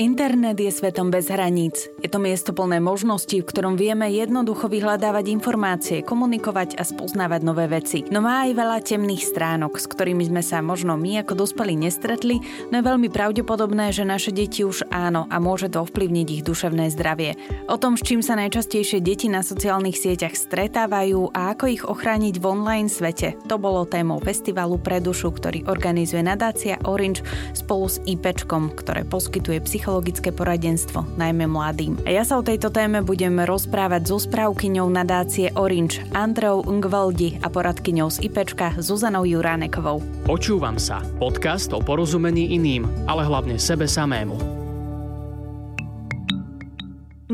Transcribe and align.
Internet 0.00 0.56
je 0.56 0.72
svetom 0.72 1.12
bez 1.12 1.28
hraníc. 1.28 1.92
Je 2.00 2.08
to 2.08 2.16
miesto 2.16 2.56
plné 2.56 2.80
možností, 2.80 3.44
v 3.44 3.48
ktorom 3.52 3.76
vieme 3.76 4.08
jednoducho 4.08 4.72
vyhľadávať 4.72 5.28
informácie, 5.28 6.00
komunikovať 6.00 6.80
a 6.80 6.88
spoznávať 6.88 7.44
nové 7.44 7.68
veci. 7.68 8.08
No 8.08 8.24
má 8.24 8.48
aj 8.48 8.56
veľa 8.56 8.80
temných 8.80 9.28
stránok, 9.28 9.76
s 9.76 9.84
ktorými 9.84 10.24
sme 10.24 10.40
sa 10.40 10.64
možno 10.64 10.96
my 10.96 11.20
ako 11.20 11.44
dospelí 11.44 11.76
nestretli, 11.76 12.40
no 12.72 12.80
je 12.80 12.88
veľmi 12.88 13.12
pravdepodobné, 13.12 13.92
že 13.92 14.08
naše 14.08 14.32
deti 14.32 14.64
už 14.64 14.88
áno 14.88 15.28
a 15.28 15.36
môže 15.36 15.68
to 15.68 15.84
ovplyvniť 15.84 16.26
ich 16.32 16.42
duševné 16.48 16.88
zdravie. 16.96 17.36
O 17.68 17.76
tom, 17.76 18.00
s 18.00 18.02
čím 18.08 18.24
sa 18.24 18.40
najčastejšie 18.40 19.04
deti 19.04 19.28
na 19.28 19.44
sociálnych 19.44 20.00
sieťach 20.00 20.32
stretávajú 20.32 21.36
a 21.36 21.52
ako 21.52 21.64
ich 21.68 21.84
ochrániť 21.84 22.40
v 22.40 22.48
online 22.48 22.88
svete, 22.88 23.36
to 23.44 23.60
bolo 23.60 23.84
témou 23.84 24.16
festivalu 24.16 24.80
pre 24.80 24.96
dušu, 25.04 25.28
ktorý 25.28 25.68
organizuje 25.68 26.24
nadácia 26.24 26.80
Orange 26.88 27.20
spolu 27.52 27.84
s 27.84 28.00
IPčkom, 28.08 28.72
ktoré 28.80 29.04
poskytuje 29.04 29.60
psychologické 29.60 29.89
psychologické 29.90 30.30
poradenstvo, 30.30 31.02
najmä 31.18 31.50
mladým. 31.50 31.98
A 32.06 32.14
ja 32.14 32.22
sa 32.22 32.38
o 32.38 32.46
tejto 32.46 32.70
téme 32.70 33.02
budem 33.02 33.42
rozprávať 33.42 34.06
so 34.06 34.22
správkyňou 34.22 34.86
nadácie 34.86 35.50
Orange 35.58 36.06
Androu 36.14 36.62
Ngvaldi 36.62 37.42
a 37.42 37.50
poradkyňou 37.50 38.06
z 38.06 38.30
IPčka 38.30 38.78
Zuzanou 38.78 39.26
Juránekovou. 39.26 39.98
Počúvam 40.22 40.78
sa. 40.78 41.02
Podcast 41.18 41.74
o 41.74 41.82
porozumení 41.82 42.54
iným, 42.54 42.86
ale 43.10 43.26
hlavne 43.26 43.58
sebe 43.58 43.90
samému. 43.90 44.38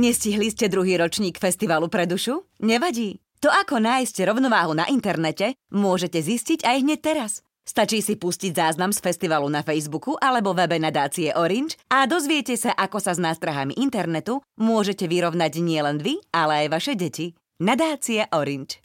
Nestihli 0.00 0.48
ste 0.48 0.72
druhý 0.72 0.96
ročník 0.96 1.36
festivalu 1.36 1.92
pre 1.92 2.08
dušu? 2.08 2.40
Nevadí. 2.64 3.20
To, 3.44 3.52
ako 3.52 3.84
nájsť 3.84 4.32
rovnováhu 4.32 4.72
na 4.72 4.88
internete, 4.88 5.60
môžete 5.68 6.24
zistiť 6.24 6.64
aj 6.64 6.76
hneď 6.80 7.00
teraz. 7.04 7.45
Stačí 7.66 7.98
si 7.98 8.14
pustiť 8.14 8.54
záznam 8.54 8.94
z 8.94 9.02
festivalu 9.02 9.50
na 9.50 9.66
Facebooku 9.66 10.14
alebo 10.22 10.54
webe 10.54 10.78
nadácie 10.78 11.34
Orange 11.34 11.74
a 11.90 12.06
dozviete 12.06 12.54
sa, 12.54 12.70
ako 12.70 13.02
sa 13.02 13.10
s 13.10 13.18
nástrahami 13.18 13.74
internetu 13.74 14.38
môžete 14.54 15.10
vyrovnať 15.10 15.58
nielen 15.58 15.98
vy, 15.98 16.22
ale 16.30 16.62
aj 16.62 16.66
vaše 16.70 16.94
deti. 16.94 17.34
Nadácia 17.58 18.30
Orange. 18.30 18.78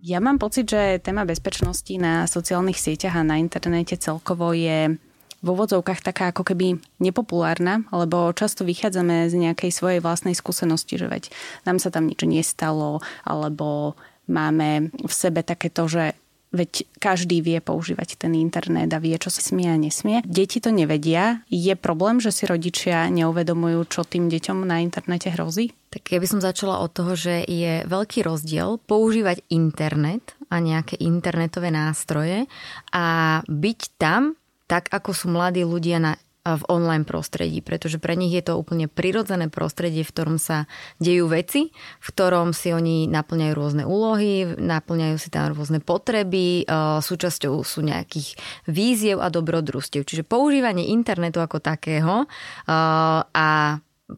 Ja 0.00 0.24
mám 0.24 0.40
pocit, 0.40 0.72
že 0.72 1.04
téma 1.04 1.28
bezpečnosti 1.28 1.92
na 2.00 2.24
sociálnych 2.24 2.80
sieťach 2.80 3.20
a 3.20 3.28
na 3.28 3.36
internete 3.36 4.00
celkovo 4.00 4.56
je 4.56 4.96
v 5.44 5.46
úvodzovkách 5.52 6.00
taká 6.00 6.32
ako 6.32 6.48
keby 6.48 6.80
nepopulárna, 6.96 7.84
lebo 7.92 8.32
často 8.32 8.64
vychádzame 8.64 9.28
z 9.28 9.36
nejakej 9.36 9.68
svojej 9.68 10.00
vlastnej 10.00 10.32
skúsenosti, 10.32 10.96
že 10.96 11.12
veď 11.12 11.28
nám 11.68 11.76
sa 11.76 11.92
tam 11.92 12.08
nič 12.08 12.24
nestalo, 12.24 13.04
alebo 13.28 14.00
máme 14.24 14.88
v 14.96 15.12
sebe 15.12 15.44
takéto, 15.44 15.84
že 15.84 16.16
Veď 16.54 16.86
každý 17.02 17.42
vie 17.42 17.58
používať 17.58 18.14
ten 18.14 18.38
internet 18.38 18.86
a 18.94 19.02
vie, 19.02 19.18
čo 19.18 19.26
sa 19.26 19.42
smie 19.42 19.66
a 19.66 19.74
nesmie. 19.74 20.22
Deti 20.22 20.62
to 20.62 20.70
nevedia. 20.70 21.42
Je 21.50 21.74
problém, 21.74 22.22
že 22.22 22.30
si 22.30 22.46
rodičia 22.46 23.10
neuvedomujú, 23.10 23.90
čo 23.90 24.06
tým 24.06 24.30
deťom 24.30 24.62
na 24.62 24.78
internete 24.78 25.34
hrozí? 25.34 25.74
Tak 25.90 26.14
ja 26.14 26.18
by 26.22 26.26
som 26.30 26.40
začala 26.42 26.78
od 26.78 26.94
toho, 26.94 27.18
že 27.18 27.42
je 27.42 27.82
veľký 27.90 28.22
rozdiel 28.22 28.78
používať 28.86 29.42
internet 29.50 30.38
a 30.46 30.62
nejaké 30.62 30.94
internetové 31.02 31.74
nástroje 31.74 32.46
a 32.94 33.42
byť 33.50 33.80
tam 33.98 34.38
tak, 34.70 34.88
ako 34.94 35.10
sú 35.10 35.26
mladí 35.30 35.66
ľudia 35.66 35.98
na 35.98 36.12
v 36.44 36.62
online 36.68 37.08
prostredí, 37.08 37.64
pretože 37.64 37.96
pre 37.96 38.20
nich 38.20 38.28
je 38.36 38.44
to 38.44 38.60
úplne 38.60 38.84
prirodzené 38.84 39.48
prostredie, 39.48 40.04
v 40.04 40.12
ktorom 40.12 40.36
sa 40.36 40.68
dejú 41.00 41.32
veci, 41.32 41.72
v 41.72 42.08
ktorom 42.12 42.52
si 42.52 42.68
oni 42.68 43.08
naplňajú 43.08 43.52
rôzne 43.56 43.88
úlohy, 43.88 44.44
naplňajú 44.52 45.16
si 45.16 45.32
tam 45.32 45.56
rôzne 45.56 45.80
potreby, 45.80 46.68
súčasťou 47.00 47.64
sú 47.64 47.80
nejakých 47.80 48.36
víziev 48.68 49.24
a 49.24 49.32
dobrodružstiev. 49.32 50.04
Čiže 50.04 50.28
používanie 50.28 50.92
internetu 50.92 51.40
ako 51.40 51.64
takého 51.64 52.28
a 52.68 53.48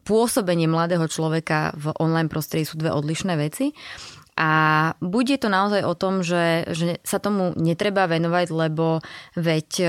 pôsobenie 0.03 0.67
mladého 0.67 1.07
človeka 1.07 1.79
v 1.79 1.95
online 2.03 2.27
prostredí 2.27 2.67
sú 2.67 2.75
dve 2.75 2.91
odlišné 2.91 3.39
veci. 3.39 3.71
A 4.37 4.53
bude 5.01 5.41
to 5.41 5.48
naozaj 5.48 5.81
o 5.81 5.97
tom, 5.97 6.21
že, 6.21 6.69
že 6.69 7.00
sa 7.00 7.16
tomu 7.16 7.56
netreba 7.56 8.05
venovať, 8.05 8.53
lebo 8.53 9.00
veď 9.33 9.71
e, 9.81 9.88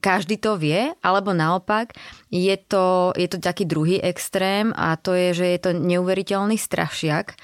každý 0.00 0.40
to 0.40 0.56
vie, 0.56 0.96
alebo 1.04 1.36
naopak 1.36 1.92
je 2.32 2.56
to, 2.56 3.12
je 3.12 3.28
to 3.28 3.36
taký 3.36 3.68
druhý 3.68 4.00
extrém 4.00 4.72
a 4.72 4.96
to 4.96 5.12
je, 5.12 5.44
že 5.44 5.46
je 5.52 5.58
to 5.60 5.70
neuveriteľný 5.76 6.56
strašiak, 6.56 7.32
e, 7.32 7.36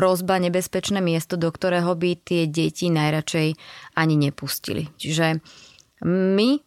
hrozba, 0.00 0.40
nebezpečné 0.40 1.04
miesto, 1.04 1.36
do 1.36 1.52
ktorého 1.52 1.92
by 1.92 2.16
tie 2.16 2.48
deti 2.48 2.88
najradšej 2.88 3.52
ani 4.00 4.14
nepustili. 4.16 4.88
Čiže 4.96 5.44
my 5.98 6.62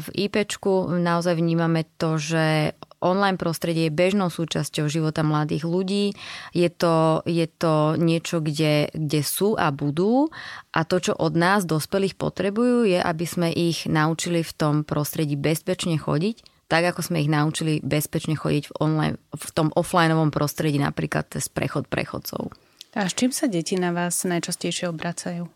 v 0.00 0.06
IPčku 0.16 0.96
naozaj 0.96 1.36
vnímame 1.36 1.84
to, 2.00 2.16
že 2.16 2.72
online 3.02 3.36
prostredie 3.36 3.90
je 3.90 3.98
bežnou 3.98 4.30
súčasťou 4.30 4.86
života 4.86 5.26
mladých 5.26 5.66
ľudí. 5.66 6.14
Je 6.54 6.70
to, 6.70 7.26
je 7.26 7.44
to 7.50 7.98
niečo, 7.98 8.38
kde, 8.38 8.88
kde 8.94 9.20
sú 9.26 9.58
a 9.58 9.74
budú 9.74 10.30
a 10.70 10.86
to, 10.86 11.02
čo 11.02 11.12
od 11.18 11.34
nás, 11.34 11.66
dospelých, 11.66 12.14
potrebujú, 12.16 12.86
je, 12.86 13.02
aby 13.02 13.26
sme 13.26 13.50
ich 13.50 13.84
naučili 13.90 14.40
v 14.46 14.52
tom 14.54 14.74
prostredí 14.86 15.34
bezpečne 15.34 15.98
chodiť, 15.98 16.68
tak 16.72 16.88
ako 16.88 17.04
sme 17.04 17.20
ich 17.20 17.28
naučili 17.28 17.84
bezpečne 17.84 18.32
chodiť 18.32 18.70
v, 18.70 18.72
online, 18.80 19.16
v 19.28 19.50
tom 19.52 19.68
offlineovom 19.76 20.32
prostredí, 20.32 20.80
napríklad 20.80 21.28
cez 21.28 21.52
prechod 21.52 21.84
prechodcov. 21.84 22.48
A 22.96 23.08
s 23.08 23.16
čím 23.16 23.32
sa 23.32 23.48
deti 23.48 23.76
na 23.76 23.92
vás 23.92 24.24
najčastejšie 24.24 24.88
obracajú? 24.88 25.48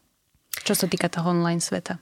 Čo 0.61 0.75
sa 0.77 0.89
týka 0.89 1.13
toho 1.13 1.33
online 1.33 1.61
sveta? 1.61 2.01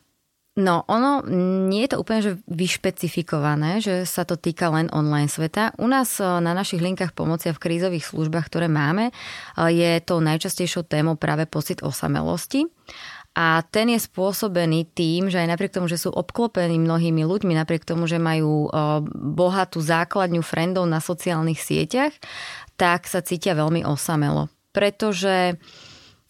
No, 0.54 0.86
ono 0.86 1.26
nie 1.66 1.82
je 1.82 1.90
to 1.90 1.98
úplne 1.98 2.20
že 2.22 2.32
vyšpecifikované, 2.46 3.82
že 3.82 4.06
sa 4.06 4.22
to 4.22 4.38
týka 4.38 4.70
len 4.70 4.86
online 4.94 5.26
sveta. 5.26 5.74
U 5.82 5.90
nás 5.90 6.22
e, 6.22 6.26
na 6.38 6.54
našich 6.54 6.78
linkách 6.78 7.10
pomoci 7.10 7.50
a 7.50 7.56
v 7.58 7.58
krízových 7.58 8.06
službách, 8.06 8.46
ktoré 8.46 8.70
máme, 8.70 9.10
e, 9.10 9.12
je 9.74 9.98
tou 10.06 10.22
najčastejšou 10.22 10.86
témou 10.86 11.18
práve 11.18 11.50
pocit 11.50 11.82
osamelosti. 11.82 12.70
A 13.34 13.66
ten 13.66 13.90
je 13.90 13.98
spôsobený 13.98 14.94
tým, 14.94 15.26
že 15.26 15.42
aj 15.42 15.58
napriek 15.58 15.74
tomu, 15.74 15.90
že 15.90 15.98
sú 15.98 16.14
obklopení 16.14 16.78
mnohými 16.78 17.26
ľuďmi, 17.26 17.58
napriek 17.58 17.82
tomu, 17.82 18.06
že 18.06 18.22
majú 18.22 18.70
e, 18.70 19.02
bohatú 19.10 19.82
základňu 19.82 20.46
friendov 20.46 20.86
na 20.86 21.02
sociálnych 21.02 21.58
sieťach, 21.58 22.14
tak 22.78 23.10
sa 23.10 23.26
cítia 23.26 23.58
veľmi 23.58 23.82
osamelo. 23.82 24.54
Pretože 24.70 25.58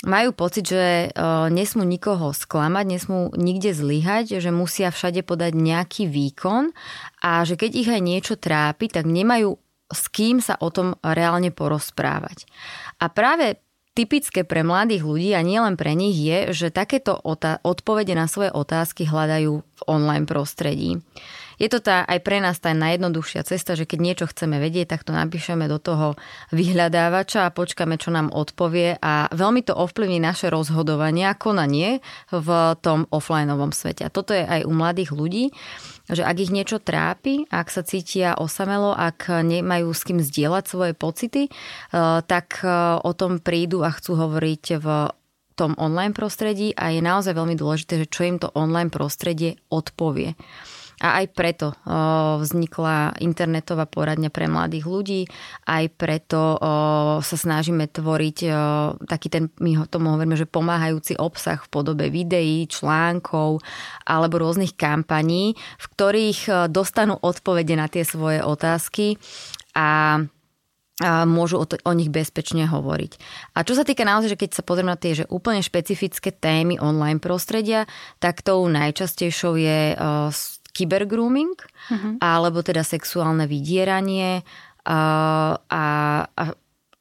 majú 0.04 0.36
pocit, 0.36 0.68
že 0.68 1.10
uh, 1.10 1.48
nesmú 1.52 1.82
nikoho 1.84 2.30
sklamať, 2.32 2.84
nesmú 2.86 3.32
nikde 3.34 3.72
zlyhať, 3.74 4.38
že 4.38 4.50
musia 4.54 4.92
všade 4.92 5.24
podať 5.24 5.52
nejaký 5.56 6.08
výkon 6.08 6.70
a 7.24 7.42
že 7.42 7.56
keď 7.56 7.70
ich 7.72 7.88
aj 7.90 8.02
niečo 8.04 8.34
trápi, 8.36 8.92
tak 8.92 9.08
nemajú 9.08 9.56
s 9.92 10.02
kým 10.08 10.40
sa 10.40 10.56
o 10.60 10.72
tom 10.72 10.96
reálne 11.04 11.52
porozprávať. 11.52 12.48
A 12.98 13.12
práve 13.12 13.60
typické 13.94 14.42
pre 14.42 14.66
mladých 14.66 15.06
ľudí 15.06 15.30
a 15.36 15.44
nielen 15.46 15.78
pre 15.78 15.94
nich 15.94 16.18
je, 16.18 16.50
že 16.50 16.74
takéto 16.74 17.14
odpovede 17.62 18.12
na 18.18 18.26
svoje 18.26 18.50
otázky 18.50 19.06
hľadajú 19.06 19.52
v 19.62 19.80
online 19.86 20.26
prostredí 20.26 20.98
je 21.58 21.68
to 21.70 21.78
tá 21.78 22.02
aj 22.04 22.18
pre 22.22 22.42
nás 22.42 22.58
tá 22.58 22.74
najjednoduchšia 22.74 23.46
cesta, 23.46 23.78
že 23.78 23.86
keď 23.86 23.98
niečo 24.00 24.26
chceme 24.30 24.58
vedieť, 24.58 24.96
tak 24.96 25.06
to 25.06 25.12
napíšeme 25.14 25.66
do 25.70 25.78
toho 25.78 26.18
vyhľadávača 26.50 27.46
a 27.46 27.54
počkáme, 27.54 27.98
čo 28.00 28.10
nám 28.10 28.34
odpovie 28.34 28.98
a 28.98 29.30
veľmi 29.30 29.62
to 29.62 29.74
ovplyvní 29.74 30.18
naše 30.18 30.50
rozhodovanie 30.50 31.30
a 31.30 31.38
konanie 31.38 32.02
v 32.30 32.48
tom 32.82 33.06
offlineovom 33.10 33.70
svete. 33.70 34.06
A 34.06 34.12
toto 34.12 34.34
je 34.34 34.42
aj 34.42 34.66
u 34.66 34.72
mladých 34.74 35.10
ľudí, 35.14 35.44
že 36.10 36.20
ak 36.20 36.36
ich 36.36 36.52
niečo 36.52 36.82
trápi, 36.82 37.48
ak 37.48 37.72
sa 37.72 37.80
cítia 37.80 38.36
osamelo, 38.36 38.92
ak 38.92 39.40
nemajú 39.40 39.88
s 39.94 40.04
kým 40.04 40.20
zdieľať 40.20 40.64
svoje 40.68 40.92
pocity, 40.92 41.48
eh, 41.48 42.20
tak 42.24 42.60
eh, 42.60 42.70
o 43.00 43.10
tom 43.16 43.40
prídu 43.40 43.80
a 43.80 43.90
chcú 43.94 44.18
hovoriť 44.20 44.64
v 44.80 44.86
tom 45.54 45.78
online 45.78 46.12
prostredí 46.12 46.74
a 46.74 46.90
je 46.90 47.00
naozaj 47.00 47.32
veľmi 47.32 47.54
dôležité, 47.54 48.04
že 48.04 48.10
čo 48.10 48.26
im 48.26 48.42
to 48.42 48.50
online 48.58 48.90
prostredie 48.90 49.54
odpovie. 49.70 50.34
A 51.04 51.20
aj 51.20 51.36
preto 51.36 51.76
vznikla 52.40 53.20
internetová 53.20 53.84
poradňa 53.84 54.32
pre 54.32 54.48
mladých 54.48 54.88
ľudí, 54.88 55.22
aj 55.68 55.84
preto 56.00 56.56
sa 57.20 57.36
snažíme 57.36 57.84
tvoriť 57.92 58.38
taký 59.04 59.28
ten, 59.28 59.52
my 59.60 59.84
tomu 59.92 60.16
hovoríme, 60.16 60.32
že 60.32 60.48
pomáhajúci 60.48 61.20
obsah 61.20 61.60
v 61.60 61.68
podobe 61.68 62.08
videí, 62.08 62.64
článkov 62.64 63.60
alebo 64.08 64.40
rôznych 64.40 64.80
kampaní, 64.80 65.52
v 65.76 65.86
ktorých 65.92 66.72
dostanú 66.72 67.20
odpovede 67.20 67.76
na 67.76 67.84
tie 67.92 68.00
svoje 68.08 68.40
otázky 68.40 69.20
a 69.76 70.24
a 71.02 71.26
môžu 71.26 71.58
o, 71.58 71.66
to, 71.66 71.74
o 71.82 71.90
nich 71.90 72.06
bezpečne 72.06 72.70
hovoriť. 72.70 73.18
A 73.58 73.66
čo 73.66 73.74
sa 73.74 73.82
týka 73.82 74.06
naozaj, 74.06 74.38
že 74.38 74.40
keď 74.46 74.50
sa 74.54 74.62
pozrieme 74.62 74.94
na 74.94 75.00
tie 75.00 75.18
že 75.18 75.26
úplne 75.26 75.58
špecifické 75.58 76.30
témy 76.30 76.78
online 76.78 77.18
prostredia, 77.18 77.90
tak 78.22 78.46
tou 78.46 78.62
najčastejšou 78.70 79.58
je 79.58 79.98
kybergrooming, 80.74 81.54
uh-huh. 81.54 82.18
alebo 82.18 82.66
teda 82.66 82.82
sexuálne 82.82 83.46
vydieranie 83.46 84.42
a, 84.84 84.98
a, 85.56 85.84
a, 86.26 86.44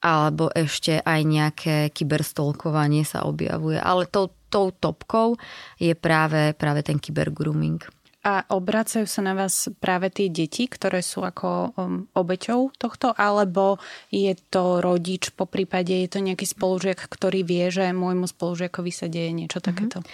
alebo 0.03 0.53
ešte 0.53 1.01
aj 1.01 1.21
nejaké 1.25 1.75
kyberstolkovanie 1.91 3.01
sa 3.03 3.25
objavuje. 3.25 3.81
Ale 3.81 4.05
tou, 4.07 4.29
tou 4.53 4.69
topkou 4.69 5.35
je 5.81 5.97
práve, 5.97 6.53
práve 6.53 6.85
ten 6.85 7.01
kybergrooming. 7.01 7.81
A 8.23 8.39
obracajú 8.55 9.03
sa 9.03 9.19
na 9.19 9.35
vás 9.35 9.67
práve 9.83 10.07
tie 10.07 10.31
deti, 10.31 10.71
ktoré 10.71 11.03
sú 11.03 11.27
ako 11.27 11.75
um, 11.75 12.07
obeťou 12.15 12.71
tohto, 12.79 13.11
alebo 13.11 13.83
je 14.07 14.31
to 14.47 14.79
rodič, 14.79 15.35
po 15.35 15.43
prípade 15.43 15.91
je 15.91 16.07
to 16.07 16.23
nejaký 16.23 16.47
spolužiak, 16.47 17.03
ktorý 17.03 17.43
vie, 17.43 17.67
že 17.67 17.91
môjmu 17.91 18.23
spolužiakovi 18.31 18.91
sa 18.95 19.11
deje 19.11 19.35
niečo 19.35 19.59
mm-hmm. 19.59 20.07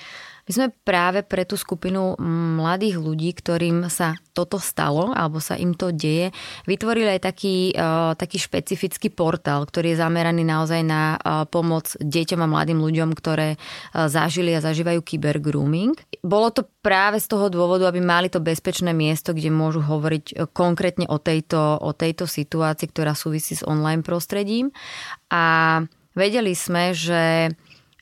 My 0.49 0.51
sme 0.57 0.73
práve 0.81 1.21
pre 1.21 1.45
tú 1.45 1.53
skupinu 1.53 2.17
mladých 2.57 2.97
ľudí, 2.97 3.37
ktorým 3.37 3.85
sa 3.85 4.17
toto 4.33 4.57
stalo, 4.57 5.13
alebo 5.13 5.37
sa 5.37 5.53
im 5.53 5.77
to 5.77 5.93
deje, 5.93 6.33
vytvorili 6.65 7.05
aj 7.05 7.21
taký, 7.21 7.69
uh, 7.77 8.17
taký 8.17 8.41
špecifický 8.41 9.13
portál, 9.13 9.61
ktorý 9.61 9.93
je 9.93 10.01
zameraný 10.01 10.41
naozaj 10.41 10.81
na 10.81 11.21
uh, 11.21 11.45
pomoc 11.45 11.93
deťom 12.01 12.41
a 12.41 12.49
mladým 12.49 12.81
ľuďom, 12.81 13.13
ktoré 13.13 13.61
uh, 13.61 14.09
zažili 14.09 14.57
a 14.57 14.65
zažívajú 14.65 15.05
kybergrooming. 15.05 15.93
Bolo 16.25 16.49
to 16.49 16.65
práve 16.81 17.21
z 17.21 17.29
toho 17.29 17.53
dôvodu, 17.53 17.85
aby 17.85 18.01
mali 18.01 18.33
to 18.33 18.41
bezpečné 18.41 18.89
miesto, 18.89 19.37
kde 19.37 19.53
môžu 19.53 19.85
hovoriť 19.85 20.49
konkrétne 20.49 21.05
o 21.13 21.21
tejto, 21.21 21.77
o 21.77 21.93
tejto 21.93 22.25
situácii, 22.25 22.89
ktorá 22.89 23.13
súvisí 23.13 23.53
s 23.53 23.61
online 23.61 24.01
prostredím. 24.01 24.73
A 25.29 25.77
vedeli 26.17 26.57
sme, 26.57 26.97
že 26.97 27.53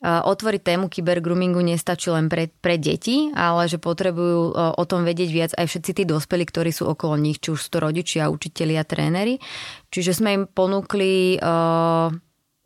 otvoriť 0.04 0.62
tému 0.62 0.86
kybergroomingu 0.94 1.62
nestačí 1.66 2.14
len 2.14 2.30
pre, 2.30 2.54
pre 2.62 2.78
deti, 2.78 3.34
ale 3.34 3.66
že 3.66 3.82
potrebujú 3.82 4.54
o 4.54 4.84
tom 4.86 5.02
vedieť 5.02 5.30
viac 5.34 5.52
aj 5.58 5.66
všetci 5.66 5.92
tí 5.98 6.04
dospelí, 6.06 6.46
ktorí 6.46 6.70
sú 6.70 6.86
okolo 6.86 7.18
nich, 7.18 7.42
či 7.42 7.54
už 7.54 7.60
sú 7.66 7.70
to 7.74 7.80
rodičia, 7.82 8.30
učitelia, 8.30 8.86
tréneri. 8.86 9.42
Čiže 9.90 10.12
sme 10.14 10.30
im 10.38 10.44
ponúkli 10.46 11.42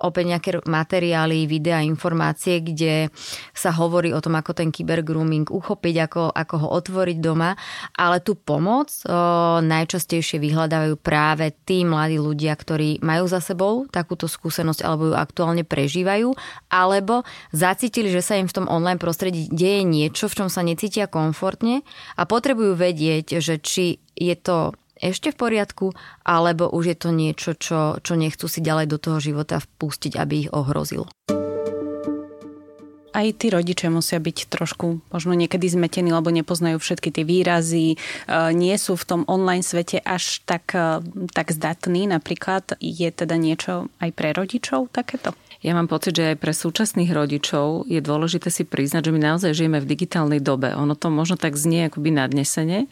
opäť 0.02 0.26
nejaké 0.28 0.50
materiály, 0.66 1.46
videá, 1.46 1.86
informácie, 1.86 2.60
kde 2.60 3.14
sa 3.54 3.70
hovorí 3.72 4.12
o 4.12 4.20
tom, 4.20 4.36
ako 4.36 4.58
ten 4.58 4.70
kybergrooming 4.74 5.48
uchopiť, 5.48 5.96
ako, 6.10 6.24
ako 6.34 6.56
ho 6.62 6.68
otvoriť 6.82 7.18
doma, 7.22 7.54
ale 7.96 8.20
tú 8.20 8.36
pomoc 8.36 8.90
o, 9.06 9.62
najčastejšie 9.62 10.42
vyhľadávajú 10.42 10.96
práve 11.00 11.54
tí 11.64 11.86
mladí 11.86 12.18
ľudia, 12.18 12.58
ktorí 12.58 13.00
majú 13.06 13.30
za 13.30 13.40
sebou 13.40 13.86
takúto 13.88 14.26
skúsenosť 14.26 14.82
alebo 14.82 15.14
ju 15.14 15.16
aktuálne 15.16 15.64
prežívajú, 15.64 16.34
alebo 16.74 17.22
zacítili, 17.54 18.10
že 18.10 18.26
sa 18.26 18.36
im 18.38 18.50
v 18.50 18.56
tom 18.58 18.68
online 18.68 19.00
prostredí 19.00 19.48
deje 19.48 19.86
niečo, 19.86 20.26
v 20.28 20.38
čom 20.44 20.50
sa 20.50 20.66
necítia 20.66 21.06
komfortne 21.06 21.86
a 22.18 22.26
potrebujú 22.26 22.74
vedieť, 22.74 23.38
že 23.40 23.62
či 23.62 24.02
je 24.18 24.36
to 24.38 24.76
ešte 25.02 25.34
v 25.34 25.40
poriadku, 25.42 25.88
alebo 26.22 26.70
už 26.70 26.94
je 26.94 26.98
to 26.98 27.10
niečo, 27.10 27.52
čo, 27.58 27.98
čo 28.00 28.14
nechcú 28.14 28.46
si 28.46 28.62
ďalej 28.62 28.86
do 28.94 28.98
toho 29.02 29.18
života 29.18 29.58
vpustiť, 29.58 30.14
aby 30.16 30.48
ich 30.48 30.50
ohrozilo. 30.54 31.10
Aj 33.12 33.28
tí 33.36 33.52
rodičia 33.52 33.92
musia 33.92 34.24
byť 34.24 34.48
trošku 34.48 35.04
možno 35.12 35.36
niekedy 35.36 35.68
zmetení, 35.68 36.16
lebo 36.16 36.32
nepoznajú 36.32 36.80
všetky 36.80 37.12
tie 37.12 37.28
výrazy, 37.28 37.88
e, 37.94 37.98
nie 38.56 38.72
sú 38.80 38.96
v 38.96 39.04
tom 39.04 39.22
online 39.28 39.68
svete 39.68 40.00
až 40.00 40.40
tak, 40.48 40.72
e, 40.72 41.04
tak 41.36 41.52
zdatní. 41.52 42.08
Napríklad 42.08 42.80
je 42.80 43.10
teda 43.12 43.36
niečo 43.36 43.92
aj 44.00 44.16
pre 44.16 44.32
rodičov 44.32 44.88
takéto? 44.96 45.36
Ja 45.62 45.78
mám 45.78 45.86
pocit, 45.86 46.18
že 46.18 46.34
aj 46.34 46.42
pre 46.42 46.58
súčasných 46.58 47.14
rodičov 47.14 47.86
je 47.86 48.02
dôležité 48.02 48.50
si 48.50 48.66
priznať, 48.66 49.12
že 49.12 49.14
my 49.14 49.20
naozaj 49.22 49.54
žijeme 49.54 49.78
v 49.78 49.86
digitálnej 49.86 50.42
dobe. 50.42 50.74
Ono 50.74 50.98
to 50.98 51.14
možno 51.14 51.38
tak 51.38 51.54
znie 51.54 51.92
akoby 51.92 52.10
nadnesene, 52.10 52.90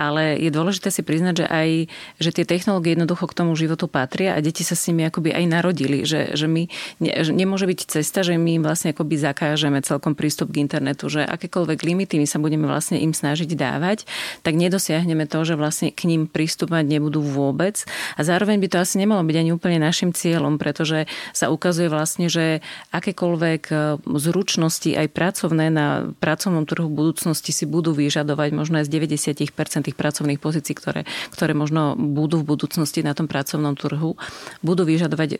ale 0.00 0.40
je 0.40 0.48
dôležité 0.48 0.88
si 0.88 1.04
priznať, 1.04 1.44
že 1.44 1.46
aj 1.50 1.68
že 2.16 2.30
tie 2.32 2.48
technológie 2.48 2.96
jednoducho 2.96 3.28
k 3.28 3.36
tomu 3.36 3.52
životu 3.52 3.84
patria 3.84 4.32
a 4.32 4.40
deti 4.40 4.64
sa 4.64 4.72
s 4.72 4.88
nimi 4.88 5.04
akoby 5.04 5.36
aj 5.36 5.44
narodili. 5.44 6.08
Že, 6.08 6.38
že 6.38 6.46
my, 6.48 6.62
ne, 7.04 7.12
že 7.20 7.36
nemôže 7.36 7.68
byť 7.68 8.00
cesta, 8.00 8.24
že 8.24 8.40
my 8.40 8.62
im 8.62 8.64
vlastne 8.64 8.96
akoby 8.96 9.20
zakážeme 9.20 9.55
celkom 9.86 10.12
prístup 10.18 10.52
k 10.52 10.60
internetu, 10.60 11.08
že 11.08 11.24
akékoľvek 11.24 11.78
limity 11.82 12.20
my 12.20 12.26
sa 12.28 12.38
budeme 12.42 12.68
vlastne 12.68 13.00
im 13.00 13.14
snažiť 13.14 13.54
dávať, 13.54 14.04
tak 14.42 14.54
nedosiahneme 14.58 15.24
to, 15.26 15.42
že 15.42 15.54
vlastne 15.58 15.90
k 15.90 16.06
ním 16.06 16.28
prístupovať 16.28 16.84
nebudú 16.86 17.24
vôbec. 17.24 17.86
A 18.14 18.20
zároveň 18.26 18.60
by 18.60 18.68
to 18.72 18.76
asi 18.82 18.98
nemalo 18.98 19.22
byť 19.22 19.36
ani 19.36 19.50
úplne 19.54 19.78
našim 19.78 20.10
cieľom, 20.10 20.58
pretože 20.58 21.06
sa 21.32 21.48
ukazuje 21.48 21.86
vlastne 21.86 22.26
že 22.26 22.60
akékoľvek 22.90 23.62
e, 23.70 23.74
zručnosti 24.18 24.90
aj 24.90 25.06
pracovné 25.14 25.70
na 25.70 26.10
pracovnom 26.18 26.66
trhu 26.66 26.90
budúcnosti 26.90 27.54
si 27.54 27.64
budú 27.64 27.94
vyžadovať 27.94 28.50
možno 28.52 28.82
aj 28.82 28.88
z 28.88 28.90
90% 28.92 29.86
tých 29.86 29.96
pracovných 29.96 30.40
pozícií, 30.42 30.74
ktoré, 30.74 31.06
ktoré 31.30 31.52
možno 31.54 31.94
budú 31.94 32.42
v 32.42 32.56
budúcnosti 32.56 33.04
na 33.06 33.14
tom 33.14 33.30
pracovnom 33.30 33.78
trhu, 33.78 34.18
budú 34.60 34.82
vyžadovať 34.82 35.28
e, 35.36 35.38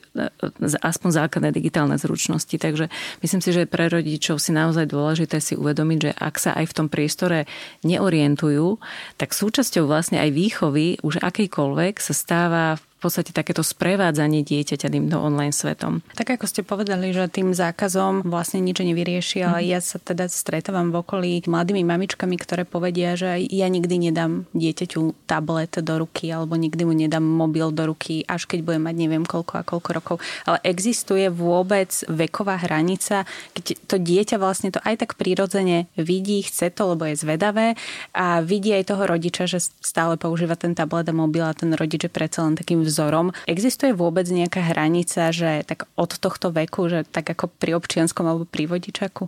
aspoň 0.80 1.10
základné 1.10 1.50
digitálne 1.50 1.96
zručnosti. 1.98 2.54
Takže 2.54 2.88
myslím 3.20 3.40
si, 3.42 3.50
že 3.50 3.66
pre 3.66 3.90
rodičov 4.06 4.38
si 4.38 4.54
naozaj 4.54 4.86
dôležité 4.86 5.42
si 5.42 5.58
uvedomiť, 5.58 5.98
že 5.98 6.12
ak 6.14 6.34
sa 6.38 6.54
aj 6.54 6.70
v 6.70 6.76
tom 6.78 6.86
priestore 6.86 7.50
neorientujú, 7.82 8.78
tak 9.18 9.34
súčasťou 9.34 9.90
vlastne 9.90 10.22
aj 10.22 10.30
výchovy 10.30 11.02
už 11.02 11.18
akýkoľvek 11.18 11.98
sa 11.98 12.14
stáva 12.14 12.78
v 12.96 13.04
podstate 13.04 13.36
takéto 13.36 13.60
sprevádzanie 13.60 14.40
dieťaťa 14.40 14.88
týmto 14.88 15.20
online 15.20 15.52
svetom. 15.52 16.00
Tak 16.16 16.40
ako 16.40 16.48
ste 16.48 16.64
povedali, 16.64 17.12
že 17.12 17.28
tým 17.28 17.52
zákazom 17.52 18.24
vlastne 18.24 18.64
nič 18.64 18.80
nevyrieši, 18.80 19.44
ale 19.44 19.60
mm. 19.60 19.68
ja 19.68 19.80
sa 19.84 20.00
teda 20.00 20.32
stretávam 20.32 20.88
v 20.88 21.04
okolí 21.04 21.30
mladými 21.44 21.84
mamičkami, 21.84 22.40
ktoré 22.40 22.64
povedia, 22.64 23.12
že 23.12 23.36
ja 23.52 23.68
nikdy 23.68 24.08
nedám 24.08 24.48
dieťaťu 24.56 25.28
tablet 25.28 25.76
do 25.84 25.94
ruky 26.00 26.32
alebo 26.32 26.56
nikdy 26.56 26.88
mu 26.88 26.96
nedám 26.96 27.20
mobil 27.20 27.68
do 27.68 27.92
ruky, 27.92 28.24
až 28.24 28.48
keď 28.48 28.64
bude 28.64 28.78
mať 28.80 28.96
neviem 28.96 29.28
koľko 29.28 29.60
a 29.60 29.62
koľko 29.68 29.90
rokov. 29.92 30.16
Ale 30.48 30.64
existuje 30.64 31.28
vôbec 31.28 31.92
veková 32.08 32.56
hranica, 32.64 33.28
keď 33.52 33.64
to 33.84 33.96
dieťa 34.00 34.40
vlastne 34.40 34.72
to 34.72 34.80
aj 34.80 35.04
tak 35.04 35.20
prirodzene 35.20 35.84
vidí, 36.00 36.40
chce 36.40 36.72
to, 36.72 36.96
lebo 36.96 37.04
je 37.04 37.20
zvedavé 37.20 37.76
a 38.16 38.40
vidí 38.40 38.72
aj 38.72 38.88
toho 38.88 39.04
rodiča, 39.04 39.44
že 39.44 39.60
stále 39.84 40.16
používa 40.16 40.56
ten 40.56 40.72
tablet 40.72 41.04
a 41.04 41.12
mobil 41.12 41.44
a 41.44 41.52
ten 41.52 41.76
rodič 41.76 42.08
je 42.08 42.10
predsa 42.10 42.40
len 42.40 42.56
takým 42.56 42.85
vzorom. 42.86 43.34
Existuje 43.50 43.90
vôbec 43.90 44.30
nejaká 44.30 44.62
hranica, 44.62 45.34
že 45.34 45.66
tak 45.66 45.90
od 45.98 46.14
tohto 46.14 46.54
veku, 46.54 46.86
že 46.86 47.02
tak 47.10 47.26
ako 47.26 47.50
pri 47.50 47.74
občianskom 47.74 48.22
alebo 48.22 48.46
pri 48.46 48.70
vodičaku? 48.70 49.26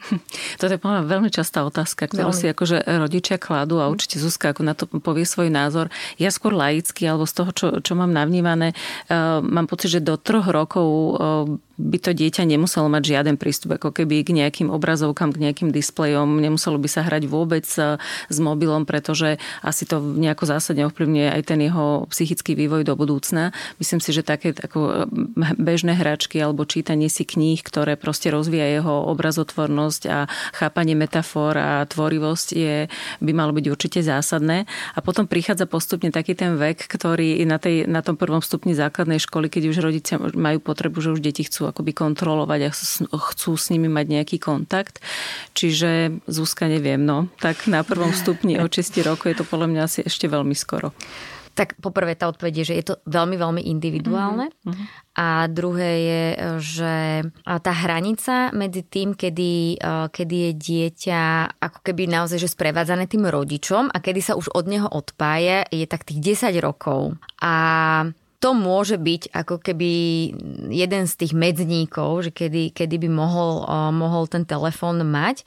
Toto 0.60 0.72
je 0.72 0.80
podľa 0.80 1.04
veľmi 1.04 1.30
častá 1.32 1.64
otázka, 1.64 2.08
ktorú 2.08 2.32
veľmi. 2.32 2.40
si 2.40 2.46
akože 2.48 2.76
rodičia 2.88 3.36
kladú 3.36 3.80
a 3.80 3.90
určite 3.90 4.16
Zuzka 4.16 4.52
ako 4.52 4.62
na 4.64 4.72
to 4.72 4.88
povie 4.88 5.28
svoj 5.28 5.52
názor. 5.52 5.92
Ja 6.16 6.32
skôr 6.32 6.56
laicky, 6.56 7.04
alebo 7.04 7.28
z 7.28 7.34
toho, 7.36 7.50
čo, 7.52 7.66
čo 7.84 7.92
mám 7.96 8.12
navnímané, 8.12 8.72
uh, 8.72 9.44
mám 9.44 9.68
pocit, 9.68 10.00
že 10.00 10.00
do 10.00 10.16
troch 10.16 10.48
rokov 10.48 10.86
uh, 10.88 11.16
by 11.80 11.98
to 11.98 12.12
dieťa 12.12 12.44
nemuselo 12.44 12.92
mať 12.92 13.16
žiaden 13.16 13.36
prístup 13.40 13.80
ako 13.80 13.96
keby 13.96 14.20
k 14.20 14.36
nejakým 14.36 14.68
obrazovkám, 14.68 15.32
k 15.32 15.48
nejakým 15.48 15.72
displejom, 15.72 16.36
nemuselo 16.36 16.76
by 16.76 16.88
sa 16.92 17.00
hrať 17.08 17.24
vôbec 17.24 17.64
e, 17.80 17.96
s 18.28 18.36
mobilom, 18.36 18.84
pretože 18.84 19.40
asi 19.64 19.88
to 19.88 20.04
nejako 20.04 20.44
zásadne 20.44 20.84
ovplyvňuje 20.92 21.28
aj 21.32 21.42
ten 21.48 21.60
jeho 21.64 22.04
psychický 22.12 22.52
vývoj 22.52 22.84
do 22.84 22.92
budúcna. 22.92 23.56
Myslím 23.80 24.04
si, 24.04 24.12
že 24.12 24.20
také 24.20 24.52
ako 24.52 24.78
e, 24.84 24.92
bežné 25.56 25.96
hračky 25.96 26.36
alebo 26.36 26.68
čítanie 26.68 27.08
si 27.08 27.24
kníh, 27.24 27.64
ktoré 27.64 27.96
proste 27.96 28.28
rozvíja 28.28 28.68
jeho 28.68 29.08
obrazotvornosť 29.16 30.02
a 30.12 30.28
chápanie 30.52 30.92
metafor 30.92 31.56
a 31.56 31.88
tvorivosť 31.88 32.48
je, 32.52 32.76
by 33.24 33.32
malo 33.32 33.56
byť 33.56 33.66
určite 33.72 34.00
zásadné. 34.04 34.68
A 34.92 34.98
potom 35.00 35.24
prichádza 35.24 35.64
postupne 35.64 36.12
taký 36.12 36.36
ten 36.36 36.60
vek, 36.60 36.84
ktorý 36.84 37.40
na, 37.48 37.56
tej, 37.56 37.88
na 37.88 38.04
tom 38.04 38.20
prvom 38.20 38.44
stupni 38.44 38.76
základnej 38.76 39.22
školy, 39.22 39.48
keď 39.48 39.62
už 39.72 39.76
rodičia 39.80 40.16
majú 40.20 40.58
potrebu, 40.60 40.98
že 41.00 41.14
už 41.16 41.24
deti 41.24 41.46
chcú 41.46 41.69
akoby 41.70 41.94
kontrolovať 41.94 42.60
a 42.66 42.70
chcú 43.30 43.54
s 43.54 43.70
nimi 43.70 43.86
mať 43.86 44.06
nejaký 44.20 44.36
kontakt. 44.42 44.98
Čiže 45.54 46.20
Zuzka 46.26 46.66
neviem, 46.66 47.00
no. 47.00 47.30
Tak 47.38 47.70
na 47.70 47.86
prvom 47.86 48.10
stupni 48.10 48.58
od 48.58 48.68
6 48.68 49.00
rokov 49.06 49.30
je 49.30 49.36
to 49.40 49.48
podľa 49.48 49.68
mňa 49.70 49.80
asi 49.86 50.00
ešte 50.02 50.26
veľmi 50.26 50.52
skoro. 50.58 50.90
Tak 51.50 51.82
poprvé 51.82 52.14
tá 52.14 52.30
odpoveď 52.30 52.62
je, 52.62 52.64
že 52.72 52.74
je 52.78 52.84
to 52.86 52.94
veľmi, 53.10 53.34
veľmi 53.34 53.62
individuálne. 53.68 54.54
Mm-hmm. 54.62 54.86
A 55.18 55.50
druhé 55.50 55.92
je, 55.98 56.24
že 56.62 56.94
tá 57.44 57.72
hranica 57.74 58.54
medzi 58.54 58.86
tým, 58.86 59.18
kedy, 59.18 59.82
kedy 60.14 60.36
je 60.46 60.52
dieťa 60.56 61.22
ako 61.58 61.78
keby 61.84 62.06
naozaj 62.06 62.38
že 62.38 62.54
sprevádzané 62.54 63.10
tým 63.10 63.26
rodičom 63.26 63.90
a 63.90 63.98
kedy 63.98 64.20
sa 64.22 64.38
už 64.38 64.54
od 64.54 64.70
neho 64.70 64.88
odpája, 64.88 65.66
je 65.74 65.84
tak 65.90 66.06
tých 66.06 66.38
10 66.38 66.54
rokov. 66.62 67.18
A 67.42 68.08
to 68.40 68.56
môže 68.56 68.96
byť 68.96 69.36
ako 69.36 69.60
keby 69.60 69.92
jeden 70.72 71.04
z 71.04 71.12
tých 71.14 71.36
medzníkov, 71.36 72.24
že 72.24 72.30
kedy, 72.32 72.72
kedy 72.72 72.96
by 72.96 73.08
mohol, 73.12 73.68
uh, 73.68 73.92
mohol 73.92 74.24
ten 74.24 74.48
telefón 74.48 75.04
mať 75.04 75.44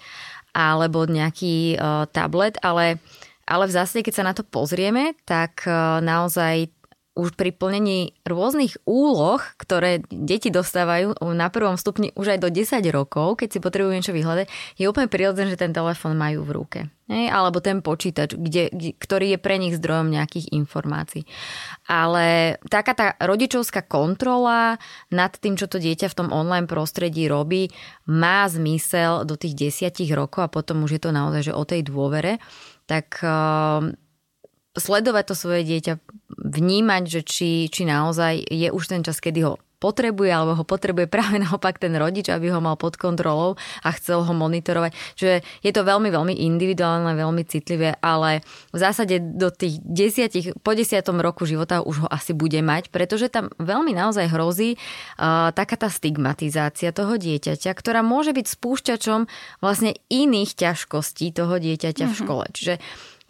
alebo 0.53 1.09
nejaký 1.09 1.81
uh, 1.81 2.05
tablet, 2.13 2.62
ale, 2.62 3.01
ale 3.50 3.65
v 3.65 3.75
zásade, 3.75 4.05
keď 4.05 4.13
sa 4.13 4.27
na 4.29 4.38
to 4.38 4.45
pozrieme, 4.45 5.17
tak 5.25 5.65
uh, 5.65 5.97
naozaj 6.05 6.69
už 7.13 7.38
pri 7.38 7.53
plnení 7.53 8.17
rôznych 8.25 8.82
úloh, 8.89 9.38
ktoré 9.62 10.01
deti 10.10 10.50
dostávajú 10.50 11.22
na 11.38 11.48
prvom 11.53 11.77
stupni 11.77 12.10
už 12.17 12.38
aj 12.38 12.39
do 12.41 12.50
10 12.50 12.82
rokov, 12.89 13.38
keď 13.38 13.50
si 13.53 13.60
potrebujú 13.62 13.93
niečo 13.93 14.17
vyhľadať, 14.17 14.50
je 14.82 14.89
úplne 14.89 15.05
prirodzené, 15.05 15.53
že 15.53 15.62
ten 15.62 15.70
telefón 15.70 16.17
majú 16.17 16.41
v 16.41 16.51
ruke. 16.51 16.79
Hej? 17.13 17.29
Alebo 17.29 17.62
ten 17.62 17.86
počítač, 17.86 18.34
kde, 18.34 18.74
ktorý 18.98 19.38
je 19.38 19.39
pre 19.39 19.62
nich 19.62 19.77
zdrojom 19.77 20.10
nejakých 20.10 20.58
informácií. 20.58 21.29
Ale 21.86 22.58
taká 22.65 22.98
tá 22.98 23.08
rodičovská 23.22 23.86
kontrola 23.86 24.82
nad 25.13 25.38
tým, 25.38 25.53
čo 25.53 25.70
to 25.70 25.77
dieťa 25.77 26.10
v 26.10 26.17
tom 26.17 26.34
online 26.34 26.65
prostredí 26.65 27.29
robí, 27.29 27.70
má 28.10 28.50
zmysel 28.50 29.22
do 29.29 29.38
tých 29.38 29.53
desiatich 29.53 30.10
rokov 30.17 30.50
a 30.50 30.53
potom 30.53 30.82
už 30.82 30.98
je 30.98 31.01
to 31.03 31.12
naozaj 31.13 31.46
že 31.46 31.53
o 31.53 31.62
tej 31.62 31.86
dôvere. 31.86 32.41
tak 32.84 33.24
sledovať 34.74 35.24
to 35.32 35.36
svoje 35.38 35.62
dieťa, 35.65 35.94
vnímať, 36.34 37.03
že 37.06 37.22
či, 37.22 37.50
či 37.70 37.86
naozaj 37.86 38.42
je 38.50 38.70
už 38.74 38.84
ten 38.89 39.01
čas, 39.06 39.22
kedy 39.22 39.39
ho 39.46 39.53
potrebuje, 39.84 40.32
alebo 40.32 40.56
ho 40.56 40.63
potrebuje 40.63 41.12
práve 41.12 41.36
naopak 41.44 41.75
ten 41.75 41.92
rodič, 42.00 42.32
aby 42.32 42.56
ho 42.56 42.63
mal 42.63 42.80
pod 42.80 42.96
kontrolou 42.96 43.60
a 43.84 43.92
chcel 43.92 44.24
ho 44.24 44.32
monitorovať. 44.32 44.96
Čiže 45.20 45.36
je 45.60 45.72
to 45.75 45.84
veľmi, 45.84 46.08
veľmi 46.08 46.39
individuálne, 46.48 47.12
veľmi 47.12 47.44
citlivé, 47.44 48.00
ale 48.00 48.39
v 48.72 48.77
zásade 48.80 49.20
do 49.20 49.51
tých 49.51 49.84
desiatich, 49.84 50.56
po 50.63 50.72
desiatom 50.72 51.20
roku 51.20 51.44
života 51.44 51.84
už 51.84 52.08
ho 52.08 52.08
asi 52.08 52.32
bude 52.32 52.63
mať, 52.63 52.88
pretože 52.96 53.27
tam 53.27 53.51
veľmi 53.60 53.92
naozaj 53.92 54.32
hrozí 54.32 54.80
uh, 54.80 55.51
taká 55.51 55.75
tá 55.75 55.92
stigmatizácia 55.92 56.96
toho 56.96 57.20
dieťaťa, 57.20 57.75
ktorá 57.75 58.00
môže 58.00 58.32
byť 58.32 58.46
spúšťačom 58.48 59.27
vlastne 59.60 59.92
iných 60.08 60.56
ťažkostí 60.56 61.36
toho 61.36 61.60
dieťaťa 61.60 62.08
mm-hmm. 62.08 62.15
v 62.15 62.15
mhm. 62.15 62.24
škole. 62.24 62.46
Čiže 62.56 62.74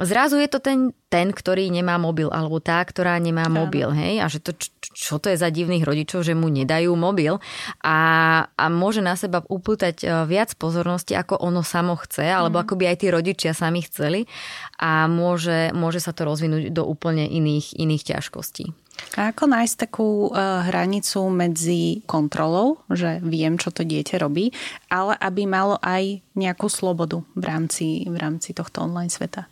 Zrazu 0.04 0.40
je 0.40 0.50
to 0.52 0.60
ten, 0.60 0.92
ten, 1.10 1.32
ktorý 1.32 1.72
nemá 1.72 1.96
mobil, 1.98 2.30
alebo 2.30 2.60
tá, 2.60 2.84
ktorá 2.84 3.18
nemá 3.20 3.48
Áno. 3.48 3.66
mobil, 3.66 3.90
hej? 3.92 4.20
A 4.22 4.28
že 4.30 4.44
to, 4.44 4.54
čo 4.94 5.18
to 5.18 5.32
je 5.32 5.40
za 5.40 5.50
divných 5.50 5.84
rodičov, 5.84 6.22
že 6.22 6.38
mu 6.38 6.52
nedajú 6.52 6.94
mobil 6.94 7.40
a, 7.82 8.00
a 8.54 8.66
môže 8.68 9.02
na 9.02 9.18
seba 9.18 9.42
upútať 9.46 9.96
e, 10.04 10.06
viac 10.30 10.54
pozornosti, 10.60 11.18
ako 11.18 11.40
ono 11.40 11.66
samo 11.66 11.98
chce, 11.98 12.28
alebo 12.28 12.60
mm. 12.60 12.64
ako 12.68 12.74
by 12.78 12.84
aj 12.92 12.98
tí 13.02 13.08
rodičia 13.10 13.52
sami 13.56 13.82
chceli 13.84 14.30
a 14.78 15.10
môže, 15.10 15.74
môže 15.74 16.04
sa 16.04 16.12
to 16.12 16.28
rozvinúť 16.28 16.70
do 16.70 16.86
úplne 16.86 17.26
iných, 17.26 17.74
iných 17.80 18.04
ťažkostí. 18.14 18.74
A 19.18 19.34
ako 19.34 19.50
nájsť 19.50 19.76
takú 19.90 20.30
uh, 20.30 20.66
hranicu 20.70 21.26
medzi 21.34 22.06
kontrolou, 22.06 22.82
že 22.94 23.22
viem, 23.26 23.58
čo 23.58 23.74
to 23.74 23.82
dieťa 23.82 24.22
robí, 24.22 24.54
ale 24.90 25.18
aby 25.18 25.50
malo 25.50 25.82
aj 25.82 26.22
nejakú 26.38 26.70
slobodu 26.70 27.22
v 27.34 27.44
rámci, 27.46 28.06
v 28.06 28.18
rámci 28.18 28.54
tohto 28.54 28.86
online 28.86 29.10
sveta? 29.10 29.50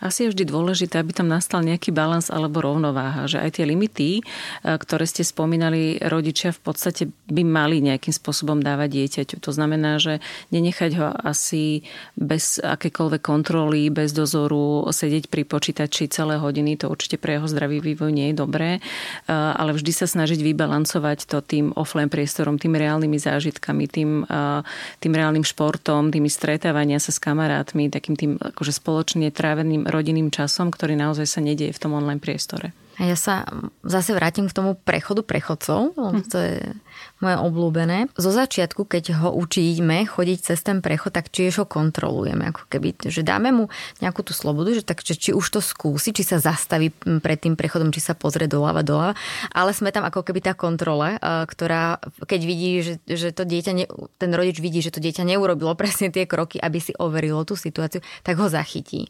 Asi 0.00 0.24
je 0.24 0.32
vždy 0.32 0.48
dôležité, 0.48 0.96
aby 0.96 1.12
tam 1.12 1.28
nastal 1.28 1.60
nejaký 1.60 1.92
balans 1.92 2.32
alebo 2.32 2.64
rovnováha, 2.64 3.28
že 3.28 3.36
aj 3.36 3.60
tie 3.60 3.68
limity, 3.68 4.10
e, 4.18 4.22
ktoré 4.64 5.04
ste 5.04 5.20
spomínali, 5.20 6.00
rodičia 6.00 6.56
v 6.56 6.60
podstate 6.72 7.12
by 7.28 7.44
mali 7.44 7.84
nejakým 7.84 8.16
spôsobom 8.16 8.64
dávať 8.64 8.96
dieťaťu. 8.96 9.36
To 9.44 9.52
znamená, 9.52 10.00
že 10.00 10.24
nenechať 10.56 10.90
ho 10.96 11.12
asi 11.12 11.84
bez 12.16 12.56
akékoľvek 12.56 13.20
kontroly, 13.20 13.92
bez 13.92 14.16
dozoru 14.16 14.88
sedieť 14.88 15.28
pri 15.28 15.44
počítači 15.44 16.08
celé 16.08 16.40
hodiny, 16.40 16.80
to 16.80 16.88
určite 16.88 17.20
pre 17.20 17.36
jeho 17.36 17.44
zdravý 17.44 17.84
vývoj 17.84 18.08
nie 18.08 18.32
je 18.32 18.40
dobré, 18.40 18.70
e, 18.76 18.80
ale 19.36 19.76
vždy 19.76 19.92
sa 19.92 20.08
snažiť 20.08 20.40
vybalancovať 20.40 21.28
to 21.28 21.44
tým 21.44 21.76
offline 21.76 22.08
priestorom, 22.08 22.56
tým 22.56 22.72
reálnymi 22.72 23.20
zážitkami, 23.20 23.84
tým, 23.84 24.24
e, 24.24 24.64
tým 24.96 25.12
reálnym 25.12 25.44
športom, 25.44 26.08
tými 26.08 26.32
stretávania 26.32 26.96
sa 26.96 27.12
s 27.12 27.20
kamarátmi, 27.20 27.92
takým 27.92 28.16
tým 28.16 28.32
akože 28.40 28.72
spoločne 28.72 29.28
tráveným 29.28 29.89
rodinným 29.90 30.30
časom, 30.30 30.70
ktorý 30.70 30.94
naozaj 30.94 31.26
sa 31.26 31.40
nedieje 31.42 31.74
v 31.74 31.82
tom 31.82 31.92
online 31.94 32.22
priestore. 32.22 32.72
A 33.00 33.08
ja 33.08 33.16
sa 33.16 33.48
zase 33.80 34.12
vrátim 34.12 34.44
k 34.44 34.52
tomu 34.52 34.76
prechodu 34.76 35.24
prechodcov, 35.24 35.96
hm. 35.96 36.20
to 36.28 36.36
je 36.36 36.60
moje 37.24 37.36
obľúbené. 37.40 38.12
Zo 38.12 38.28
začiatku, 38.28 38.84
keď 38.84 39.16
ho 39.24 39.32
učíme 39.32 40.04
chodiť 40.04 40.52
cez 40.52 40.60
ten 40.60 40.84
prechod, 40.84 41.16
tak 41.16 41.32
tiež 41.32 41.64
ho 41.64 41.66
kontrolujeme. 41.68 42.52
Ako 42.52 42.68
keby, 42.68 43.08
že 43.08 43.24
dáme 43.24 43.56
mu 43.56 43.72
nejakú 44.04 44.20
tú 44.20 44.36
slobodu, 44.36 44.76
že 44.76 44.84
tak, 44.84 45.00
že 45.00 45.16
či 45.16 45.32
už 45.32 45.46
to 45.48 45.60
skúsi, 45.64 46.12
či 46.12 46.28
sa 46.28 46.36
zastaví 46.36 46.92
pred 47.24 47.40
tým 47.40 47.56
prechodom, 47.56 47.88
či 47.88 48.04
sa 48.04 48.12
pozrie 48.12 48.44
doľava, 48.44 48.84
doľava. 48.84 49.16
Ale 49.56 49.72
sme 49.72 49.96
tam 49.96 50.04
ako 50.04 50.20
keby 50.20 50.40
tá 50.44 50.52
kontrola, 50.52 51.16
ktorá, 51.48 52.04
keď 52.28 52.40
vidí, 52.44 52.84
že, 52.84 52.94
že 53.08 53.32
to 53.32 53.48
dieťa, 53.48 53.72
ne, 53.72 53.88
ten 54.20 54.28
rodič 54.36 54.60
vidí, 54.60 54.84
že 54.84 54.92
to 54.92 55.00
dieťa 55.00 55.24
neurobilo 55.24 55.72
presne 55.80 56.12
tie 56.12 56.28
kroky, 56.28 56.60
aby 56.60 56.76
si 56.84 56.92
overilo 57.00 57.48
tú 57.48 57.56
situáciu, 57.56 58.04
tak 58.20 58.36
ho 58.36 58.44
zachytí. 58.44 59.08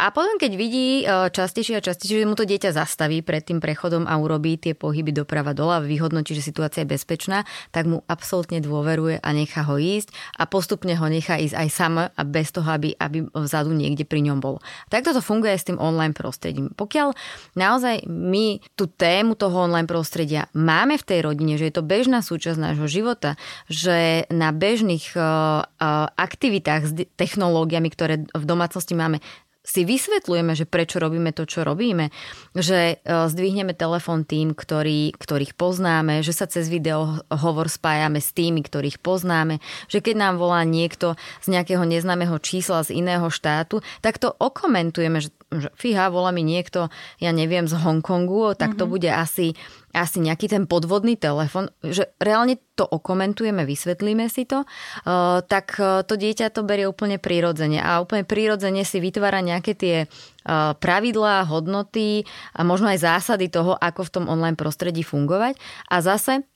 A 0.00 0.08
potom, 0.16 0.40
keď 0.40 0.52
vidí 0.56 1.04
e, 1.04 1.28
častejšie 1.28 1.76
a 1.76 1.84
častejšie, 1.84 2.24
že 2.24 2.28
mu 2.28 2.32
to 2.32 2.48
dieťa 2.48 2.72
zastaví 2.72 3.20
pred 3.20 3.44
tým 3.44 3.60
prechodom 3.60 4.08
a 4.08 4.16
urobí 4.16 4.56
tie 4.56 4.72
pohyby 4.72 5.12
doprava 5.12 5.52
dola, 5.52 5.84
vyhodnotí, 5.84 6.32
že 6.32 6.40
situácia 6.40 6.88
je 6.88 6.96
bezpečná, 6.96 7.44
tak 7.68 7.84
mu 7.84 8.00
absolútne 8.08 8.64
dôveruje 8.64 9.20
a 9.20 9.28
nechá 9.36 9.60
ho 9.68 9.76
ísť 9.76 10.08
a 10.40 10.48
postupne 10.48 10.96
ho 10.96 11.04
nechá 11.04 11.36
ísť 11.36 11.52
aj 11.52 11.68
sam 11.68 11.94
a 12.08 12.22
bez 12.24 12.48
toho, 12.48 12.64
aby, 12.64 12.96
aby 12.96 13.28
vzadu 13.28 13.76
niekde 13.76 14.08
pri 14.08 14.24
ňom 14.24 14.40
bol. 14.40 14.64
Takto 14.88 15.12
to 15.12 15.20
funguje 15.20 15.52
aj 15.52 15.60
s 15.60 15.68
tým 15.68 15.76
online 15.76 16.16
prostredím. 16.16 16.72
Pokiaľ 16.72 17.12
naozaj 17.60 18.08
my 18.08 18.64
tú 18.80 18.88
tému 18.88 19.36
toho 19.36 19.68
online 19.68 19.84
prostredia 19.84 20.48
máme 20.56 20.96
v 20.96 21.04
tej 21.04 21.20
rodine, 21.28 21.60
že 21.60 21.68
je 21.68 21.76
to 21.76 21.84
bežná 21.84 22.24
súčasť 22.24 22.56
nášho 22.56 22.88
života, 22.88 23.36
že 23.68 24.24
na 24.32 24.48
bežných 24.48 25.12
uh, 25.12 25.22
uh, 25.68 26.08
aktivitách 26.16 26.82
s 26.88 26.92
technológiami, 27.20 27.92
ktoré 27.92 28.24
v 28.32 28.44
domácnosti 28.48 28.96
máme, 28.96 29.20
si 29.60 29.84
vysvetľujeme, 29.84 30.56
že 30.56 30.64
prečo 30.64 30.96
robíme 30.96 31.36
to, 31.36 31.44
čo 31.44 31.68
robíme, 31.68 32.08
že 32.56 32.96
e, 32.96 33.28
zdvihneme 33.28 33.76
telefón 33.76 34.24
tým, 34.24 34.56
ktorý, 34.56 35.12
ktorých 35.20 35.52
poznáme, 35.52 36.24
že 36.24 36.32
sa 36.32 36.48
cez 36.48 36.72
video 36.72 37.20
hovor 37.28 37.68
spájame 37.68 38.24
s 38.24 38.32
tými, 38.32 38.64
ktorých 38.64 38.98
poznáme, 39.04 39.60
že 39.92 40.00
keď 40.00 40.16
nám 40.16 40.34
volá 40.40 40.64
niekto 40.64 41.14
z 41.44 41.52
nejakého 41.52 41.84
neznámeho 41.84 42.40
čísla 42.40 42.88
z 42.88 43.04
iného 43.04 43.28
štátu, 43.28 43.84
tak 44.00 44.16
to 44.16 44.32
okomentujeme, 44.32 45.20
že, 45.20 45.30
že 45.52 45.68
fíha, 45.76 46.08
volá 46.08 46.32
mi 46.32 46.40
niekto, 46.40 46.88
ja 47.20 47.30
neviem, 47.30 47.68
z 47.68 47.76
Hongkongu, 47.76 48.56
tak 48.56 48.80
to 48.80 48.88
mm-hmm. 48.88 48.94
bude 48.96 49.10
asi 49.12 49.46
asi 49.90 50.22
nejaký 50.22 50.46
ten 50.50 50.64
podvodný 50.66 51.18
telefon, 51.18 51.70
že 51.82 52.14
reálne 52.22 52.58
to 52.78 52.86
okomentujeme, 52.86 53.66
vysvetlíme 53.66 54.30
si 54.30 54.46
to, 54.46 54.62
uh, 54.64 55.42
tak 55.44 55.76
uh, 55.76 56.06
to 56.06 56.14
dieťa 56.14 56.54
to 56.54 56.62
berie 56.62 56.86
úplne 56.86 57.18
prirodzene 57.18 57.82
a 57.82 58.00
úplne 58.00 58.22
prirodzene 58.22 58.86
si 58.86 59.02
vytvára 59.02 59.42
nejaké 59.42 59.72
tie 59.74 59.96
uh, 60.06 60.72
pravidlá, 60.78 61.46
hodnoty 61.46 62.24
a 62.54 62.60
možno 62.62 62.90
aj 62.90 63.02
zásady 63.02 63.50
toho, 63.50 63.74
ako 63.76 64.06
v 64.06 64.12
tom 64.14 64.24
online 64.30 64.58
prostredí 64.58 65.02
fungovať. 65.02 65.58
A 65.90 66.02
zase 66.02 66.49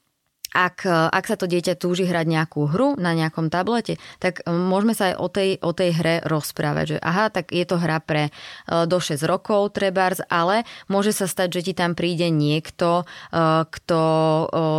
ak, 0.55 0.87
ak 0.87 1.25
sa 1.27 1.35
to 1.35 1.51
dieťa 1.51 1.75
túži 1.75 2.07
hrať 2.07 2.27
nejakú 2.31 2.71
hru 2.71 2.95
na 2.95 3.11
nejakom 3.11 3.51
tablete, 3.51 3.99
tak 4.23 4.47
e, 4.47 4.55
môžeme 4.55 4.95
sa 4.95 5.11
aj 5.11 5.15
o 5.19 5.27
tej, 5.27 5.51
o 5.59 5.75
tej 5.75 5.91
hre 5.99 6.15
rozprávať, 6.23 6.97
že 6.97 6.99
aha, 7.03 7.35
tak 7.35 7.51
je 7.51 7.67
to 7.67 7.77
hra 7.77 7.99
pre 7.99 8.31
e, 8.31 8.33
do 8.87 8.99
6 9.03 9.19
rokov 9.27 9.75
trebárs, 9.75 10.23
ale 10.31 10.63
môže 10.87 11.11
sa 11.11 11.27
stať, 11.27 11.59
že 11.59 11.61
ti 11.67 11.73
tam 11.75 11.99
príde 11.99 12.31
niekto, 12.31 13.03
e, 13.35 13.45
kto, 13.67 14.01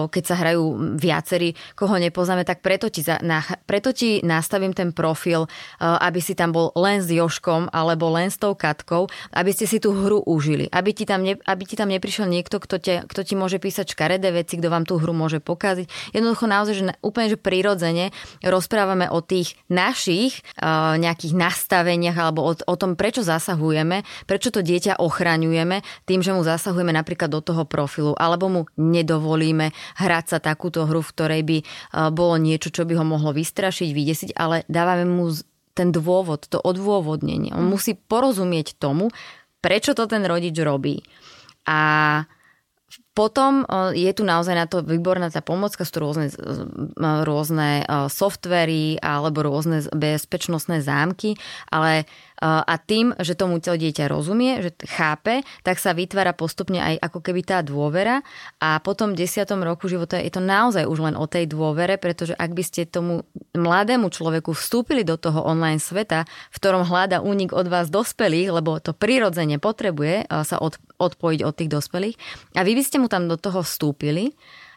keď 0.07 0.23
sa 0.23 0.35
hrajú 0.39 0.95
viacerí, 0.95 1.57
koho 1.75 1.99
nepoznáme, 1.99 2.47
tak 2.47 2.63
preto 2.63 2.87
ti, 2.87 3.03
na, 3.03 3.43
preto 3.67 3.91
ti 3.91 4.23
nastavím 4.23 4.71
ten 4.71 4.95
profil, 4.95 5.49
aby 5.81 6.19
si 6.23 6.37
tam 6.37 6.55
bol 6.55 6.71
len 6.77 7.03
s 7.03 7.11
Joškom 7.11 7.73
alebo 7.73 8.07
len 8.13 8.31
s 8.31 8.39
tou 8.39 8.55
Katkou, 8.55 9.11
aby 9.35 9.51
ste 9.51 9.67
si 9.67 9.81
tú 9.81 9.91
hru 9.91 10.23
užili, 10.23 10.69
aby 10.71 10.95
ti 10.95 11.03
tam, 11.03 11.25
ne, 11.25 11.35
aby 11.35 11.63
ti 11.67 11.75
tam 11.75 11.91
neprišiel 11.91 12.29
niekto, 12.29 12.61
kto, 12.61 12.75
te, 12.79 13.03
kto 13.03 13.21
ti 13.25 13.33
môže 13.35 13.59
písať 13.59 13.91
škaredé 13.91 14.31
veci, 14.31 14.55
kto 14.61 14.71
vám 14.71 14.87
tú 14.87 15.01
hru 15.01 15.11
môže 15.11 15.41
pokazať 15.41 15.64
pokaziť. 15.65 16.13
Jednoducho 16.13 16.45
naozaj, 16.45 16.73
že 16.77 16.83
úplne 17.01 17.33
že 17.33 17.41
prirodzene 17.41 18.13
rozprávame 18.45 19.09
o 19.09 19.25
tých 19.25 19.57
našich 19.65 20.45
uh, 20.61 20.93
nejakých 21.01 21.33
nastaveniach 21.33 22.13
alebo 22.13 22.45
o, 22.45 22.53
o 22.53 22.75
tom, 22.77 22.93
prečo 22.93 23.25
zasahujeme, 23.25 24.05
prečo 24.29 24.53
to 24.53 24.61
dieťa 24.61 25.01
ochraňujeme 25.01 25.81
tým, 26.05 26.21
že 26.21 26.37
mu 26.37 26.45
zasahujeme 26.45 26.93
napríklad 26.93 27.33
do 27.33 27.41
toho 27.41 27.65
profilu 27.65 28.13
alebo 28.13 28.45
mu 28.45 28.61
nedovolíme 28.77 29.73
hrať 29.97 30.25
sa 30.29 30.37
takúto 30.37 30.85
hru, 30.85 31.01
v 31.01 31.13
ktorej 31.17 31.41
by 31.41 31.57
uh, 31.65 32.13
bolo 32.13 32.37
niečo, 32.37 32.69
čo 32.69 32.85
by 32.85 32.93
ho 33.01 33.05
mohlo 33.07 33.33
vystrašiť, 33.33 33.89
vydesiť, 33.89 34.29
ale 34.37 34.61
dávame 34.69 35.09
mu 35.09 35.33
ten 35.73 35.89
dôvod, 35.89 36.45
to 36.45 36.61
odôvodnenie. 36.61 37.51
On 37.57 37.65
musí 37.65 37.97
porozumieť 37.97 38.77
tomu, 38.77 39.09
prečo 39.59 39.97
to 39.97 40.05
ten 40.05 40.23
rodič 40.23 40.55
robí. 40.61 41.01
A 41.65 42.21
potom 43.15 43.63
e, 43.63 43.95
je 43.95 44.11
tu 44.11 44.27
naozaj 44.27 44.53
na 44.53 44.67
to 44.67 44.83
výborná 44.83 45.31
tá 45.31 45.39
pomocka, 45.39 45.87
sú 45.87 45.91
tu 45.95 45.99
rôzne, 46.03 46.27
rôzne 46.99 47.81
e, 47.81 48.11
softvery 48.11 48.99
alebo 48.99 49.41
rôzne 49.41 49.87
bezpečnostné 49.95 50.83
zámky, 50.83 51.39
ale 51.71 52.03
a 52.41 52.75
tým, 52.81 53.15
že 53.19 53.35
tomu 53.37 53.63
to 53.63 53.79
dieťa 53.79 54.11
rozumie, 54.11 54.59
že 54.59 54.75
chápe, 54.83 55.47
tak 55.63 55.79
sa 55.79 55.95
vytvára 55.95 56.35
postupne 56.35 56.83
aj 56.83 56.99
ako 56.99 57.19
keby 57.23 57.41
tá 57.47 57.63
dôvera. 57.63 58.19
A 58.59 58.83
potom 58.83 59.15
v 59.15 59.23
desiatom 59.23 59.63
roku 59.63 59.87
života 59.87 60.19
je 60.19 60.27
to 60.27 60.43
naozaj 60.43 60.83
už 60.83 60.99
len 60.99 61.15
o 61.15 61.25
tej 61.25 61.47
dôvere, 61.47 61.95
pretože 61.95 62.35
ak 62.35 62.51
by 62.51 62.63
ste 62.63 62.83
tomu 62.83 63.23
mladému 63.55 64.11
človeku 64.11 64.51
vstúpili 64.51 65.07
do 65.07 65.15
toho 65.15 65.47
online 65.47 65.79
sveta, 65.79 66.27
v 66.27 66.57
ktorom 66.59 66.83
hľada 66.83 67.23
únik 67.23 67.55
od 67.55 67.71
vás 67.71 67.87
dospelých, 67.87 68.51
lebo 68.51 68.83
to 68.83 68.91
prirodzene 68.91 69.55
potrebuje 69.55 70.27
sa 70.27 70.59
odpojiť 70.99 71.39
od 71.47 71.53
tých 71.55 71.71
dospelých 71.71 72.15
a 72.59 72.67
vy 72.67 72.75
by 72.75 72.83
ste 72.83 72.99
mu 72.99 73.07
tam 73.07 73.31
do 73.31 73.39
toho 73.39 73.63
vstúpili, 73.63 74.35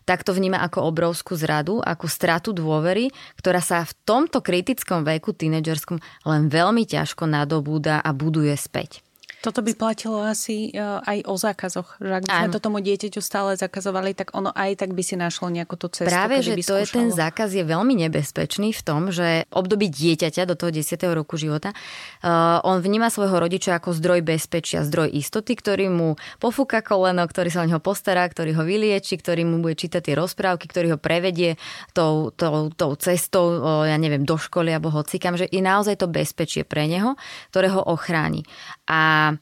tak 0.08 0.24
to 0.24 0.32
vníma 0.32 0.64
ako 0.64 0.88
obrovskú 0.88 1.36
zradu, 1.36 1.84
ako 1.84 2.08
stratu 2.08 2.56
dôvery, 2.56 3.12
ktorá 3.36 3.60
sa 3.60 3.84
v 3.84 3.92
tomto 4.08 4.40
kritickom 4.40 5.04
veku 5.04 5.36
tínedžerskom 5.36 6.00
len 6.24 6.48
veľmi 6.48 6.88
ťažko 6.88 7.28
nadobúda 7.28 8.00
a 8.00 8.10
buduje 8.16 8.56
späť. 8.56 9.04
Toto 9.38 9.62
by 9.62 9.70
platilo 9.78 10.18
asi 10.18 10.74
e, 10.74 10.82
aj 10.82 11.22
o 11.30 11.38
zákazoch, 11.38 12.02
že 12.02 12.10
ak 12.10 12.22
by 12.26 12.30
sme 12.34 12.50
to 12.50 12.58
tomu 12.58 12.82
dieťaťu 12.82 13.22
stále 13.22 13.54
zakazovali, 13.54 14.10
tak 14.10 14.34
ono 14.34 14.50
aj 14.50 14.82
tak 14.82 14.98
by 14.98 15.02
si 15.06 15.14
našlo 15.14 15.46
nejakú 15.46 15.78
tú 15.78 15.86
cestu. 15.86 16.10
Práve, 16.10 16.42
že 16.42 16.58
to 16.66 16.74
je 16.74 16.90
ten 16.90 17.14
zákaz 17.14 17.54
je 17.54 17.62
veľmi 17.62 17.94
nebezpečný 18.02 18.74
v 18.74 18.82
tom, 18.82 19.14
že 19.14 19.46
období 19.54 19.86
dieťaťa 19.94 20.42
do 20.42 20.58
toho 20.58 20.74
10. 20.74 20.98
roku 21.14 21.38
života, 21.38 21.70
uh, 21.70 22.58
on 22.66 22.82
vníma 22.82 23.14
svojho 23.14 23.38
rodiča 23.38 23.78
ako 23.78 23.94
zdroj 23.94 24.26
bezpečia, 24.26 24.82
zdroj 24.82 25.14
istoty, 25.14 25.54
ktorý 25.54 25.86
mu 25.86 26.18
pofúka 26.42 26.82
koleno, 26.82 27.22
ktorý 27.22 27.48
sa 27.54 27.62
o 27.62 27.68
neho 27.70 27.78
postará, 27.78 28.26
ktorý 28.26 28.58
ho 28.58 28.66
vylieči, 28.66 29.22
ktorý 29.22 29.46
mu 29.46 29.62
bude 29.62 29.78
čítať 29.78 30.02
tie 30.02 30.14
rozprávky, 30.18 30.66
ktorý 30.66 30.94
ho 30.94 30.98
prevedie 30.98 31.62
tou, 31.94 32.34
tou, 32.34 32.74
tou 32.74 32.90
cestou, 32.98 33.54
uh, 33.54 33.86
ja 33.86 33.94
neviem, 33.94 34.26
do 34.26 34.34
školy 34.34 34.74
alebo 34.74 34.90
hocikam, 34.90 35.38
že 35.38 35.46
je 35.46 35.62
naozaj 35.62 36.02
to 36.02 36.10
bezpečie 36.10 36.66
pre 36.66 36.90
neho, 36.90 37.14
ktoré 37.54 37.70
ho 37.70 37.86
ochráni. 37.86 38.42
A 38.88 39.32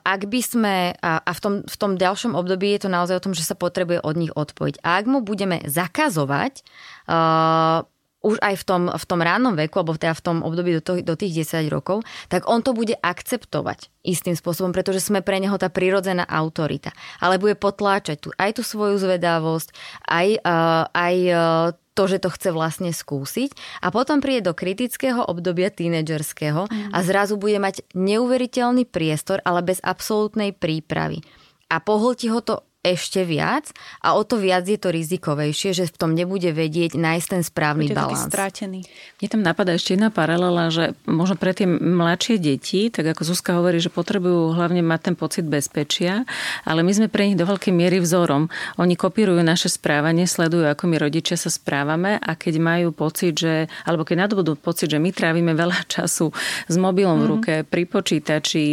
ak 0.00 0.24
by 0.24 0.40
sme, 0.40 0.76
a 1.04 1.30
v 1.36 1.40
tom, 1.40 1.54
v 1.68 1.76
tom 1.76 2.00
ďalšom 2.00 2.32
období 2.32 2.72
je 2.72 2.88
to 2.88 2.90
naozaj 2.90 3.20
o 3.20 3.24
tom, 3.28 3.36
že 3.36 3.44
sa 3.44 3.52
potrebuje 3.52 4.00
od 4.00 4.16
nich 4.16 4.32
odpojiť. 4.32 4.80
A 4.80 4.96
ak 4.96 5.04
mu 5.04 5.20
budeme 5.20 5.60
zakazovať, 5.68 6.64
uh, 7.04 7.84
už 8.20 8.36
aj 8.44 8.54
v 8.60 8.64
tom, 8.64 8.82
v 8.92 9.04
tom 9.08 9.20
rannom 9.24 9.56
veku, 9.56 9.80
alebo 9.80 9.96
teda 9.96 10.12
v 10.12 10.24
tom 10.24 10.36
období 10.44 10.76
do, 10.76 10.82
to, 10.84 11.00
do 11.00 11.14
tých 11.16 11.48
10 11.48 11.72
rokov, 11.72 12.04
tak 12.28 12.44
on 12.48 12.60
to 12.60 12.76
bude 12.76 12.92
akceptovať 13.00 13.88
istým 14.04 14.36
spôsobom, 14.36 14.76
pretože 14.76 15.00
sme 15.00 15.24
pre 15.24 15.40
neho 15.40 15.56
tá 15.56 15.72
prirodzená 15.72 16.28
autorita. 16.28 16.92
Ale 17.20 17.40
bude 17.40 17.56
potláčať 17.56 18.16
tu 18.20 18.28
aj 18.36 18.60
tú 18.60 18.62
svoju 18.64 19.00
zvedavosť, 19.00 19.72
aj, 20.04 20.28
uh, 20.44 20.84
aj 20.92 21.16
uh, 21.32 21.40
to, 22.00 22.08
že 22.08 22.24
to 22.24 22.32
chce 22.32 22.48
vlastne 22.56 22.96
skúsiť 22.96 23.52
a 23.84 23.92
potom 23.92 24.24
príde 24.24 24.48
do 24.48 24.56
kritického 24.56 25.20
obdobia 25.20 25.68
tínedžerského 25.68 26.64
mm. 26.64 26.96
a 26.96 26.98
zrazu 27.04 27.36
bude 27.36 27.60
mať 27.60 27.84
neuveriteľný 27.92 28.88
priestor, 28.88 29.44
ale 29.44 29.60
bez 29.60 29.84
absolútnej 29.84 30.56
prípravy. 30.56 31.20
A 31.68 31.76
pohltí 31.84 32.32
ho 32.32 32.40
to 32.40 32.64
ešte 32.80 33.28
viac 33.28 33.76
a 34.00 34.16
o 34.16 34.24
to 34.24 34.40
viac 34.40 34.64
je 34.64 34.80
to 34.80 34.88
rizikovejšie, 34.88 35.76
že 35.76 35.84
v 35.92 35.96
tom 36.00 36.16
nebude 36.16 36.48
vedieť 36.48 36.96
nájsť 36.96 37.26
ten 37.28 37.42
správny 37.44 37.92
Bude 37.92 37.96
balans. 38.00 38.32
strátený. 38.32 38.88
Mne 39.20 39.28
tam 39.28 39.42
napadá 39.44 39.76
ešte 39.76 40.00
jedna 40.00 40.08
paralela, 40.08 40.72
že 40.72 40.96
možno 41.04 41.36
pre 41.36 41.52
tie 41.52 41.68
mladšie 41.68 42.40
deti, 42.40 42.88
tak 42.88 43.12
ako 43.12 43.20
Zuzka 43.28 43.60
hovorí, 43.60 43.84
že 43.84 43.92
potrebujú 43.92 44.56
hlavne 44.56 44.80
mať 44.80 45.12
ten 45.12 45.14
pocit 45.14 45.44
bezpečia, 45.44 46.24
ale 46.64 46.80
my 46.80 46.92
sme 46.96 47.08
pre 47.12 47.28
nich 47.28 47.36
do 47.36 47.44
veľkej 47.44 47.68
miery 47.68 48.00
vzorom. 48.00 48.48
Oni 48.80 48.96
kopírujú 48.96 49.44
naše 49.44 49.68
správanie, 49.68 50.24
sledujú, 50.24 50.64
ako 50.64 50.88
my 50.88 50.96
rodičia 50.96 51.36
sa 51.36 51.52
správame 51.52 52.16
a 52.16 52.32
keď 52.32 52.64
majú 52.64 52.96
pocit, 52.96 53.36
že, 53.36 53.68
alebo 53.84 54.08
keď 54.08 54.24
nadobudú 54.24 54.56
pocit, 54.56 54.88
že 54.88 54.96
my 54.96 55.12
trávime 55.12 55.52
veľa 55.52 55.84
času 56.00 56.32
s 56.64 56.76
mobilom 56.80 57.20
mm-hmm. 57.20 57.20
v 57.20 57.28
mhm. 57.28 57.32
ruke, 57.36 57.54
pri 57.68 57.84
počítači, 57.84 58.66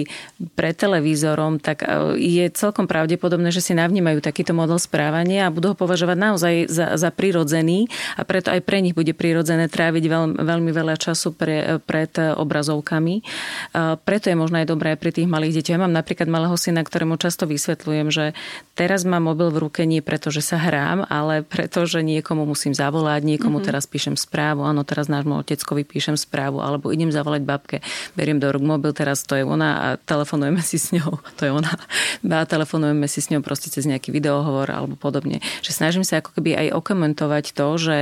pre 0.56 0.72
televízorom, 0.72 1.60
tak 1.60 1.84
e, 1.84 2.16
je 2.16 2.48
celkom 2.56 2.88
pravdepodobné, 2.88 3.52
že 3.52 3.60
si 3.60 3.76
navnímajú 3.76 3.97
nevnímajú 3.98 4.22
takýto 4.22 4.54
model 4.54 4.78
správania 4.78 5.50
a 5.50 5.54
budú 5.54 5.74
ho 5.74 5.76
považovať 5.76 6.18
naozaj 6.22 6.56
za, 6.70 7.02
za 7.02 7.10
prirodzený 7.10 7.90
a 8.14 8.22
preto 8.22 8.54
aj 8.54 8.62
pre 8.62 8.78
nich 8.86 8.94
bude 8.94 9.10
prirodzené 9.18 9.66
tráviť 9.66 10.06
veľ, 10.06 10.24
veľmi 10.38 10.70
veľa 10.70 11.02
času 11.02 11.34
pre, 11.34 11.82
pred 11.82 12.14
obrazovkami. 12.14 13.26
Preto 14.06 14.26
je 14.30 14.38
možno 14.38 14.62
aj 14.62 14.70
dobré 14.70 14.94
aj 14.94 15.02
pri 15.02 15.12
tých 15.18 15.26
malých 15.26 15.58
deťoch. 15.58 15.74
Ja 15.74 15.82
mám 15.82 15.98
napríklad 15.98 16.30
malého 16.30 16.54
syna, 16.54 16.86
ktorému 16.86 17.18
často 17.18 17.50
vysvetľujem, 17.50 18.14
že 18.14 18.38
teraz 18.78 19.02
mám 19.02 19.34
mobil 19.34 19.50
v 19.50 19.66
ruke 19.66 19.82
nie 19.90 20.06
preto, 20.06 20.30
že 20.30 20.46
sa 20.46 20.62
hrám, 20.62 21.10
ale 21.10 21.42
preto, 21.42 21.90
že 21.90 22.06
niekomu 22.06 22.46
musím 22.46 22.78
zavolať, 22.78 23.26
niekomu 23.26 23.58
mm-hmm. 23.58 23.66
teraz 23.66 23.90
píšem 23.90 24.14
správu, 24.14 24.62
áno, 24.62 24.86
teraz 24.86 25.10
nášmu 25.10 25.42
oteckovi 25.42 25.90
píšem 25.90 26.14
správu, 26.14 26.62
alebo 26.62 26.94
idem 26.94 27.10
zavolať 27.10 27.42
babke, 27.42 27.78
beriem 28.14 28.38
do 28.38 28.46
rúk 28.54 28.62
mobil, 28.62 28.94
teraz 28.94 29.26
to 29.26 29.34
je 29.34 29.42
ona 29.42 29.70
a 29.74 29.88
telefonujeme 29.98 30.62
si 30.62 30.78
s 30.78 30.94
ňou, 30.94 31.18
to 31.42 31.50
je 31.50 31.52
ona. 31.52 31.74
A 32.28 32.46
telefonujeme 32.46 33.10
si 33.10 33.24
s 33.24 33.34
ňou 33.34 33.42
proste 33.42 33.72
cez 33.72 33.87
nejaký 33.88 34.12
videohovor 34.12 34.68
alebo 34.68 35.00
podobne. 35.00 35.40
Že 35.64 35.72
snažím 35.72 36.04
sa 36.04 36.20
ako 36.20 36.36
keby 36.36 36.68
aj 36.68 36.68
okomentovať 36.76 37.56
to, 37.56 37.68
že 37.80 37.98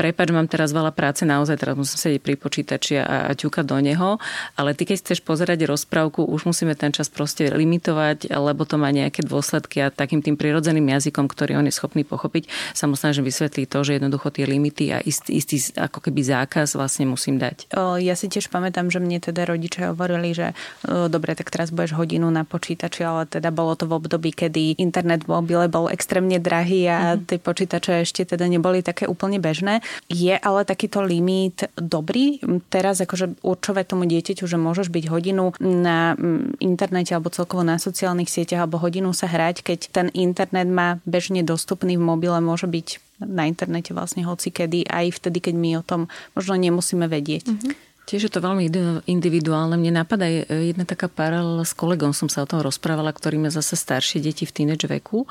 prepač, 0.00 0.32
mám 0.32 0.48
teraz 0.48 0.72
veľa 0.72 0.96
práce, 0.96 1.28
naozaj 1.28 1.60
teraz 1.60 1.76
musím 1.76 1.98
sedieť 2.00 2.22
pri 2.24 2.34
počítači 2.40 2.94
a, 2.96 3.28
a 3.28 3.32
ťukať 3.36 3.64
do 3.68 3.76
neho, 3.84 4.16
ale 4.56 4.72
ty 4.72 4.88
keď 4.88 5.04
chceš 5.04 5.20
pozerať 5.20 5.68
rozprávku, 5.68 6.24
už 6.24 6.48
musíme 6.48 6.72
ten 6.72 6.96
čas 6.96 7.12
proste 7.12 7.52
limitovať, 7.52 8.32
lebo 8.32 8.64
to 8.64 8.80
má 8.80 8.88
nejaké 8.88 9.20
dôsledky 9.20 9.84
a 9.84 9.92
takým 9.92 10.24
tým 10.24 10.40
prirodzeným 10.40 10.96
jazykom, 10.96 11.28
ktorý 11.28 11.60
on 11.60 11.68
je 11.68 11.74
schopný 11.76 12.06
pochopiť, 12.08 12.48
sa 12.72 12.88
mu 12.88 12.96
snažím 12.96 13.28
vysvetliť 13.28 13.66
to, 13.68 13.78
že 13.84 14.00
jednoducho 14.00 14.32
tie 14.32 14.48
limity 14.48 14.96
a 14.96 15.04
istý, 15.04 15.36
istý 15.36 15.60
ako 15.76 16.00
keby 16.08 16.24
zákaz 16.24 16.78
vlastne 16.78 17.04
musím 17.10 17.36
dať. 17.36 17.68
Ja 18.00 18.14
si 18.16 18.32
tiež 18.32 18.48
pamätám, 18.48 18.88
že 18.88 19.02
mne 19.02 19.20
teda 19.20 19.44
rodičia 19.44 19.92
hovorili, 19.92 20.32
že 20.32 20.56
dobre, 20.86 21.34
tak 21.34 21.52
teraz 21.52 21.74
budeš 21.74 21.98
hodinu 21.98 22.30
na 22.30 22.46
počítači, 22.46 23.02
ale 23.02 23.26
teda 23.26 23.50
bolo 23.50 23.74
to 23.74 23.90
v 23.90 23.98
období, 23.98 24.30
kedy 24.30 24.78
internet 24.78 25.25
mobile 25.28 25.66
bol 25.70 25.90
extrémne 25.90 26.38
drahý 26.40 26.88
a 26.90 26.98
mm-hmm. 27.14 27.24
tie 27.26 27.38
počítače 27.38 27.92
ešte 28.02 28.22
teda 28.24 28.46
neboli 28.46 28.80
také 28.80 29.06
úplne 29.06 29.38
bežné. 29.38 29.84
Je 30.06 30.34
ale 30.34 30.66
takýto 30.66 31.02
limit 31.02 31.68
dobrý? 31.76 32.42
Teraz 32.72 33.02
akože 33.02 33.42
určovať 33.42 33.84
tomu 33.86 34.08
dieťaťu, 34.08 34.44
že 34.46 34.58
môžeš 34.58 34.88
byť 34.90 35.04
hodinu 35.10 35.52
na 35.62 36.14
mm, 36.16 36.62
internete 36.62 37.12
alebo 37.14 37.30
celkovo 37.30 37.66
na 37.66 37.76
sociálnych 37.76 38.30
sieťach 38.30 38.64
alebo 38.64 38.80
hodinu 38.82 39.10
sa 39.12 39.28
hrať, 39.28 39.62
keď 39.66 39.80
ten 39.92 40.06
internet 40.14 40.68
má 40.70 40.98
bežne 41.04 41.42
dostupný 41.46 41.98
v 41.98 42.06
mobile, 42.06 42.38
môže 42.42 42.66
byť 42.66 42.88
na 43.22 43.48
internete 43.48 43.96
vlastne 43.96 44.28
hoci 44.28 44.52
kedy, 44.52 44.84
aj 44.92 45.16
vtedy, 45.16 45.40
keď 45.40 45.54
my 45.56 45.70
o 45.80 45.82
tom 45.86 46.00
možno 46.36 46.54
nemusíme 46.60 47.08
vedieť. 47.08 47.48
Mm-hmm. 47.48 47.85
Tiež 48.06 48.30
je 48.30 48.32
to 48.32 48.38
veľmi 48.38 48.70
individuálne. 49.10 49.74
Mne 49.74 50.06
napadá 50.06 50.30
jedna 50.30 50.86
taká 50.86 51.10
paralela 51.10 51.66
s 51.66 51.74
kolegom, 51.74 52.14
som 52.14 52.30
sa 52.30 52.46
o 52.46 52.48
tom 52.48 52.62
rozprávala, 52.62 53.10
ktorý 53.10 53.42
má 53.42 53.50
zase 53.50 53.74
staršie 53.74 54.22
deti 54.22 54.46
v 54.46 54.54
teenage 54.54 54.86
veku. 54.86 55.26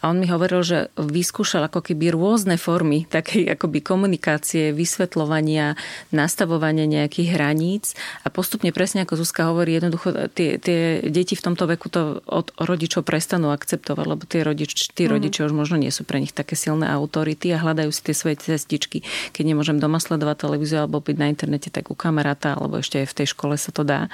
A 0.00 0.08
on 0.08 0.16
mi 0.16 0.24
hovoril, 0.24 0.64
že 0.64 0.78
vyskúšal 0.96 1.68
ako 1.68 1.84
keby 1.84 2.16
rôzne 2.16 2.56
formy 2.56 3.04
takej 3.04 3.52
akoby 3.52 3.84
komunikácie, 3.84 4.72
vysvetľovania, 4.72 5.76
nastavovania 6.08 6.88
nejakých 6.88 7.36
hraníc 7.36 7.92
a 8.24 8.32
postupne 8.32 8.72
presne 8.72 9.04
ako 9.04 9.20
Zuzka 9.20 9.52
hovorí, 9.52 9.76
jednoducho 9.76 10.32
tie, 10.32 10.56
tie 10.56 11.04
deti 11.04 11.36
v 11.36 11.44
tomto 11.52 11.68
veku 11.68 11.92
to 11.92 12.24
od 12.24 12.48
rodičov 12.56 13.04
prestanú 13.04 13.52
akceptovať, 13.52 14.04
lebo 14.08 14.24
tie 14.24 14.40
rodič, 14.40 14.88
tí 14.96 15.04
mm. 15.04 15.12
rodičia 15.12 15.44
už 15.44 15.52
možno 15.52 15.76
nie 15.76 15.92
sú 15.92 16.08
pre 16.08 16.16
nich 16.16 16.32
také 16.32 16.56
silné 16.56 16.88
autority 16.88 17.52
a 17.52 17.60
hľadajú 17.60 17.92
si 17.92 18.00
tie 18.00 18.16
svoje 18.16 18.40
cestičky. 18.40 19.04
Keď 19.36 19.44
nemôžem 19.44 19.76
doma 19.76 20.00
sledovať 20.00 20.48
televíziu 20.48 20.80
alebo 20.80 21.04
byť 21.04 21.16
na 21.20 21.28
internete, 21.28 21.68
tak 21.68 21.92
kamaráta, 22.06 22.54
alebo 22.54 22.78
ešte 22.78 23.02
aj 23.02 23.10
v 23.10 23.16
tej 23.18 23.26
škole 23.34 23.58
sa 23.58 23.74
to 23.74 23.82
dá. 23.82 24.06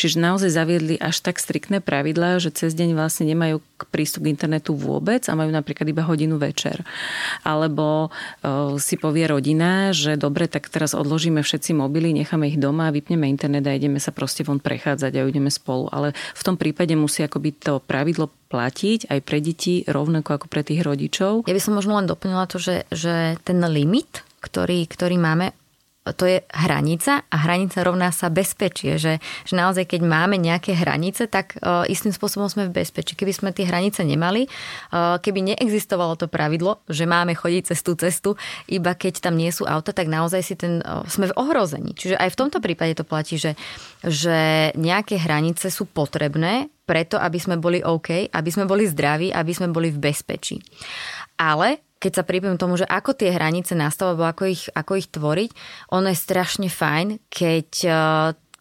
Čiže 0.00 0.16
naozaj 0.16 0.50
zaviedli 0.56 0.96
až 0.96 1.20
tak 1.20 1.36
striktné 1.36 1.84
pravidlá, 1.84 2.40
že 2.40 2.48
cez 2.48 2.72
deň 2.72 2.96
vlastne 2.96 3.28
nemajú 3.28 3.60
prístup 3.92 4.24
k 4.24 4.32
internetu 4.32 4.72
vôbec 4.72 5.20
a 5.28 5.36
majú 5.36 5.52
napríklad 5.52 5.84
iba 5.84 6.00
hodinu 6.08 6.40
večer. 6.40 6.80
Alebo 7.44 8.08
uh, 8.08 8.80
si 8.80 8.96
povie 8.96 9.28
rodina, 9.28 9.92
že 9.92 10.16
dobre, 10.16 10.48
tak 10.48 10.72
teraz 10.72 10.96
odložíme 10.96 11.44
všetci 11.44 11.76
mobily, 11.76 12.16
necháme 12.16 12.48
ich 12.48 12.56
doma, 12.56 12.88
vypneme 12.88 13.28
internet 13.28 13.68
a 13.68 13.76
ideme 13.76 14.00
sa 14.00 14.14
proste 14.14 14.40
von 14.40 14.62
prechádzať 14.62 15.12
a 15.20 15.28
ideme 15.28 15.52
spolu. 15.52 15.92
Ale 15.92 16.16
v 16.16 16.42
tom 16.42 16.56
prípade 16.56 16.96
musí 16.96 17.20
akoby 17.20 17.52
to 17.60 17.84
pravidlo 17.84 18.32
platiť 18.48 19.10
aj 19.10 19.18
pre 19.26 19.42
deti 19.42 19.82
rovnako 19.84 20.38
ako 20.38 20.46
pre 20.46 20.62
tých 20.62 20.86
rodičov. 20.86 21.50
Ja 21.50 21.56
by 21.58 21.62
som 21.62 21.74
možno 21.74 21.98
len 21.98 22.06
doplnila 22.06 22.46
to, 22.46 22.62
že, 22.62 22.86
že 22.94 23.34
ten 23.42 23.58
limit, 23.66 24.22
ktorý, 24.38 24.86
ktorý 24.86 25.18
máme, 25.18 25.50
to 26.12 26.28
je 26.28 26.44
hranica 26.52 27.24
a 27.32 27.36
hranica 27.48 27.80
rovná 27.80 28.12
sa 28.12 28.28
bezpečie, 28.28 29.00
že, 29.00 29.24
že 29.48 29.54
naozaj 29.56 29.88
keď 29.88 30.04
máme 30.04 30.36
nejaké 30.36 30.76
hranice, 30.76 31.24
tak 31.24 31.56
uh, 31.64 31.88
istým 31.88 32.12
spôsobom 32.12 32.44
sme 32.44 32.68
v 32.68 32.76
bezpečí. 32.76 33.16
Keby 33.16 33.32
sme 33.32 33.56
tie 33.56 33.64
hranice 33.64 34.04
nemali, 34.04 34.44
uh, 34.44 35.16
keby 35.16 35.56
neexistovalo 35.56 36.20
to 36.20 36.28
pravidlo, 36.28 36.84
že 36.92 37.08
máme 37.08 37.32
chodiť 37.32 37.72
cez 37.72 37.80
tú 37.80 37.96
cestu, 37.96 38.36
iba 38.68 38.92
keď 38.92 39.24
tam 39.24 39.40
nie 39.40 39.48
sú 39.48 39.64
auta, 39.64 39.96
tak 39.96 40.12
naozaj 40.12 40.44
si 40.44 40.54
ten, 40.60 40.84
uh, 40.84 41.08
sme 41.08 41.32
v 41.32 41.36
ohrození. 41.40 41.96
Čiže 41.96 42.20
aj 42.20 42.36
v 42.36 42.38
tomto 42.44 42.60
prípade 42.60 43.00
to 43.00 43.08
platí, 43.08 43.40
že, 43.40 43.56
že 44.04 44.70
nejaké 44.76 45.16
hranice 45.16 45.72
sú 45.72 45.88
potrebné 45.88 46.68
preto, 46.84 47.16
aby 47.16 47.40
sme 47.40 47.56
boli 47.56 47.80
OK, 47.80 48.28
aby 48.28 48.50
sme 48.52 48.68
boli 48.68 48.84
zdraví, 48.84 49.32
aby 49.32 49.52
sme 49.56 49.72
boli 49.72 49.88
v 49.88 50.04
bezpečí. 50.04 50.60
Ale 51.40 51.80
keď 52.04 52.12
sa 52.20 52.28
pripojím 52.28 52.60
tomu, 52.60 52.76
že 52.76 52.84
ako 52.84 53.16
tie 53.16 53.32
hranice 53.32 53.72
nastavovať, 53.72 54.12
alebo 54.12 54.28
ako 54.28 54.44
ich, 54.52 54.68
ako 54.76 54.92
ich 55.00 55.08
tvoriť, 55.08 55.50
ono 55.96 56.12
je 56.12 56.18
strašne 56.20 56.68
fajn, 56.68 57.24
keď 57.32 57.68
e, 57.80 57.90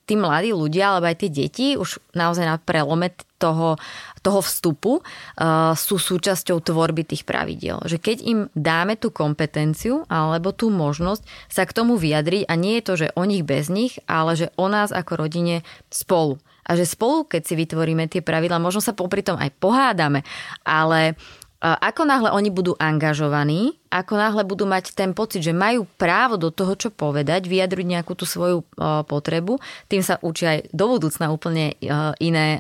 tí 0.08 0.16
mladí 0.16 0.56
ľudia, 0.56 0.96
alebo 0.96 1.12
aj 1.12 1.20
tie 1.20 1.32
deti 1.32 1.68
už 1.76 2.00
naozaj 2.16 2.48
na 2.48 2.56
prelome 2.56 3.12
toho, 3.40 3.76
toho 4.24 4.40
vstupu 4.40 5.04
uh, 5.04 5.76
sú 5.76 6.00
súčasťou 6.00 6.64
tvorby 6.64 7.04
tých 7.04 7.28
pravidiel. 7.28 7.84
Že 7.84 7.98
keď 8.00 8.18
im 8.24 8.40
dáme 8.56 8.96
tú 8.96 9.12
kompetenciu 9.12 10.08
alebo 10.08 10.56
tú 10.56 10.72
možnosť 10.72 11.28
sa 11.52 11.68
k 11.68 11.76
tomu 11.76 12.00
vyjadriť 12.00 12.48
a 12.48 12.54
nie 12.56 12.80
je 12.80 12.84
to, 12.88 12.94
že 13.00 13.14
o 13.20 13.24
nich 13.28 13.44
bez 13.44 13.68
nich, 13.68 14.00
ale 14.08 14.40
že 14.40 14.48
o 14.56 14.72
nás 14.72 14.96
ako 14.96 15.28
rodine 15.28 15.68
spolu. 15.92 16.40
A 16.64 16.80
že 16.80 16.88
spolu, 16.88 17.28
keď 17.28 17.42
si 17.44 17.60
vytvoríme 17.60 18.08
tie 18.08 18.24
pravidla, 18.24 18.64
možno 18.64 18.80
sa 18.80 18.96
popri 18.96 19.20
tom 19.20 19.36
aj 19.36 19.52
pohádame, 19.60 20.24
ale 20.64 21.20
Ako 21.64 22.04
náhle 22.04 22.28
oni 22.36 22.52
budú 22.52 22.76
angažovaní, 22.76 23.80
ako 23.88 24.20
náhle 24.20 24.44
budú 24.44 24.68
mať 24.68 24.92
ten 24.92 25.16
pocit, 25.16 25.48
že 25.48 25.56
majú 25.56 25.88
právo 25.96 26.36
do 26.36 26.52
toho, 26.52 26.76
čo 26.76 26.92
povedať, 26.92 27.48
vyjadriť 27.48 27.88
nejakú 27.88 28.20
tú 28.20 28.28
svoju 28.28 28.68
potrebu, 29.08 29.64
tým 29.88 30.04
sa 30.04 30.20
učia 30.20 30.60
aj 30.60 30.76
do 30.76 30.86
budúcna 30.92 31.32
úplne 31.32 31.80
iné, 32.20 32.60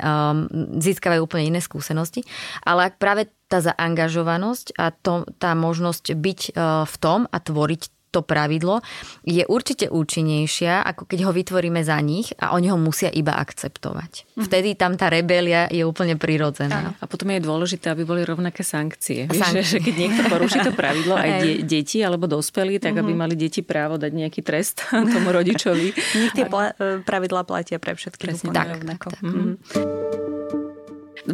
získavajú 0.79 1.19
úplne 1.19 1.51
iné 1.51 1.59
skúsenosti. 1.59 2.23
Ale 2.63 2.87
ak 2.87 2.95
práve 2.95 3.27
tá 3.51 3.59
zaangažovanosť 3.59 4.79
a 4.79 4.95
to, 4.95 5.27
tá 5.35 5.51
možnosť 5.51 6.15
byť 6.15 6.39
v 6.87 6.95
tom 7.03 7.27
a 7.27 7.37
tvoriť 7.43 7.91
to 8.13 8.21
pravidlo 8.21 8.85
je 9.25 9.41
určite 9.49 9.89
účinnejšia, 9.89 10.85
ako 10.85 11.09
keď 11.09 11.19
ho 11.25 11.31
vytvoríme 11.33 11.81
za 11.81 11.97
nich 11.97 12.29
a 12.37 12.53
oni 12.53 12.69
ho 12.69 12.77
musia 12.77 13.09
iba 13.09 13.33
akceptovať. 13.33 14.37
Mhm. 14.37 14.45
Vtedy 14.45 14.69
tam 14.77 14.93
tá 14.93 15.09
rebelia 15.09 15.65
je 15.73 15.81
úplne 15.81 16.13
prirodzená. 16.13 16.93
A 17.01 17.05
potom 17.09 17.33
je 17.33 17.41
dôležité, 17.41 17.89
aby 17.89 18.05
boli 18.05 18.21
rovnaké 18.21 18.61
sankcie. 18.61 19.25
sankcie. 19.25 19.57
Víš, 19.57 19.67
že 19.73 19.79
keď 19.81 19.95
niekto 19.97 20.21
poruší 20.29 20.61
to 20.61 20.69
pravidlo, 20.77 21.17
aj 21.17 21.29
de- 21.43 21.59
deti 21.65 22.05
alebo 22.05 22.29
dospelí, 22.29 22.77
tak 22.77 22.93
aby 22.93 23.17
mhm. 23.17 23.19
mali 23.19 23.33
deti 23.33 23.65
právo 23.65 23.97
dať 23.97 24.11
nejaký 24.13 24.45
trest 24.45 24.85
tomu 25.13 25.33
rodičovi. 25.33 25.87
Nech 26.21 26.33
tie 26.37 26.45
pla- 26.45 26.77
pravidlá 27.01 27.41
platia 27.49 27.81
pre 27.81 27.97
všetkých 27.97 28.43
úplne 28.43 28.53
tak, 28.53 28.67
rovnako. 28.77 29.07
Tak, 29.09 29.17
tak. 29.17 29.25
Mm-hmm. 29.25 29.53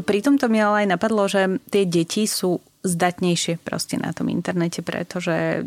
Pri 0.06 0.20
tomto 0.22 0.46
mi 0.54 0.62
ale 0.62 0.86
aj 0.86 0.88
napadlo, 0.94 1.26
že 1.26 1.58
tie 1.74 1.90
deti 1.90 2.30
sú 2.30 2.62
zdatnejšie 2.86 3.60
proste 3.60 4.00
na 4.00 4.14
tom 4.16 4.32
internete, 4.32 4.80
pretože 4.86 5.66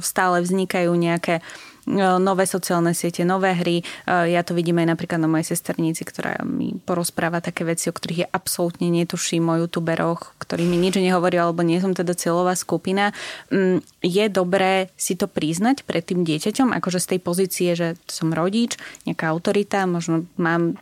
stále 0.00 0.42
vznikajú 0.42 0.92
nejaké 0.94 1.42
E, 1.82 2.18
nové 2.22 2.46
sociálne 2.46 2.94
siete, 2.94 3.26
nové 3.26 3.58
hry. 3.58 3.82
E, 3.82 3.84
ja 4.30 4.46
to 4.46 4.54
vidím 4.54 4.78
aj 4.78 4.94
napríklad 4.94 5.18
na 5.18 5.26
mojej 5.26 5.50
sesternici, 5.50 6.06
ktorá 6.06 6.38
mi 6.46 6.78
porozpráva 6.78 7.42
také 7.42 7.66
veci, 7.66 7.90
o 7.90 7.94
ktorých 7.94 8.22
ja 8.22 8.28
absolútne 8.30 8.86
netuším 8.86 9.50
o 9.50 9.58
youtuberoch, 9.66 10.38
ktorí 10.38 10.62
mi 10.62 10.78
nič 10.78 11.02
nehovoria, 11.02 11.42
alebo 11.42 11.66
nie 11.66 11.82
som 11.82 11.90
teda 11.90 12.14
cieľová 12.14 12.54
skupina. 12.54 13.10
Mm, 13.50 13.82
je 13.98 14.24
dobré 14.30 14.94
si 14.94 15.18
to 15.18 15.26
priznať 15.26 15.82
pred 15.82 16.06
tým 16.06 16.22
dieťaťom, 16.22 16.70
akože 16.78 17.02
z 17.02 17.06
tej 17.16 17.20
pozície, 17.22 17.70
že 17.74 17.98
som 18.06 18.30
rodič, 18.30 18.78
nejaká 19.02 19.34
autorita, 19.34 19.82
možno 19.90 20.30
mám, 20.38 20.78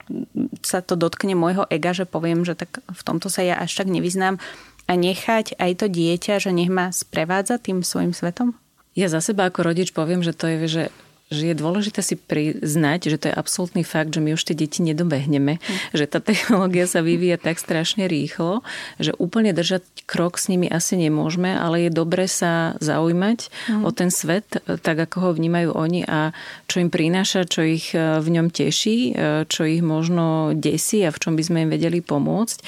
sa 0.61 0.85
to 0.85 1.01
dotkne 1.01 1.33
môjho 1.33 1.65
ega, 1.73 1.97
že 1.97 2.05
poviem, 2.05 2.45
že 2.45 2.53
tak 2.53 2.85
v 2.85 3.01
tomto 3.01 3.33
sa 3.33 3.41
ja 3.41 3.57
až 3.57 3.73
tak 3.73 3.89
nevyznám 3.89 4.37
a 4.85 4.93
nechať 4.93 5.57
aj 5.57 5.73
to 5.81 5.87
dieťa, 5.89 6.45
že 6.45 6.53
nech 6.53 6.69
ma 6.69 6.93
sprevádza 6.93 7.57
tým 7.57 7.81
svojim 7.81 8.13
svetom? 8.13 8.53
Ja 8.99 9.07
za 9.07 9.23
seba 9.23 9.47
ako 9.47 9.71
rodič 9.71 9.95
poviem, 9.95 10.21
že 10.27 10.35
to 10.35 10.51
je, 10.51 10.59
že 10.67 10.83
že 11.31 11.55
je 11.55 11.55
dôležité 11.55 12.03
si 12.03 12.19
priznať, 12.19 13.07
že 13.07 13.17
to 13.23 13.27
je 13.31 13.39
absolútny 13.39 13.87
fakt, 13.87 14.11
že 14.11 14.19
my 14.19 14.35
už 14.35 14.51
tie 14.51 14.59
deti 14.59 14.83
nedobehneme, 14.83 15.63
mm. 15.63 15.95
že 15.95 16.11
tá 16.11 16.19
technológia 16.19 16.91
sa 16.91 17.07
vyvíja 17.07 17.39
tak 17.39 17.63
strašne 17.63 18.11
rýchlo, 18.11 18.67
že 18.99 19.15
úplne 19.15 19.55
držať 19.55 19.87
krok 20.11 20.43
s 20.43 20.51
nimi 20.51 20.67
asi 20.67 20.99
nemôžeme, 20.99 21.55
ale 21.55 21.87
je 21.87 21.91
dobre 21.95 22.27
sa 22.27 22.75
zaujímať 22.83 23.47
mm. 23.47 23.83
o 23.87 23.91
ten 23.95 24.11
svet, 24.11 24.59
tak 24.83 24.99
ako 24.99 25.17
ho 25.23 25.31
vnímajú 25.39 25.71
oni 25.71 26.03
a 26.03 26.35
čo 26.67 26.83
im 26.83 26.91
prináša, 26.91 27.47
čo 27.47 27.63
ich 27.63 27.95
e, 27.95 28.19
v 28.19 28.27
ňom 28.27 28.51
teší, 28.51 28.99
e, 28.99 29.13
čo 29.47 29.63
ich 29.63 29.87
možno 29.87 30.51
desí 30.59 31.07
a 31.07 31.15
v 31.15 31.21
čom 31.23 31.39
by 31.39 31.43
sme 31.47 31.59
im 31.63 31.71
vedeli 31.71 32.03
pomôcť. 32.03 32.59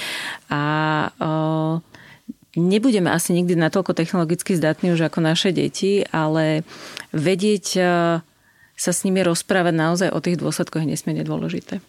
A 0.55 0.63
uh, 1.19 1.92
nebudeme 2.57 3.09
asi 3.09 3.33
nikdy 3.33 3.57
natoľko 3.57 3.97
technologicky 3.97 4.57
zdatní 4.57 4.93
už 4.93 5.09
ako 5.09 5.25
naše 5.25 5.53
deti, 5.57 6.05
ale 6.13 6.67
vedieť 7.17 7.67
e, 7.77 7.83
sa 8.77 8.93
s 8.93 9.03
nimi 9.09 9.25
rozprávať 9.25 9.75
naozaj 9.75 10.09
o 10.13 10.19
tých 10.21 10.41
dôsledkoch 10.41 10.85
je 10.85 10.93
nesmierne 10.93 11.25
dôležité. 11.25 11.81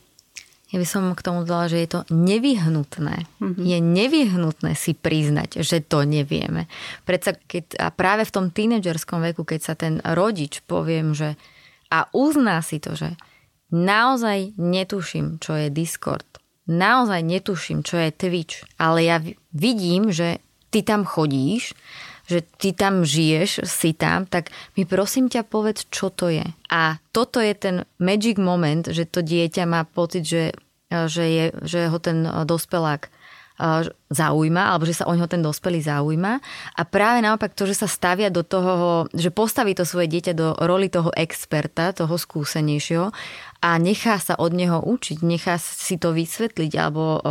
Ja 0.73 0.82
by 0.82 0.88
som 0.89 1.13
k 1.13 1.21
tomu 1.21 1.45
dala, 1.45 1.69
že 1.69 1.86
je 1.86 1.89
to 1.93 2.02
nevyhnutné. 2.10 3.30
Mm-hmm. 3.38 3.62
Je 3.62 3.78
nevyhnutné 3.78 4.71
si 4.73 4.97
priznať, 4.97 5.62
že 5.62 5.86
to 5.86 6.02
nevieme. 6.02 6.65
Predsa 7.06 7.38
keď, 7.38 7.78
a 7.78 7.88
práve 7.93 8.26
v 8.26 8.34
tom 8.34 8.49
tínedžerskom 8.49 9.21
veku, 9.21 9.45
keď 9.45 9.60
sa 9.62 9.78
ten 9.78 10.02
rodič 10.02 10.65
poviem, 10.65 11.13
že 11.13 11.38
a 11.93 12.10
uzná 12.10 12.58
si 12.65 12.82
to, 12.82 12.97
že 12.97 13.13
naozaj 13.69 14.58
netuším, 14.58 15.38
čo 15.38 15.54
je 15.54 15.69
Discord, 15.69 16.26
naozaj 16.65 17.21
netuším, 17.21 17.86
čo 17.86 18.02
je 18.02 18.10
Twitch, 18.10 18.65
ale 18.82 19.06
ja 19.06 19.21
vidím, 19.54 20.10
že 20.10 20.41
ty 20.74 20.82
tam 20.82 21.06
chodíš, 21.06 21.78
že 22.26 22.42
ty 22.58 22.74
tam 22.74 23.06
žiješ, 23.06 23.62
si 23.70 23.94
tam, 23.94 24.26
tak 24.26 24.50
mi 24.74 24.90
prosím 24.90 25.30
ťa 25.30 25.46
povedz, 25.46 25.86
čo 25.94 26.10
to 26.10 26.34
je. 26.34 26.44
A 26.74 26.98
toto 27.14 27.38
je 27.38 27.54
ten 27.54 27.76
magic 28.02 28.42
moment, 28.42 28.82
že 28.90 29.06
to 29.06 29.22
dieťa 29.22 29.70
má 29.70 29.86
pocit, 29.86 30.26
že, 30.26 30.58
že, 30.90 31.26
je, 31.30 31.46
že 31.62 31.80
ho 31.94 31.98
ten 32.02 32.26
dospelák 32.26 33.12
zaujíma, 34.13 34.74
alebo 34.74 34.86
že 34.86 34.98
sa 35.02 35.10
o 35.10 35.13
neho 35.13 35.30
ten 35.30 35.42
dospelý 35.42 35.82
zaujíma. 35.82 36.34
A 36.78 36.82
práve 36.86 37.22
naopak 37.22 37.54
to, 37.54 37.70
že 37.70 37.86
sa 37.86 37.88
stavia 37.89 38.34
do 38.34 38.42
toho, 38.42 39.06
že 39.13 39.30
postaví 39.30 39.74
to 39.78 39.86
svoje 39.86 40.10
dieťa 40.10 40.34
do 40.34 40.54
roli 40.62 40.89
toho 40.89 41.10
experta, 41.13 41.94
toho 41.94 42.18
skúsenejšieho 42.18 43.13
a 43.63 43.70
nechá 43.80 44.20
sa 44.20 44.36
od 44.36 44.52
neho 44.52 44.84
učiť, 44.84 45.24
nechá 45.24 45.56
si 45.62 45.96
to 45.96 46.12
vysvetliť, 46.12 46.72
alebo 46.76 47.24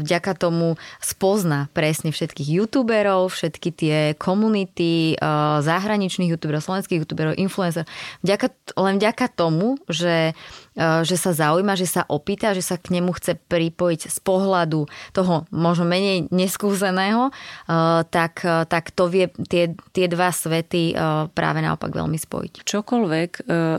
vďaka 0.00 0.32
tomu 0.38 0.78
spozna 1.02 1.66
presne 1.74 2.14
všetkých 2.14 2.46
youtuberov, 2.46 3.34
všetky 3.34 3.68
tie 3.74 3.98
komunity 4.14 5.18
zahraničných 5.60 6.30
youtuberov, 6.30 6.62
slovenských 6.62 7.02
youtuberov, 7.02 7.34
influencerov. 7.34 7.90
Vďaka, 8.22 8.46
len 8.78 8.94
vďaka 9.02 9.26
tomu, 9.34 9.74
že, 9.90 10.38
že 10.78 11.16
sa 11.16 11.32
zaujíma, 11.32 11.74
že 11.74 11.88
sa 11.88 12.04
opýta, 12.06 12.52
že 12.52 12.60
sa 12.62 12.76
k 12.76 13.00
nemu 13.00 13.10
chce 13.16 13.40
pripojiť 13.40 14.12
z 14.12 14.18
pohľadu 14.20 14.86
toho 15.16 15.48
možno 15.50 15.88
menej 15.88 16.28
neskúseného, 16.28 17.32
tak, 18.12 18.44
tak 18.44 18.84
to 18.92 19.08
vie 19.08 19.32
tie, 19.48 19.72
tie 19.96 20.06
dva 20.06 20.30
svety 20.30 20.92
práve 21.32 21.58
naopak 21.64 21.90
veľmi 21.90 22.20
spojiť. 22.20 22.68
Čokoľvek 22.68 23.30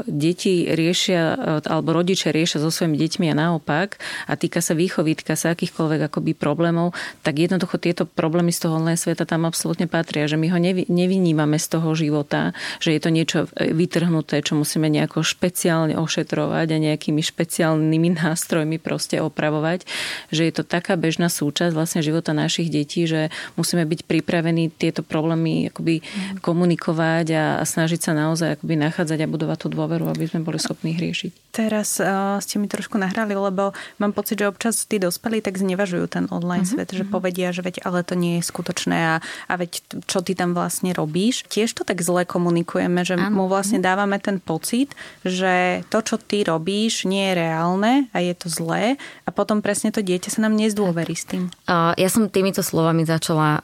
deti 0.10 0.67
riešia, 0.67 1.38
alebo 1.69 1.95
rodičia 1.95 2.33
riešia 2.33 2.60
so 2.60 2.73
svojimi 2.73 2.97
deťmi 2.97 3.25
a 3.29 3.36
naopak, 3.38 4.01
a 4.25 4.33
týka 4.33 4.60
sa 4.60 4.73
výchovy, 4.73 5.13
týka 5.13 5.38
sa 5.38 5.53
akých 5.53 5.77
akýchkoľvek 5.77 6.01
akoby 6.07 6.31
problémov, 6.31 6.95
tak 7.21 7.43
jednoducho 7.43 7.75
tieto 7.77 8.07
problémy 8.07 8.55
z 8.55 8.65
toho 8.65 8.79
online 8.79 8.95
sveta 8.95 9.27
tam 9.27 9.43
absolútne 9.43 9.86
patria, 9.91 10.25
že 10.25 10.39
my 10.39 10.47
ho 10.49 10.57
nevynímame 10.88 11.60
z 11.60 11.67
toho 11.75 11.91
života, 11.91 12.55
že 12.79 12.95
je 12.95 12.99
to 13.03 13.10
niečo 13.12 13.39
vytrhnuté, 13.60 14.39
čo 14.39 14.55
musíme 14.55 14.88
nejako 14.88 15.27
špeciálne 15.27 15.99
ošetrovať 15.99 16.67
a 16.71 16.77
nejakými 16.93 17.21
špeciálnymi 17.21 18.10
nástrojmi 18.23 18.78
proste 18.80 19.19
opravovať, 19.19 19.84
že 20.32 20.47
je 20.47 20.54
to 20.54 20.63
taká 20.63 20.95
bežná 20.95 21.28
súčasť 21.28 21.73
vlastne 21.76 22.02
života 22.02 22.32
našich 22.32 22.71
detí, 22.71 23.06
že 23.06 23.34
musíme 23.60 23.84
byť 23.84 24.08
pripravení 24.08 24.71
tieto 24.71 25.04
problémy 25.04 25.69
akoby 25.73 26.02
mm. 26.02 26.43
komunikovať 26.43 27.26
a, 27.34 27.45
a 27.60 27.63
snažiť 27.63 28.00
sa 28.00 28.12
naozaj 28.15 28.60
akoby 28.60 28.76
nachádzať 28.80 29.19
a 29.23 29.32
budovať 29.32 29.58
tú 29.65 29.67
dôveru, 29.73 30.08
aby 30.08 30.26
sme 30.30 30.45
boli 30.45 30.62
schopní 30.62 30.95
ich 30.95 31.02
riešiť. 31.02 31.32
Teraz 31.58 31.97
uh, 31.97 32.38
ste 32.38 32.62
mi 32.62 32.69
trošku 32.69 33.02
nahrali, 33.02 33.34
lebo 33.34 33.73
mám 33.97 34.13
pocit, 34.13 34.38
že 34.38 34.45
občas 34.45 34.86
tí 34.86 35.02
dospelí 35.02 35.41
tak 35.41 35.58
znevažujú 35.58 36.06
ten 36.06 36.26
online 36.30 36.69
mm-hmm. 36.69 36.86
svet, 36.86 36.89
že 36.93 37.04
mhm. 37.06 37.12
povedia, 37.12 37.50
že 37.50 37.65
veď 37.65 37.82
ale 37.82 38.06
to 38.06 38.13
nie 38.13 38.38
je 38.38 38.43
skutočné 38.45 38.97
a, 38.97 39.15
a 39.50 39.54
veď 39.58 39.82
čo 40.06 40.21
ty 40.21 40.38
tam 40.38 40.54
vlastne 40.54 40.93
robíš. 40.93 41.50
Tiež 41.50 41.73
to 41.73 41.82
tak 41.82 42.00
zle 42.06 42.23
komunikujeme, 42.30 43.02
že 43.02 43.17
ano. 43.17 43.34
mu 43.34 43.45
vlastne 43.50 43.82
dávame 43.82 44.21
ten 44.21 44.38
pocit, 44.38 44.93
že 45.26 45.82
to, 45.89 46.00
čo 46.06 46.15
ty 46.21 46.45
robíš, 46.45 46.67
nie 47.10 47.34
je 47.34 47.34
reálne 47.34 48.06
a 48.13 48.18
je 48.22 48.34
to 48.38 48.48
zlé 48.54 49.02
a 49.26 49.30
potom 49.34 49.66
presne 49.66 49.90
to 49.90 50.06
dieťa 50.06 50.30
sa 50.38 50.46
nám 50.46 50.54
nezdôverí 50.54 51.16
s 51.18 51.26
tým. 51.26 51.50
Ja 51.98 52.10
som 52.13 52.30
týmito 52.30 52.62
slovami 52.62 53.04
začala 53.08 53.60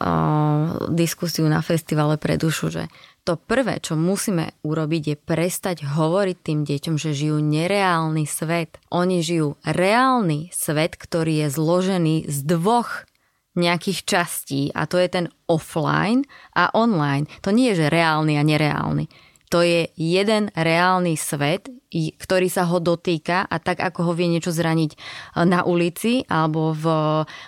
diskusiu 0.89 1.45
na 1.45 1.61
festivale 1.61 2.17
pre 2.17 2.41
dušu, 2.41 2.73
že 2.73 2.89
to 3.23 3.39
prvé, 3.39 3.79
čo 3.79 3.95
musíme 3.95 4.51
urobiť, 4.67 5.03
je 5.07 5.15
prestať 5.15 5.87
hovoriť 5.87 6.37
tým 6.43 6.67
deťom, 6.67 6.95
že 6.99 7.15
žijú 7.15 7.39
nereálny 7.39 8.27
svet. 8.27 8.83
Oni 8.91 9.23
žijú 9.23 9.55
reálny 9.63 10.51
svet, 10.51 10.99
ktorý 10.99 11.47
je 11.47 11.55
zložený 11.55 12.15
z 12.27 12.37
dvoch 12.43 13.07
nejakých 13.55 13.99
častí 14.03 14.61
a 14.75 14.89
to 14.89 14.97
je 14.99 15.07
ten 15.07 15.25
offline 15.47 16.25
a 16.57 16.73
online. 16.75 17.29
To 17.45 17.53
nie 17.53 17.71
je, 17.71 17.85
že 17.85 17.93
reálny 17.93 18.35
a 18.35 18.43
nereálny. 18.43 19.07
To 19.53 19.61
je 19.61 19.85
jeden 19.93 20.49
reálny 20.57 21.13
svet, 21.13 21.69
ktorý 21.93 22.49
sa 22.49 22.65
ho 22.65 22.81
dotýka 22.81 23.45
a 23.45 23.61
tak 23.61 23.85
ako 23.85 24.09
ho 24.09 24.13
vie 24.17 24.25
niečo 24.25 24.49
zraniť 24.49 24.91
e, 24.93 24.97
na 25.45 25.61
ulici 25.61 26.25
alebo 26.25 26.73
v, 26.73 26.85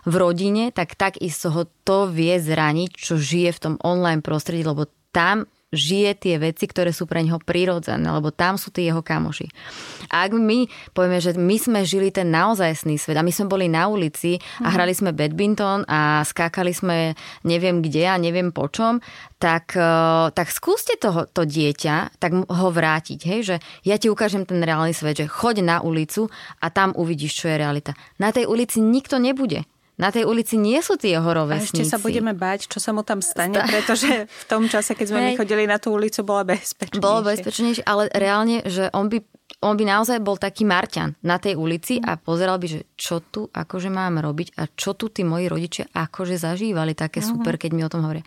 v 0.05 0.13
rodine, 0.13 0.69
tak 0.69 0.93
takisto 0.93 1.49
ho 1.49 1.65
to 1.81 2.05
vie 2.05 2.37
zraniť, 2.37 2.93
čo 2.93 3.17
žije 3.17 3.57
v 3.57 3.61
tom 3.61 3.75
online 3.81 4.21
prostredí, 4.21 4.61
lebo 4.61 4.85
tam 5.09 5.49
žije 5.73 6.11
tie 6.17 6.35
veci, 6.37 6.65
ktoré 6.69 6.93
sú 6.93 7.09
pre 7.09 7.21
neho 7.25 7.41
prirodzené, 7.41 8.05
lebo 8.05 8.29
tam 8.29 8.55
sú 8.55 8.69
tí 8.69 8.85
jeho 8.85 9.01
kamoši. 9.01 9.49
A 10.13 10.25
ak 10.25 10.37
my 10.37 10.69
povieme, 10.93 11.19
že 11.19 11.33
my 11.33 11.55
sme 11.57 11.79
žili 11.83 12.09
ten 12.13 12.29
naozajstný 12.29 12.95
svet 13.01 13.17
a 13.17 13.25
my 13.25 13.33
sme 13.33 13.49
boli 13.49 13.67
na 13.67 13.89
ulici 13.89 14.37
a 14.61 14.69
mhm. 14.69 14.73
hrali 14.73 14.93
sme 14.95 15.11
badminton 15.11 15.83
a 15.89 16.23
skákali 16.23 16.71
sme 16.71 17.17
neviem 17.43 17.83
kde 17.83 18.05
a 18.07 18.15
neviem 18.21 18.53
po 18.53 18.69
čom, 18.71 19.03
tak, 19.35 19.75
e, 19.75 19.91
tak 20.31 20.47
skúste 20.49 20.95
toho, 20.95 21.27
to 21.29 21.43
dieťa 21.43 22.17
tak 22.17 22.31
ho 22.33 22.67
vrátiť, 22.71 23.19
hej, 23.27 23.41
že 23.43 23.55
ja 23.83 23.99
ti 23.99 24.07
ukážem 24.07 24.47
ten 24.47 24.63
reálny 24.63 24.95
svet, 24.95 25.19
že 25.19 25.27
choď 25.29 25.61
na 25.61 25.77
ulicu 25.83 26.31
a 26.63 26.71
tam 26.71 26.95
uvidíš, 26.95 27.43
čo 27.43 27.51
je 27.51 27.59
realita. 27.59 27.91
Na 28.17 28.31
tej 28.31 28.47
ulici 28.47 28.79
nikto 28.79 29.19
nebude 29.19 29.67
Na 29.95 30.11
tej 30.11 30.27
ulici 30.27 30.59
nie 30.59 30.83
sú 30.83 30.99
tie 30.99 31.15
jeho 31.15 31.29
rovesníci. 31.31 31.87
A 31.87 31.87
ešte 31.87 31.93
sa 31.95 31.99
budeme 32.03 32.35
bať, 32.35 32.67
čo 32.67 32.83
sa 32.83 32.91
mu 32.91 33.01
tam 33.07 33.23
stane, 33.23 33.55
Sta- 33.55 33.71
pretože 33.71 34.27
v 34.27 34.45
tom 34.51 34.67
čase, 34.67 34.91
keď 34.91 35.05
sme 35.07 35.19
my 35.23 35.31
chodili 35.39 35.63
na 35.63 35.79
tú 35.79 35.95
ulicu, 35.95 36.19
bola 36.27 36.43
bezpečnejšie. 36.43 36.99
Bolo 36.99 37.23
bezpečnejšie, 37.23 37.83
ale 37.87 38.11
reálne, 38.11 38.59
že 38.67 38.91
on 38.91 39.07
by 39.07 39.23
on 39.61 39.77
by 39.77 39.85
naozaj 39.85 40.21
bol 40.21 40.37
taký 40.37 40.65
Marťan 40.65 41.17
na 41.25 41.37
tej 41.41 41.57
ulici 41.57 41.97
a 42.01 42.17
pozeral 42.17 42.57
by, 42.61 42.67
že 42.69 42.79
čo 42.97 43.21
tu 43.21 43.49
akože 43.49 43.89
mám 43.89 44.21
robiť 44.21 44.57
a 44.61 44.69
čo 44.69 44.97
tu 44.97 45.09
tí 45.09 45.25
moji 45.25 45.49
rodičia 45.49 45.85
akože 45.89 46.37
zažívali 46.37 46.93
také 46.97 47.21
uh-huh. 47.21 47.37
super, 47.37 47.57
keď 47.57 47.71
mi 47.73 47.81
o 47.85 47.89
tom 47.89 48.05
hovoria. 48.05 48.25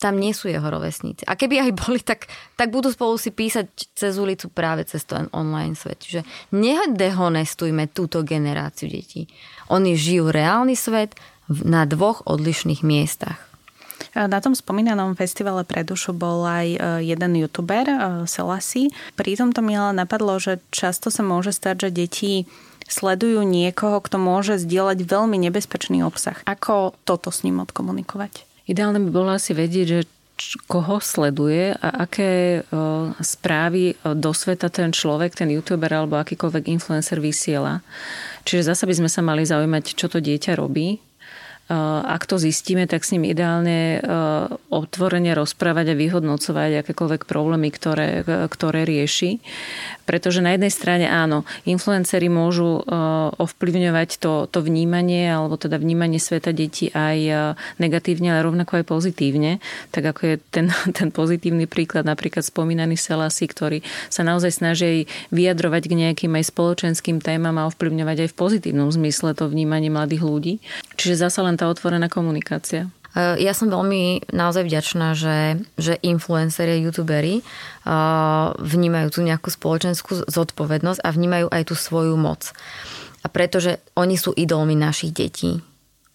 Tam 0.00 0.16
nie 0.16 0.32
sú 0.32 0.48
jeho 0.48 0.64
rovesníci. 0.64 1.28
A 1.28 1.36
keby 1.36 1.60
aj 1.60 1.72
boli, 1.76 2.00
tak, 2.00 2.24
tak 2.56 2.72
budú 2.72 2.88
spolu 2.88 3.20
si 3.20 3.28
písať 3.28 3.92
cez 3.92 4.16
ulicu 4.16 4.48
práve 4.48 4.88
cez 4.88 5.04
ten 5.04 5.28
online 5.36 5.76
svet. 5.76 6.00
Čiže 6.00 6.24
nedehonestujme 6.56 7.92
túto 7.92 8.24
generáciu 8.24 8.88
detí. 8.88 9.28
Oni 9.68 9.92
žijú 9.92 10.32
reálny 10.32 10.72
svet 10.72 11.12
na 11.52 11.84
dvoch 11.84 12.24
odlišných 12.24 12.80
miestach. 12.80 13.50
Na 14.16 14.40
tom 14.40 14.56
spomínanom 14.56 15.14
festivale 15.14 15.62
pre 15.62 15.84
dušu 15.84 16.16
bol 16.16 16.42
aj 16.42 16.66
e, 16.66 16.78
jeden 17.04 17.36
youtuber, 17.36 17.86
e, 17.86 17.96
Selasi. 18.24 18.90
Pri 19.14 19.36
tomto 19.36 19.60
mi 19.60 19.76
ale 19.76 19.92
napadlo, 19.92 20.40
že 20.40 20.58
často 20.72 21.12
sa 21.12 21.22
môže 21.22 21.52
stať, 21.52 21.86
že 21.86 21.90
deti 21.92 22.32
sledujú 22.90 23.46
niekoho, 23.46 24.02
kto 24.02 24.18
môže 24.18 24.58
zdieľať 24.58 25.06
veľmi 25.06 25.38
nebezpečný 25.46 26.02
obsah. 26.02 26.42
Ako 26.48 26.98
toto 27.06 27.30
s 27.30 27.46
ním 27.46 27.62
odkomunikovať? 27.62 28.49
Ideálne 28.68 29.00
by 29.04 29.10
bolo 29.12 29.30
asi 29.32 29.56
vedieť, 29.56 29.86
že 29.86 30.00
koho 30.64 31.04
sleduje 31.04 31.76
a 31.76 32.08
aké 32.08 32.64
správy 33.20 33.92
do 34.16 34.32
sveta 34.32 34.72
ten 34.72 34.88
človek, 34.88 35.36
ten 35.36 35.52
youtuber 35.52 35.92
alebo 35.92 36.16
akýkoľvek 36.16 36.64
influencer 36.64 37.20
vysiela. 37.20 37.84
Čiže 38.48 38.72
zase 38.72 38.88
by 38.88 38.94
sme 39.04 39.10
sa 39.12 39.20
mali 39.20 39.44
zaujímať, 39.44 39.92
čo 39.92 40.08
to 40.08 40.16
dieťa 40.16 40.56
robí, 40.56 40.96
ak 41.70 42.26
to 42.26 42.34
zistíme, 42.34 42.90
tak 42.90 43.06
s 43.06 43.14
ním 43.14 43.30
ideálne 43.30 43.78
eh, 43.78 44.02
otvorene 44.74 45.30
rozprávať 45.38 45.94
a 45.94 45.98
vyhodnocovať 45.98 46.82
akékoľvek 46.82 47.22
problémy, 47.30 47.70
ktoré, 47.70 48.26
ktoré 48.26 48.82
rieši. 48.82 49.38
Pretože 50.02 50.42
na 50.42 50.58
jednej 50.58 50.74
strane 50.74 51.06
áno, 51.06 51.46
influenceri 51.62 52.26
môžu 52.26 52.82
eh, 52.82 52.90
ovplyvňovať 53.38 54.18
to, 54.18 54.50
to 54.50 54.58
vnímanie 54.66 55.30
alebo 55.30 55.54
teda 55.54 55.78
vnímanie 55.78 56.18
sveta 56.18 56.50
detí 56.50 56.90
aj 56.90 57.54
negatívne, 57.78 58.34
ale 58.34 58.50
rovnako 58.50 58.82
aj 58.82 58.84
pozitívne. 58.90 59.62
Tak 59.94 60.10
ako 60.10 60.20
je 60.26 60.34
ten, 60.50 60.66
ten 60.98 61.14
pozitívny 61.14 61.70
príklad 61.70 62.02
napríklad 62.02 62.42
spomínaný 62.42 62.98
Selasi, 62.98 63.46
ktorý 63.46 63.86
sa 64.10 64.26
naozaj 64.26 64.58
snaží 64.58 65.06
vyjadrovať 65.30 65.86
k 65.86 65.94
nejakým 65.94 66.34
aj 66.34 66.50
spoločenským 66.50 67.22
témam 67.22 67.54
a 67.62 67.70
ovplyvňovať 67.70 68.26
aj 68.26 68.28
v 68.34 68.38
pozitívnom 68.38 68.90
zmysle 68.90 69.38
to 69.38 69.46
vnímanie 69.46 69.86
mladých 69.86 70.26
ľudí. 70.26 70.54
Čiže 70.98 71.30
zasa 71.30 71.46
len 71.46 71.59
tá 71.60 71.68
otvorená 71.68 72.08
komunikácia. 72.08 72.88
E, 73.12 73.44
ja 73.44 73.52
som 73.52 73.68
veľmi 73.68 74.32
naozaj 74.32 74.64
vďačná, 74.64 75.12
že, 75.12 75.60
že 75.76 76.00
influenceri 76.00 76.78
a 76.78 76.82
youtuberi 76.88 77.42
uh, 77.42 78.56
vnímajú 78.56 79.08
tú 79.12 79.20
nejakú 79.20 79.52
spoločenskú 79.52 80.24
zodpovednosť 80.24 81.04
a 81.04 81.08
vnímajú 81.12 81.46
aj 81.52 81.62
tú 81.68 81.74
svoju 81.76 82.16
moc. 82.16 82.54
A 83.20 83.28
pretože 83.28 83.84
oni 83.92 84.16
sú 84.16 84.32
idolmi 84.32 84.72
našich 84.72 85.12
detí. 85.12 85.60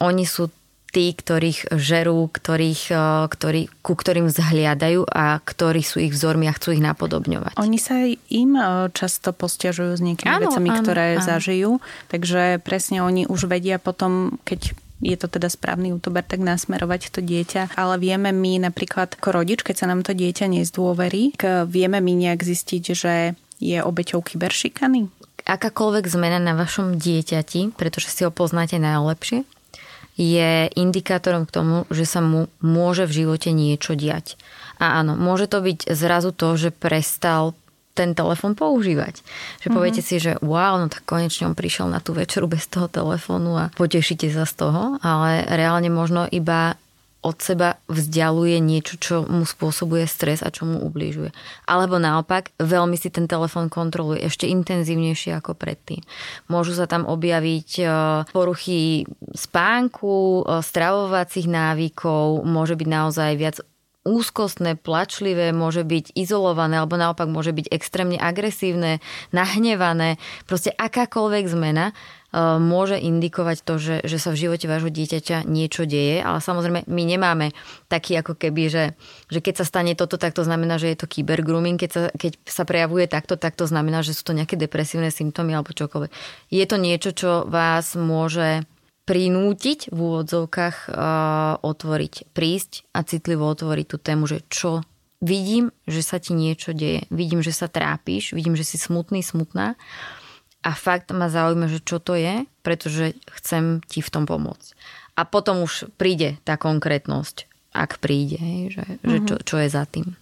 Oni 0.01 0.25
sú 0.25 0.49
tí, 0.89 1.11
ktorých 1.11 1.75
žerú, 1.75 2.31
ktorých, 2.31 2.83
e, 2.87 3.03
ktorí, 3.27 3.67
ku 3.83 3.99
ktorým 3.99 4.31
vzhliadajú 4.31 5.03
a 5.03 5.43
ktorí 5.43 5.83
sú 5.83 5.99
ich 5.99 6.15
vzormi 6.15 6.47
a 6.47 6.55
chcú 6.55 6.71
ich 6.71 6.79
napodobňovať. 6.79 7.59
Oni 7.59 7.75
sa 7.75 8.07
aj 8.07 8.15
im 8.31 8.55
často 8.95 9.35
postiažujú 9.35 9.99
s 9.99 10.01
niekými 10.01 10.31
áno, 10.31 10.47
vecami, 10.47 10.71
áno, 10.71 10.79
ktoré 10.79 11.19
áno. 11.19 11.27
zažijú, 11.27 11.71
takže 12.07 12.63
presne 12.63 13.03
oni 13.03 13.27
už 13.27 13.51
vedia 13.51 13.75
potom, 13.75 14.39
keď 14.47 14.71
je 15.05 15.17
to 15.21 15.29
teda 15.29 15.53
správny 15.53 15.93
youtuber, 15.93 16.25
tak 16.25 16.41
nasmerovať 16.41 17.13
to 17.13 17.21
dieťa. 17.21 17.77
Ale 17.77 18.01
vieme 18.01 18.33
my 18.33 18.65
napríklad 18.65 19.13
ako 19.21 19.45
rodič, 19.45 19.61
keď 19.61 19.75
sa 19.77 19.89
nám 19.93 20.01
to 20.01 20.17
dieťa 20.17 20.49
nezdôverí, 20.49 21.37
vieme 21.69 22.01
my 22.01 22.13
nejak 22.25 22.41
zistiť, 22.41 22.83
že 22.97 23.13
je 23.61 23.77
obeťou 23.85 24.25
kyberšikany? 24.25 25.13
Akákoľvek 25.45 26.09
zmena 26.09 26.41
na 26.41 26.57
vašom 26.57 26.97
dieťati, 26.97 27.77
pretože 27.77 28.09
si 28.09 28.25
ho 28.25 28.33
poznáte 28.33 28.81
najlepšie, 28.81 29.45
je 30.15 30.71
indikátorom 30.73 31.45
k 31.45 31.53
tomu, 31.53 31.75
že 31.91 32.07
sa 32.07 32.23
mu 32.23 32.47
môže 32.63 33.05
v 33.05 33.23
živote 33.23 33.51
niečo 33.51 33.93
diať. 33.99 34.39
A 34.79 34.99
áno, 35.03 35.13
môže 35.19 35.45
to 35.51 35.59
byť 35.59 35.91
zrazu 35.91 36.31
to, 36.31 36.55
že 36.55 36.71
prestal 36.71 37.53
ten 37.95 38.11
telefon 38.11 38.53
používať. 38.53 39.23
Že 39.23 39.71
mm-hmm. 39.71 39.73
poviete 39.73 40.01
si, 40.03 40.19
že 40.19 40.35
wow, 40.43 40.75
no 40.75 40.91
tak 40.91 41.07
konečne 41.07 41.47
on 41.47 41.55
prišiel 41.55 41.87
na 41.87 42.03
tú 42.03 42.11
večeru 42.11 42.51
bez 42.51 42.67
toho 42.67 42.91
telefónu 42.91 43.55
a 43.55 43.71
potešíte 43.73 44.27
sa 44.35 44.43
z 44.43 44.53
toho, 44.67 44.99
ale 44.99 45.47
reálne 45.47 45.87
možno 45.87 46.27
iba 46.27 46.75
od 47.25 47.41
seba 47.41 47.81
vzdialuje 47.89 48.61
niečo, 48.61 49.01
čo 49.01 49.15
mu 49.25 49.49
spôsobuje 49.49 50.05
stres 50.05 50.45
a 50.45 50.53
čo 50.53 50.69
mu 50.69 50.85
ubližuje. 50.85 51.33
Alebo 51.65 51.97
naopak, 51.97 52.53
veľmi 52.61 52.93
si 53.01 53.09
ten 53.09 53.25
telefón 53.25 53.73
kontroluje 53.73 54.21
ešte 54.21 54.45
intenzívnejšie 54.45 55.33
ako 55.41 55.57
predtým. 55.57 56.05
Môžu 56.53 56.77
sa 56.77 56.85
tam 56.85 57.09
objaviť 57.09 57.69
e, 57.81 57.85
poruchy 58.29 59.09
spánku, 59.33 60.45
e, 60.45 60.61
stravovacích 60.61 61.49
návykov, 61.49 62.45
môže 62.45 62.77
byť 62.77 62.87
naozaj 62.93 63.31
viac 63.41 63.57
úzkostné, 64.05 64.77
plačlivé, 64.77 65.49
môže 65.49 65.81
byť 65.81 66.13
izolované 66.13 66.77
alebo 66.77 66.95
naopak 66.95 67.25
môže 67.25 67.49
byť 67.51 67.73
extrémne 67.73 68.21
agresívne, 68.21 69.01
nahnevané. 69.33 70.21
Proste 70.45 70.69
akákoľvek 70.77 71.45
zmena 71.49 71.89
e, 71.89 71.93
môže 72.61 73.01
indikovať 73.01 73.65
to, 73.65 73.81
že, 73.81 73.95
že 74.05 74.21
sa 74.21 74.29
v 74.29 74.45
živote 74.45 74.69
vášho 74.69 74.93
dieťaťa 74.93 75.49
niečo 75.49 75.89
deje, 75.89 76.21
ale 76.21 76.37
samozrejme 76.37 76.85
my 76.85 77.03
nemáme 77.03 77.49
taký 77.89 78.21
ako 78.21 78.37
keby, 78.37 78.69
že, 78.69 78.85
že 79.33 79.41
keď 79.41 79.65
sa 79.65 79.65
stane 79.65 79.97
toto, 79.97 80.21
tak 80.21 80.37
to 80.37 80.45
znamená, 80.45 80.77
že 80.77 80.93
je 80.93 80.97
to 81.01 81.09
grooming, 81.41 81.81
keď 81.81 81.89
sa, 81.89 82.01
keď 82.13 82.37
sa 82.45 82.63
prejavuje 82.63 83.09
takto, 83.09 83.41
tak 83.41 83.57
to 83.57 83.65
znamená, 83.65 84.05
že 84.05 84.13
sú 84.13 84.21
to 84.21 84.37
nejaké 84.37 84.53
depresívne 84.53 85.09
symptómy 85.09 85.57
alebo 85.57 85.73
čokoľvek. 85.73 86.13
Je 86.53 86.65
to 86.69 86.77
niečo, 86.77 87.09
čo 87.09 87.31
vás 87.49 87.97
môže 87.97 88.69
prinútiť 89.05 89.93
v 89.93 89.97
úvodzovkách 89.97 90.77
uh, 90.89 91.61
otvoriť, 91.61 92.33
prísť 92.33 92.89
a 92.91 93.05
citlivo 93.05 93.45
otvoriť 93.45 93.85
tú 93.85 93.97
tému, 94.01 94.25
že 94.25 94.41
čo 94.49 94.81
vidím, 95.21 95.69
že 95.85 96.01
sa 96.01 96.17
ti 96.17 96.33
niečo 96.33 96.73
deje. 96.73 97.05
Vidím, 97.13 97.45
že 97.45 97.53
sa 97.53 97.69
trápiš, 97.69 98.33
vidím, 98.33 98.57
že 98.57 98.65
si 98.65 98.81
smutný, 98.81 99.21
smutná 99.21 99.77
a 100.65 100.71
fakt 100.73 101.13
ma 101.13 101.29
zaujíma, 101.29 101.69
že 101.69 101.85
čo 101.85 102.01
to 102.01 102.17
je, 102.17 102.49
pretože 102.65 103.13
chcem 103.37 103.85
ti 103.85 104.01
v 104.01 104.09
tom 104.09 104.25
pomôcť. 104.25 104.73
A 105.15 105.23
potom 105.23 105.61
už 105.61 105.93
príde 105.95 106.41
tá 106.41 106.57
konkrétnosť, 106.57 107.45
ak 107.71 108.01
príde, 108.01 108.41
že, 108.73 108.83
mm-hmm. 108.83 109.05
že 109.05 109.17
čo, 109.29 109.35
čo 109.45 109.55
je 109.61 109.69
za 109.69 109.85
tým. 109.85 110.17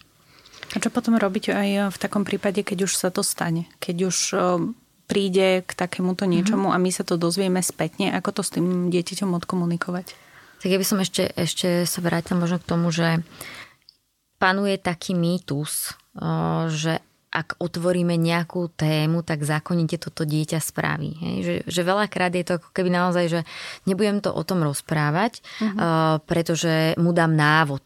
A 0.74 0.82
čo 0.82 0.89
potom 0.89 1.15
robiť 1.15 1.54
aj 1.54 1.69
v 1.93 1.98
takom 2.02 2.28
prípade, 2.28 2.65
keď 2.65 2.89
už 2.89 2.93
sa 2.98 3.13
to 3.13 3.24
stane? 3.24 3.69
Keď 3.78 3.98
už 4.10 4.17
príde 5.05 5.61
k 5.67 5.71
takémuto 5.75 6.23
niečomu 6.25 6.71
mm-hmm. 6.71 6.79
a 6.79 6.83
my 6.83 6.91
sa 6.91 7.03
to 7.03 7.19
dozvieme 7.19 7.59
spätne, 7.59 8.15
ako 8.15 8.39
to 8.39 8.41
s 8.41 8.53
tým 8.55 8.89
dieťaťom 8.89 9.35
odkomunikovať. 9.43 10.15
Tak 10.63 10.69
ja 10.71 10.79
by 10.79 10.87
som 10.87 10.99
ešte, 11.03 11.27
ešte 11.35 11.83
sa 11.83 11.99
vrátila 11.99 12.39
možno 12.39 12.57
k 12.63 12.69
tomu, 12.69 12.87
že 12.87 13.19
panuje 14.39 14.79
taký 14.79 15.11
mýtus, 15.11 15.99
že 16.71 17.03
ak 17.33 17.57
otvoríme 17.57 18.13
nejakú 18.13 18.69
tému, 18.77 19.25
tak 19.25 19.41
zákonite 19.41 19.97
toto 19.97 20.21
dieťa 20.21 20.61
spraví. 20.61 21.11
Hej? 21.17 21.35
Že, 21.41 21.55
že 21.65 21.81
veľakrát 21.81 22.31
je 22.37 22.45
to 22.45 22.53
ako 22.61 22.69
keby 22.77 22.93
naozaj, 22.93 23.25
že 23.25 23.41
nebudem 23.89 24.21
to 24.21 24.29
o 24.29 24.43
tom 24.45 24.61
rozprávať, 24.61 25.41
uh-huh. 25.41 25.73
uh, 25.73 26.15
pretože 26.29 26.93
mu 27.01 27.09
dám 27.09 27.33
návod 27.33 27.81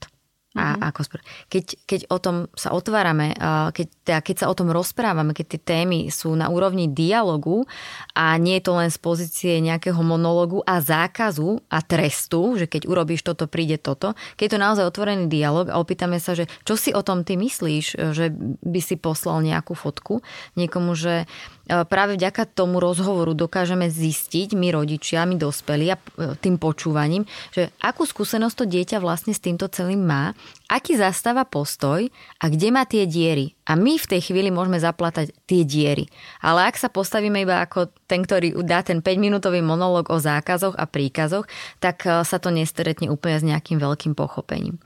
a 0.57 0.73
mm-hmm. 0.73 0.87
ako 0.89 0.99
keď, 1.47 1.65
keď 1.85 2.01
o 2.09 2.17
tom 2.17 2.35
sa 2.57 2.73
otvárame, 2.73 3.37
keď, 3.71 3.87
teda 4.01 4.19
keď 4.25 4.35
sa 4.41 4.49
o 4.49 4.57
tom 4.57 4.73
rozprávame, 4.73 5.37
keď 5.37 5.45
tie 5.55 5.61
témy 5.61 6.09
sú 6.09 6.33
na 6.33 6.49
úrovni 6.49 6.89
dialogu 6.89 7.69
a 8.17 8.35
nie 8.41 8.57
je 8.57 8.65
to 8.65 8.73
len 8.73 8.89
z 8.89 8.97
pozície 8.97 9.53
nejakého 9.61 10.01
monológu 10.01 10.65
a 10.65 10.81
zákazu 10.81 11.61
a 11.69 11.85
trestu, 11.85 12.57
že 12.57 12.65
keď 12.65 12.89
urobíš 12.89 13.21
toto, 13.21 13.45
príde 13.45 13.77
toto. 13.77 14.17
Keď 14.35 14.43
je 14.49 14.53
to 14.57 14.59
naozaj 14.59 14.89
otvorený 14.89 15.29
dialog 15.29 15.69
a 15.69 15.77
opýtame 15.77 16.17
sa, 16.17 16.33
že 16.33 16.49
čo 16.65 16.73
si 16.73 16.89
o 16.91 17.05
tom 17.05 17.21
ty 17.21 17.37
myslíš, 17.37 17.85
že 18.17 18.33
by 18.65 18.81
si 18.81 18.97
poslal 18.97 19.45
nejakú 19.45 19.77
fotku 19.77 20.25
niekomu, 20.57 20.97
že 20.97 21.29
práve 21.67 22.15
vďaka 22.15 22.47
tomu 22.47 22.79
rozhovoru 22.79 23.35
dokážeme 23.35 23.91
zistiť, 23.91 24.55
my 24.55 24.71
rodičia, 24.71 25.27
my 25.27 25.35
dospelí 25.35 25.93
a 25.93 25.97
tým 26.39 26.55
počúvaním, 26.55 27.27
že 27.51 27.69
akú 27.83 28.07
skúsenosť 28.07 28.55
to 28.55 28.65
dieťa 28.65 28.97
vlastne 29.03 29.35
s 29.35 29.43
týmto 29.43 29.67
celým 29.67 30.07
má 30.07 30.31
aký 30.67 30.99
zastáva 30.99 31.47
postoj 31.47 32.11
a 32.43 32.45
kde 32.51 32.67
má 32.75 32.83
tie 32.83 33.07
diery. 33.07 33.55
A 33.67 33.75
my 33.75 33.99
v 33.99 34.07
tej 34.07 34.31
chvíli 34.31 34.47
môžeme 34.47 34.79
zaplatať 34.79 35.35
tie 35.43 35.67
diery. 35.67 36.07
Ale 36.39 36.67
ak 36.67 36.79
sa 36.79 36.87
postavíme 36.87 37.43
iba 37.43 37.59
ako 37.59 37.91
ten, 38.07 38.23
ktorý 38.23 38.55
dá 38.63 38.79
ten 38.79 39.03
5-minútový 39.03 39.59
monológ 39.59 40.07
o 40.07 40.19
zákazoch 40.19 40.79
a 40.79 40.87
príkazoch, 40.87 41.47
tak 41.83 42.07
e, 42.07 42.23
sa 42.23 42.39
to 42.39 42.47
nestretne 42.47 43.11
úplne 43.11 43.39
s 43.39 43.43
nejakým 43.43 43.75
veľkým 43.75 44.15
pochopením. 44.15 44.79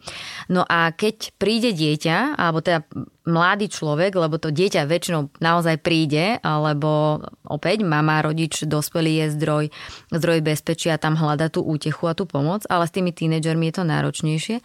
No 0.49 0.65
a 0.65 0.89
keď 0.89 1.29
príde 1.37 1.77
dieťa, 1.77 2.41
alebo 2.41 2.65
teda 2.65 2.81
mladý 3.29 3.69
človek, 3.69 4.17
lebo 4.17 4.41
to 4.41 4.49
dieťa 4.49 4.89
väčšinou 4.89 5.29
naozaj 5.37 5.77
príde, 5.77 6.41
alebo 6.41 7.21
opäť 7.45 7.85
mama, 7.85 8.25
rodič, 8.25 8.65
dospelý 8.65 9.25
je 9.25 9.37
zdroj, 9.37 9.65
zdroj 10.09 10.39
bezpečia, 10.41 10.97
tam 10.97 11.13
hľada 11.13 11.53
tú 11.53 11.61
útechu 11.61 12.09
a 12.09 12.17
tú 12.17 12.25
pomoc, 12.25 12.65
ale 12.65 12.89
s 12.89 12.95
tými 12.97 13.13
tínedžermi 13.13 13.69
je 13.69 13.75
to 13.77 13.83
náročnejšie 13.85 14.57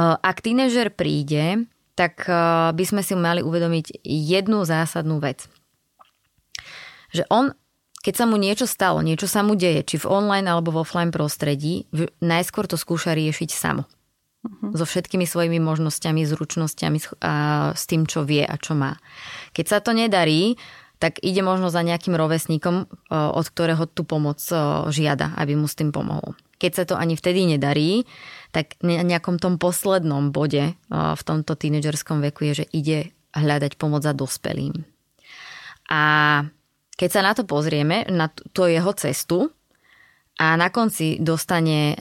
ak 0.00 0.40
tínežer 0.40 0.88
príde, 0.92 1.68
tak 1.94 2.24
eh, 2.26 2.72
by 2.72 2.84
sme 2.84 3.02
si 3.04 3.12
mali 3.16 3.44
uvedomiť 3.44 4.04
jednu 4.04 4.64
zásadnú 4.64 5.20
vec. 5.20 5.44
Že 7.12 7.28
on, 7.28 7.44
keď 8.00 8.14
sa 8.16 8.24
mu 8.24 8.40
niečo 8.40 8.64
stalo, 8.64 9.04
niečo 9.04 9.28
sa 9.28 9.44
mu 9.44 9.52
deje, 9.52 9.84
či 9.84 9.96
v 10.00 10.08
online 10.08 10.48
alebo 10.48 10.72
v 10.72 10.80
offline 10.80 11.12
prostredí, 11.12 11.84
najskôr 12.24 12.64
to 12.64 12.80
skúša 12.80 13.12
riešiť 13.12 13.50
samo. 13.52 13.84
Uh-huh. 14.42 14.74
So 14.74 14.88
všetkými 14.88 15.28
svojimi 15.28 15.62
možnosťami, 15.62 16.26
zručnosťami 16.26 16.98
a 17.22 17.32
s 17.76 17.84
tým, 17.86 18.08
čo 18.08 18.26
vie 18.26 18.42
a 18.42 18.56
čo 18.58 18.74
má. 18.74 18.98
Keď 19.54 19.66
sa 19.68 19.78
to 19.78 19.94
nedarí, 19.94 20.58
tak 20.98 21.20
ide 21.22 21.44
možno 21.44 21.68
za 21.68 21.84
nejakým 21.84 22.16
rovesníkom, 22.16 22.88
eh, 22.88 23.12
od 23.12 23.44
ktorého 23.44 23.84
tú 23.84 24.08
pomoc 24.08 24.40
žiada, 24.88 25.36
aby 25.36 25.52
mu 25.54 25.68
s 25.68 25.76
tým 25.76 25.92
pomohol. 25.92 26.32
Keď 26.62 26.72
sa 26.78 26.84
to 26.86 26.94
ani 26.94 27.18
vtedy 27.18 27.42
nedarí, 27.42 28.06
tak 28.54 28.78
na 28.86 29.02
nejakom 29.02 29.42
tom 29.42 29.58
poslednom 29.58 30.30
bode 30.30 30.78
v 30.86 31.22
tomto 31.26 31.58
tínedžerskom 31.58 32.22
veku 32.30 32.46
je, 32.54 32.62
že 32.62 32.66
ide 32.70 33.10
hľadať 33.34 33.74
pomoc 33.74 34.06
za 34.06 34.14
dospelým. 34.14 34.86
A 35.90 36.02
keď 36.94 37.10
sa 37.10 37.26
na 37.26 37.34
to 37.34 37.42
pozrieme, 37.42 38.06
na 38.06 38.30
tú 38.30 38.70
jeho 38.70 38.94
cestu 38.94 39.50
a 40.38 40.54
na 40.54 40.70
konci 40.70 41.18
dostane 41.18 41.98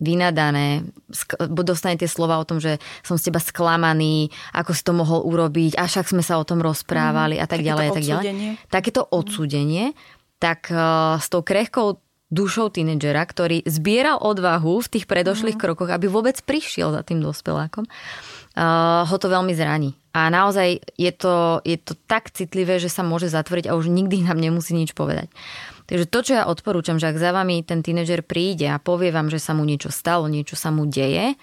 vynadané, 0.00 0.84
dostane 1.52 1.96
tie 2.00 2.08
slova 2.08 2.40
o 2.40 2.48
tom, 2.48 2.60
že 2.60 2.76
som 3.04 3.20
z 3.20 3.28
teba 3.28 3.40
sklamaný, 3.40 4.32
ako 4.56 4.72
si 4.72 4.82
to 4.84 4.92
mohol 4.96 5.24
urobiť, 5.28 5.76
a 5.76 5.84
však 5.88 6.08
sme 6.12 6.24
sa 6.24 6.40
o 6.40 6.44
tom 6.44 6.64
rozprávali 6.64 7.36
mm, 7.36 7.42
a 7.44 7.46
tak 7.48 7.60
ďalej 7.60 7.86
a 7.86 7.92
tak 7.92 8.04
ďalej. 8.04 8.32
Takéto 8.72 9.04
odsúdenie, 9.04 9.92
tak 10.40 10.72
s 11.20 11.26
tou 11.28 11.44
krehkou 11.44 12.00
dušou 12.30 12.70
tínedžera, 12.70 13.26
ktorý 13.26 13.66
zbieral 13.66 14.22
odvahu 14.22 14.78
v 14.80 14.90
tých 14.90 15.04
predošlých 15.10 15.58
mm. 15.58 15.62
krokoch, 15.62 15.90
aby 15.90 16.06
vôbec 16.06 16.38
prišiel 16.46 16.94
za 16.94 17.02
tým 17.02 17.18
dospelákom, 17.18 17.84
uh, 17.84 19.02
ho 19.02 19.16
to 19.18 19.26
veľmi 19.26 19.50
zraní. 19.52 19.98
A 20.10 20.26
naozaj 20.30 20.82
je 20.98 21.12
to, 21.14 21.62
je 21.62 21.78
to 21.78 21.94
tak 22.10 22.34
citlivé, 22.34 22.82
že 22.82 22.90
sa 22.90 23.06
môže 23.06 23.30
zatvoriť 23.30 23.70
a 23.70 23.76
už 23.78 23.90
nikdy 23.90 24.26
nám 24.26 24.38
nemusí 24.38 24.74
nič 24.74 24.94
povedať. 24.94 25.30
Takže 25.90 26.06
to, 26.06 26.18
čo 26.22 26.32
ja 26.38 26.46
odporúčam, 26.46 27.02
že 27.02 27.10
ak 27.10 27.18
za 27.18 27.34
vami 27.34 27.66
ten 27.66 27.82
tínedžer 27.82 28.22
príde 28.22 28.70
a 28.70 28.78
povie 28.78 29.10
vám, 29.10 29.26
že 29.26 29.42
sa 29.42 29.58
mu 29.58 29.66
niečo 29.66 29.90
stalo, 29.90 30.30
niečo 30.30 30.54
sa 30.54 30.70
mu 30.70 30.86
deje, 30.86 31.34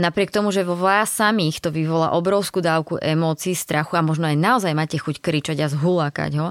napriek 0.00 0.32
tomu, 0.32 0.48
že 0.48 0.64
vo 0.64 0.72
vás 0.72 1.12
samých 1.12 1.60
to 1.60 1.68
vyvolá 1.68 2.16
obrovskú 2.16 2.64
dávku 2.64 2.96
emócií, 2.96 3.52
strachu 3.52 4.00
a 4.00 4.04
možno 4.04 4.32
aj 4.32 4.40
naozaj 4.40 4.72
máte 4.72 4.96
chuť 4.96 5.20
kričať 5.20 5.60
a 5.60 5.68
zhulákať 5.68 6.32
ho, 6.40 6.48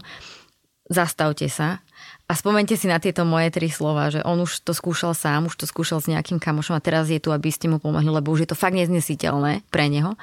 zastavte 0.93 1.49
sa 1.49 1.82
a 2.30 2.38
spomente 2.38 2.78
si 2.78 2.86
na 2.86 3.02
tieto 3.02 3.26
moje 3.26 3.50
tri 3.50 3.74
slova, 3.74 4.13
že 4.13 4.22
on 4.22 4.38
už 4.46 4.62
to 4.62 4.78
skúšal 4.78 5.18
sám, 5.18 5.50
už 5.50 5.58
to 5.58 5.65
skúšal 5.65 5.98
s 5.98 6.06
nejakým 6.06 6.38
kamošom 6.38 6.78
a 6.78 6.86
teraz 6.86 7.10
je 7.10 7.18
tu, 7.18 7.34
aby 7.34 7.50
ste 7.50 7.65
mu 7.65 7.82
pomohli, 7.82 8.06
lebo 8.06 8.30
už 8.30 8.46
je 8.46 8.50
to 8.54 8.60
fakt 8.60 8.78
neznesiteľné 8.78 9.65
pre 9.74 9.89
neho. 9.89 10.13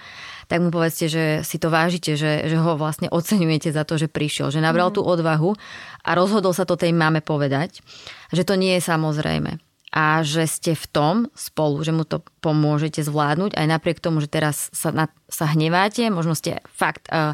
Tak 0.47 0.62
mu 0.62 0.71
povedzte, 0.71 1.11
že 1.11 1.42
si 1.42 1.59
to 1.59 1.66
vážite, 1.66 2.14
že, 2.14 2.47
že 2.47 2.55
ho 2.55 2.79
vlastne 2.79 3.11
oceňujete 3.11 3.75
za 3.75 3.83
to, 3.83 3.99
že 3.99 4.07
prišiel, 4.07 4.55
že 4.55 4.62
nabral 4.62 4.95
mm. 4.95 4.97
tú 4.97 5.03
odvahu 5.03 5.59
a 6.07 6.11
rozhodol 6.14 6.55
sa 6.55 6.62
to 6.62 6.79
tej 6.79 6.95
mame 6.95 7.19
povedať, 7.19 7.83
že 8.31 8.47
to 8.47 8.55
nie 8.55 8.79
je 8.79 8.87
samozrejme 8.87 9.59
a 9.97 10.21
že 10.21 10.45
ste 10.45 10.77
v 10.77 10.87
tom 10.92 11.14
spolu, 11.33 11.81
že 11.81 11.90
mu 11.90 12.05
to 12.05 12.21
pomôžete 12.45 13.01
zvládnuť 13.01 13.57
aj 13.57 13.66
napriek 13.66 13.99
tomu, 13.99 14.21
že 14.21 14.29
teraz 14.29 14.69
sa, 14.77 14.92
na, 14.92 15.09
sa 15.27 15.49
hneváte, 15.49 16.07
možno 16.12 16.37
ste 16.37 16.61
fakt 16.69 17.09
uh, 17.09 17.33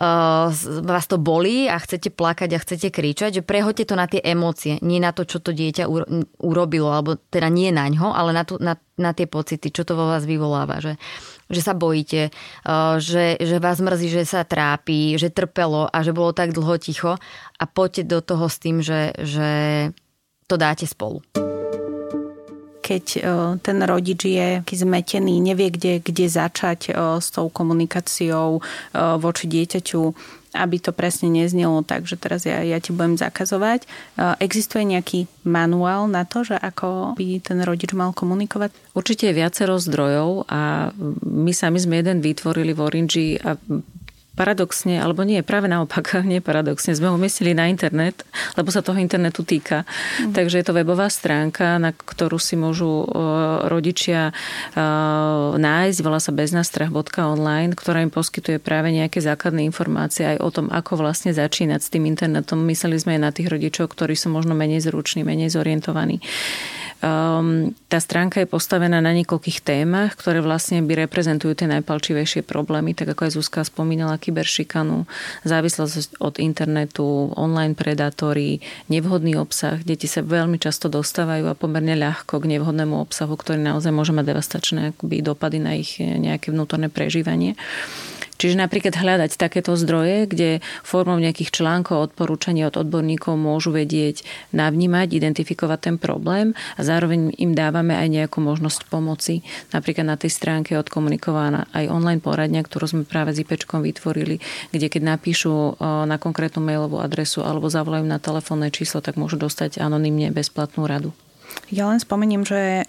vás 0.00 1.04
to 1.04 1.20
bolí 1.20 1.68
a 1.68 1.76
chcete 1.76 2.08
plakať 2.08 2.56
a 2.56 2.62
chcete 2.64 2.88
kričať, 2.88 3.30
že 3.40 3.42
prehoďte 3.44 3.92
to 3.92 3.94
na 4.00 4.08
tie 4.08 4.24
emócie, 4.24 4.80
nie 4.80 4.96
na 4.96 5.12
to, 5.12 5.28
čo 5.28 5.44
to 5.44 5.52
dieťa 5.52 5.84
urobilo, 6.40 6.88
alebo 6.88 7.20
teda 7.28 7.52
nie 7.52 7.68
na 7.68 7.84
ňo, 7.84 8.16
ale 8.16 8.32
na, 8.32 8.48
tu, 8.48 8.56
na, 8.56 8.80
na 8.96 9.12
tie 9.12 9.28
pocity, 9.28 9.68
čo 9.68 9.84
to 9.84 9.92
vo 9.92 10.08
vás 10.08 10.24
vyvoláva. 10.24 10.80
Že, 10.80 10.96
že 11.52 11.60
sa 11.60 11.76
bojíte, 11.76 12.32
uh, 12.32 12.96
že, 12.96 13.36
že 13.36 13.60
vás 13.60 13.76
mrzí, 13.76 14.08
že 14.08 14.24
sa 14.24 14.48
trápi, 14.48 15.20
že 15.20 15.28
trpelo 15.28 15.84
a 15.84 16.00
že 16.00 16.16
bolo 16.16 16.32
tak 16.32 16.56
dlho 16.56 16.80
ticho 16.80 17.20
a 17.60 17.64
poďte 17.68 18.08
do 18.08 18.24
toho 18.24 18.48
s 18.48 18.56
tým, 18.56 18.80
že, 18.80 19.12
že 19.20 19.50
to 20.48 20.56
dáte 20.56 20.88
spolu 20.88 21.20
keď 22.90 23.04
e, 23.14 23.20
ten 23.62 23.78
rodič 23.86 24.26
je 24.26 24.66
zmetený, 24.66 25.38
nevie, 25.38 25.70
kde, 25.70 26.02
kde 26.02 26.26
začať 26.26 26.90
e, 26.90 27.22
s 27.22 27.30
tou 27.30 27.46
komunikáciou 27.46 28.58
e, 28.58 28.60
voči 29.22 29.46
dieťaťu, 29.46 30.02
aby 30.50 30.82
to 30.82 30.90
presne 30.90 31.30
neznelo 31.30 31.86
tak, 31.86 32.10
že 32.10 32.18
teraz 32.18 32.42
ja, 32.42 32.58
ja 32.66 32.82
ti 32.82 32.90
budem 32.90 33.14
zakazovať. 33.14 33.86
Existuje 34.42 34.82
nejaký 34.82 35.30
manuál 35.46 36.10
na 36.10 36.26
to, 36.26 36.42
že 36.42 36.58
ako 36.58 37.14
by 37.14 37.38
ten 37.38 37.62
rodič 37.62 37.94
mal 37.94 38.10
komunikovať? 38.10 38.74
Určite 38.90 39.30
je 39.30 39.38
viacero 39.38 39.78
zdrojov 39.78 40.50
a 40.50 40.90
my 41.22 41.54
sami 41.54 41.78
sme 41.78 42.02
jeden 42.02 42.18
vytvorili 42.18 42.74
v 42.74 42.82
Orange 42.82 43.38
a 43.38 43.54
paradoxne, 44.40 44.96
alebo 44.96 45.20
nie, 45.20 45.44
práve 45.44 45.68
naopak, 45.68 46.24
nie 46.32 46.40
paradoxne, 46.40 46.96
sme 46.96 47.12
umiestnili 47.12 47.52
na 47.52 47.68
internet, 47.68 48.24
lebo 48.56 48.72
sa 48.72 48.80
toho 48.80 48.96
internetu 48.96 49.44
týka. 49.44 49.84
Mm. 50.24 50.32
Takže 50.32 50.56
je 50.56 50.64
to 50.64 50.72
webová 50.72 51.12
stránka, 51.12 51.76
na 51.76 51.92
ktorú 51.92 52.40
si 52.40 52.56
môžu 52.56 53.04
rodičia 53.68 54.32
nájsť, 55.60 55.98
volá 56.00 56.16
sa 56.16 56.32
beznastrach.online, 56.32 57.76
ktorá 57.76 58.00
im 58.00 58.08
poskytuje 58.08 58.56
práve 58.56 58.88
nejaké 58.96 59.20
základné 59.20 59.60
informácie 59.68 60.24
aj 60.24 60.38
o 60.40 60.48
tom, 60.48 60.66
ako 60.72 61.04
vlastne 61.04 61.36
začínať 61.36 61.80
s 61.84 61.92
tým 61.92 62.08
internetom. 62.08 62.64
Mysleli 62.64 62.96
sme 62.96 63.20
aj 63.20 63.20
na 63.20 63.30
tých 63.34 63.52
rodičov, 63.52 63.92
ktorí 63.92 64.16
sú 64.16 64.32
možno 64.32 64.56
menej 64.56 64.88
zruční, 64.88 65.20
menej 65.20 65.52
zorientovaní. 65.52 66.24
Um, 67.00 67.72
tá 67.88 67.96
stránka 67.96 68.44
je 68.44 68.48
postavená 68.48 69.00
na 69.00 69.16
niekoľkých 69.16 69.64
témach, 69.64 70.20
ktoré 70.20 70.44
vlastne 70.44 70.84
by 70.84 71.08
reprezentujú 71.08 71.56
tie 71.56 71.64
najpalčivejšie 71.72 72.44
problémy, 72.44 72.92
tak 72.92 73.16
ako 73.16 73.24
aj 73.24 73.32
Zuzka 73.40 73.64
spomínala, 73.64 74.20
kyberšikanu, 74.20 75.08
závislosť 75.48 76.20
od 76.20 76.36
internetu, 76.36 77.32
online 77.40 77.72
predátory, 77.72 78.60
nevhodný 78.92 79.32
obsah. 79.40 79.80
Deti 79.80 80.04
sa 80.04 80.20
veľmi 80.20 80.60
často 80.60 80.92
dostávajú 80.92 81.48
a 81.48 81.56
pomerne 81.56 81.96
ľahko 81.96 82.36
k 82.36 82.60
nevhodnému 82.60 83.00
obsahu, 83.00 83.32
ktorý 83.32 83.64
naozaj 83.64 83.96
môže 83.96 84.12
mať 84.12 84.36
devastačné 84.36 84.82
dopady 85.00 85.56
na 85.56 85.80
ich 85.80 85.96
nejaké 85.96 86.52
vnútorné 86.52 86.92
prežívanie. 86.92 87.56
Čiže 88.40 88.56
napríklad 88.56 88.96
hľadať 88.96 89.36
takéto 89.36 89.76
zdroje, 89.76 90.24
kde 90.24 90.64
formou 90.80 91.20
nejakých 91.20 91.60
článkov, 91.60 92.16
odporúčaní 92.16 92.64
od 92.64 92.80
odborníkov 92.80 93.36
môžu 93.36 93.76
vedieť 93.76 94.24
navnímať, 94.56 95.12
identifikovať 95.12 95.78
ten 95.84 95.96
problém 96.00 96.56
a 96.74 96.80
zároveň 96.80 97.36
im 97.36 97.52
dávame 97.52 97.92
aj 97.92 98.08
nejakú 98.08 98.40
možnosť 98.40 98.88
pomoci. 98.88 99.44
Napríklad 99.76 100.08
na 100.08 100.16
tej 100.16 100.32
stránke 100.32 100.72
je 100.72 100.80
odkomunikovaná 100.80 101.68
aj 101.76 101.92
online 101.92 102.24
poradňa, 102.24 102.64
ktorú 102.64 102.88
sme 102.88 103.02
práve 103.04 103.36
s 103.36 103.44
IPčkom 103.44 103.84
vytvorili, 103.84 104.40
kde 104.72 104.86
keď 104.88 105.02
napíšu 105.20 105.76
na 106.08 106.16
konkrétnu 106.16 106.64
mailovú 106.64 107.04
adresu 107.04 107.44
alebo 107.44 107.68
zavolajú 107.68 108.08
na 108.08 108.16
telefónne 108.16 108.72
číslo, 108.72 109.04
tak 109.04 109.20
môžu 109.20 109.36
dostať 109.36 109.76
anonymne 109.84 110.32
bezplatnú 110.32 110.88
radu. 110.88 111.12
Ja 111.68 111.90
len 111.90 111.98
spomeniem, 111.98 112.46
že 112.46 112.86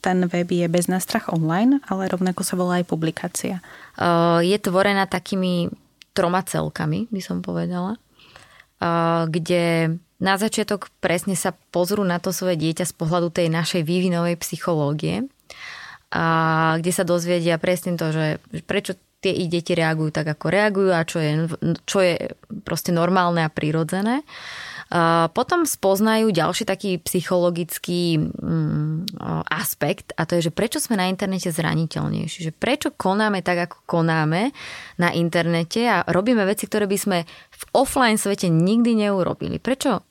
ten 0.00 0.28
web 0.30 0.48
je 0.50 0.66
bez 0.68 0.86
nástrach 0.86 1.32
online, 1.32 1.82
ale 1.90 2.10
rovnako 2.10 2.42
sa 2.46 2.54
volá 2.54 2.78
aj 2.78 2.86
publikácia. 2.86 3.58
Je 4.42 4.56
tvorená 4.60 5.08
takými 5.10 5.68
troma 6.16 6.40
celkami, 6.46 7.10
by 7.12 7.20
som 7.20 7.44
povedala, 7.44 7.98
kde 9.28 9.96
na 10.16 10.34
začiatok 10.40 10.88
presne 11.04 11.36
sa 11.36 11.52
pozrú 11.52 12.00
na 12.00 12.16
to 12.16 12.32
svoje 12.32 12.56
dieťa 12.56 12.88
z 12.88 12.94
pohľadu 12.96 13.28
tej 13.32 13.52
našej 13.52 13.84
vývinovej 13.84 14.40
psychológie, 14.40 15.28
a 16.06 16.78
kde 16.78 16.92
sa 16.94 17.02
dozvedia 17.02 17.58
presne 17.58 17.98
to, 17.98 18.14
že 18.14 18.38
prečo 18.64 18.94
tie 19.20 19.34
ich 19.34 19.50
deti 19.50 19.74
reagujú 19.74 20.14
tak, 20.14 20.38
ako 20.38 20.46
reagujú 20.48 20.90
a 20.94 21.02
čo 21.02 21.18
je, 21.18 21.50
čo 21.82 21.98
je 21.98 22.30
proste 22.62 22.94
normálne 22.94 23.42
a 23.42 23.50
prirodzené. 23.50 24.22
Potom 25.34 25.66
spoznajú 25.66 26.30
ďalší 26.30 26.62
taký 26.62 27.02
psychologický 27.02 28.22
mm, 28.22 29.18
aspekt 29.50 30.14
a 30.14 30.22
to 30.22 30.38
je, 30.38 30.46
že 30.46 30.54
prečo 30.54 30.78
sme 30.78 30.94
na 30.94 31.10
internete 31.10 31.50
zraniteľnejší. 31.50 32.46
Že 32.46 32.52
prečo 32.54 32.88
konáme 32.94 33.42
tak, 33.42 33.66
ako 33.66 33.82
konáme 33.82 34.54
na 35.02 35.10
internete 35.10 35.90
a 35.90 36.06
robíme 36.06 36.46
veci, 36.46 36.70
ktoré 36.70 36.86
by 36.86 36.98
sme 37.02 37.18
v 37.26 37.62
offline 37.74 38.14
svete 38.14 38.46
nikdy 38.46 38.94
neurobili. 38.94 39.58
Prečo 39.58 40.06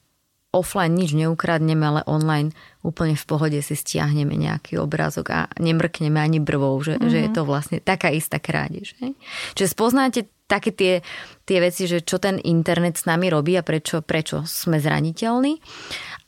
offline 0.55 0.95
nič 0.95 1.11
neukradneme, 1.15 1.83
ale 1.83 2.01
online 2.07 2.51
úplne 2.83 3.19
v 3.19 3.25
pohode 3.27 3.59
si 3.59 3.75
stiahneme 3.75 4.35
nejaký 4.39 4.79
obrázok 4.79 5.25
a 5.31 5.39
nemrkneme 5.59 6.15
ani 6.15 6.39
brvou, 6.39 6.79
že, 6.79 6.95
mm-hmm. 6.95 7.11
že 7.11 7.17
je 7.23 7.29
mhm. 7.31 7.35
to 7.35 7.41
vlastne 7.43 7.77
taká 7.83 8.11
istá 8.11 8.39
krádež. 8.39 8.95
Hej? 9.03 9.15
Čiže 9.55 9.71
spoznáte 9.71 10.19
také 10.45 10.71
tie, 10.71 10.93
tie 11.43 11.57
veci, 11.57 11.89
že 11.89 12.05
čo 12.05 12.21
ten 12.21 12.37
internet 12.41 13.01
s 13.01 13.09
nami 13.09 13.29
robí 13.33 13.57
a 13.57 13.65
prečo, 13.65 14.05
prečo 14.05 14.45
sme 14.45 14.77
zraniteľní. 14.77 15.57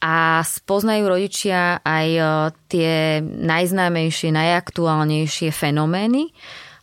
A 0.02 0.46
spoznajú 0.46 1.10
rodičia 1.10 1.82
aj 1.82 2.08
e, 2.14 2.22
tie 2.70 3.22
najznámejšie, 3.22 4.30
najaktuálnejšie 4.30 5.50
fenomény, 5.50 6.30
e, 6.30 6.32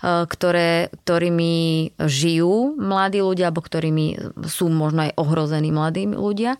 ktoré, 0.02 0.90
ktorými 1.02 1.54
žijú 1.98 2.74
mladí 2.74 3.22
ľudia, 3.22 3.50
alebo 3.50 3.62
ktorými 3.62 4.38
sú 4.50 4.66
možno 4.70 5.06
aj 5.10 5.14
ohrození 5.18 5.70
mladí 5.70 6.10
ľudia. 6.10 6.58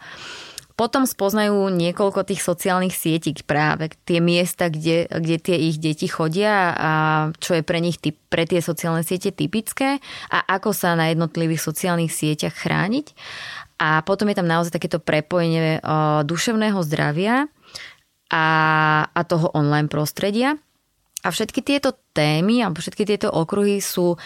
Potom 0.75 1.07
spoznajú 1.07 1.71
niekoľko 1.71 2.27
tých 2.27 2.43
sociálnych 2.43 2.99
sietí 2.99 3.31
práve 3.47 3.95
tie 4.03 4.19
miesta, 4.19 4.67
kde, 4.67 5.07
kde 5.07 5.37
tie 5.39 5.57
ich 5.71 5.79
deti 5.79 6.11
chodia 6.11 6.75
a 6.75 6.91
čo 7.39 7.55
je 7.55 7.63
pre 7.63 7.79
nich 7.79 8.03
typ, 8.03 8.19
pre 8.27 8.43
tie 8.43 8.59
sociálne 8.59 9.07
siete 9.07 9.31
typické 9.31 10.03
a 10.35 10.39
ako 10.43 10.75
sa 10.75 10.99
na 10.99 11.15
jednotlivých 11.15 11.63
sociálnych 11.63 12.11
sieťach 12.11 12.59
chrániť. 12.59 13.15
A 13.79 14.03
potom 14.03 14.27
je 14.31 14.39
tam 14.39 14.51
naozaj 14.51 14.75
takéto 14.75 14.99
prepojenie 14.99 15.79
duševného 16.27 16.83
zdravia 16.83 17.47
a, 18.35 18.47
a 19.15 19.21
toho 19.23 19.55
online 19.55 19.87
prostredia. 19.87 20.59
A 21.25 21.33
všetky 21.33 21.65
tieto 21.65 21.97
témy 22.13 22.61
alebo 22.61 22.85
všetky 22.85 23.09
tieto 23.09 23.33
okruhy 23.33 23.81
sú 23.81 24.15
e, 24.15 24.19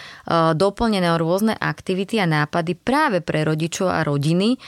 doplnené 0.51 1.07
o 1.15 1.21
rôzne 1.21 1.55
aktivity 1.55 2.19
a 2.19 2.27
nápady 2.27 2.75
práve 2.75 3.23
pre 3.23 3.47
rodičov 3.47 3.87
a 3.87 4.03
rodiny, 4.03 4.59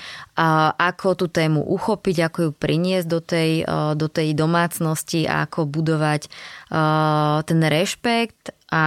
ako 0.79 1.07
tú 1.19 1.25
tému 1.27 1.61
uchopiť, 1.61 2.31
ako 2.31 2.39
ju 2.47 2.51
priniesť 2.55 3.07
do 3.11 3.19
tej, 3.19 3.51
e, 3.61 3.75
do 3.99 4.07
tej 4.07 4.31
domácnosti 4.31 5.27
ako 5.27 5.67
budovať 5.67 6.21
e, 6.25 6.29
ten 7.43 7.59
rešpekt 7.59 8.55
a 8.71 8.85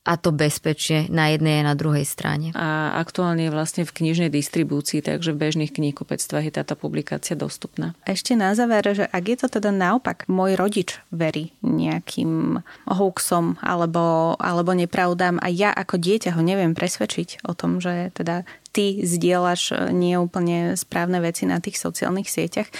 a 0.00 0.16
to 0.16 0.32
bezpečie 0.32 1.12
na 1.12 1.28
jednej 1.28 1.60
a 1.60 1.68
na 1.68 1.76
druhej 1.76 2.08
strane. 2.08 2.56
A 2.56 2.96
aktuálne 2.96 3.46
je 3.46 3.52
vlastne 3.52 3.82
v 3.84 3.92
knižnej 3.92 4.32
distribúcii, 4.32 5.04
takže 5.04 5.36
v 5.36 5.40
bežných 5.44 5.76
knihkupectvách 5.76 6.44
je 6.48 6.56
táto 6.56 6.72
publikácia 6.72 7.36
dostupná. 7.36 7.92
Ešte 8.08 8.32
na 8.32 8.56
záver, 8.56 8.80
že 8.96 9.04
ak 9.04 9.24
je 9.28 9.36
to 9.44 9.60
teda 9.60 9.68
naopak, 9.68 10.24
môj 10.24 10.56
rodič 10.56 10.96
verí 11.12 11.52
nejakým 11.60 12.64
hoaxom 12.88 13.60
alebo, 13.60 14.34
alebo 14.40 14.72
nepravdám 14.72 15.36
a 15.36 15.52
ja 15.52 15.68
ako 15.68 16.00
dieťa 16.00 16.32
ho 16.32 16.40
neviem 16.40 16.72
presvedčiť 16.72 17.44
o 17.44 17.52
tom, 17.52 17.84
že 17.84 18.08
teda 18.16 18.48
ty 18.72 19.02
zdieľaš 19.04 19.92
nie 19.92 20.16
úplne 20.16 20.80
správne 20.80 21.20
veci 21.20 21.44
na 21.44 21.60
tých 21.60 21.76
sociálnych 21.76 22.30
sieťach. 22.30 22.70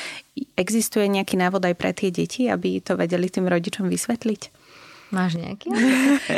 Existuje 0.56 1.04
nejaký 1.10 1.36
návod 1.36 1.66
aj 1.66 1.74
pre 1.76 1.92
tie 1.92 2.08
deti, 2.08 2.46
aby 2.48 2.80
to 2.80 2.96
vedeli 2.96 3.28
tým 3.28 3.50
rodičom 3.50 3.90
vysvetliť? 3.90 4.59
Máš 5.10 5.42
nejaký? 5.42 5.74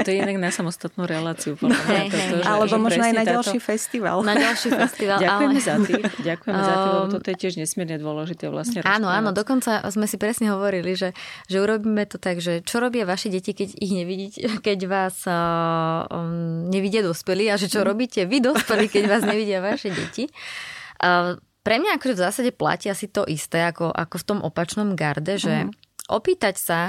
to 0.01 0.09
je 0.09 0.17
inak 0.17 0.41
na 0.41 0.49
samostatnú 0.49 1.05
reláciu. 1.05 1.61
Podľa 1.61 1.77
hej, 1.93 2.09
hej. 2.09 2.29
To, 2.33 2.37
že, 2.41 2.45
Alebo 2.49 2.73
že 2.73 2.81
možno 2.81 3.03
aj 3.05 3.13
na 3.13 3.25
táto... 3.25 3.33
ďalší 3.37 3.59
festival. 3.61 4.17
Na 4.25 4.35
ďalší 4.35 4.69
festival. 4.73 5.19
Ďakujeme 5.29 5.61
ale... 5.61 5.69
za 5.69 5.75
ty. 5.85 5.95
Ďakujeme 6.25 6.61
um... 6.61 6.65
za 6.65 6.75
ty, 6.75 6.89
lebo 6.89 7.07
toto 7.13 7.27
je 7.29 7.37
tiež 7.37 7.55
nesmierne 7.61 7.97
dôležité 8.01 8.45
vlastne. 8.49 8.81
Áno, 8.89 9.13
áno, 9.13 9.37
dokonca 9.37 9.85
sme 9.93 10.09
si 10.09 10.17
presne 10.17 10.49
hovorili, 10.57 10.97
že, 10.97 11.13
že 11.53 11.61
urobíme 11.61 12.09
to 12.09 12.17
tak, 12.17 12.41
že 12.41 12.65
čo 12.65 12.81
robia 12.81 13.05
vaše 13.05 13.29
deti, 13.29 13.53
keď 13.53 13.77
ich 13.77 13.93
nevidíte, 13.93 14.41
keď 14.67 14.79
vás 14.89 15.21
uh, 15.29 16.09
um, 16.09 16.73
nevidia 16.73 17.05
dospelí 17.05 17.53
a 17.53 17.61
že 17.61 17.69
čo 17.69 17.85
mhm. 17.85 17.87
robíte 17.87 18.21
vy 18.25 18.41
dospelí, 18.41 18.89
keď 18.89 19.05
vás 19.05 19.23
nevidia 19.29 19.61
vaše 19.61 19.93
deti. 19.93 20.33
Uh, 20.97 21.37
pre 21.61 21.77
mňa 21.79 22.01
akože 22.01 22.19
v 22.19 22.25
zásade 22.25 22.51
platí 22.57 22.91
asi 22.91 23.07
to 23.07 23.23
isté 23.29 23.63
ako, 23.69 23.93
ako 23.95 24.17
v 24.19 24.25
tom 24.27 24.39
opačnom 24.43 24.99
garde, 24.99 25.39
že 25.39 25.69
uh-huh 25.69 25.82
opýtať 26.09 26.55
sa, 26.59 26.81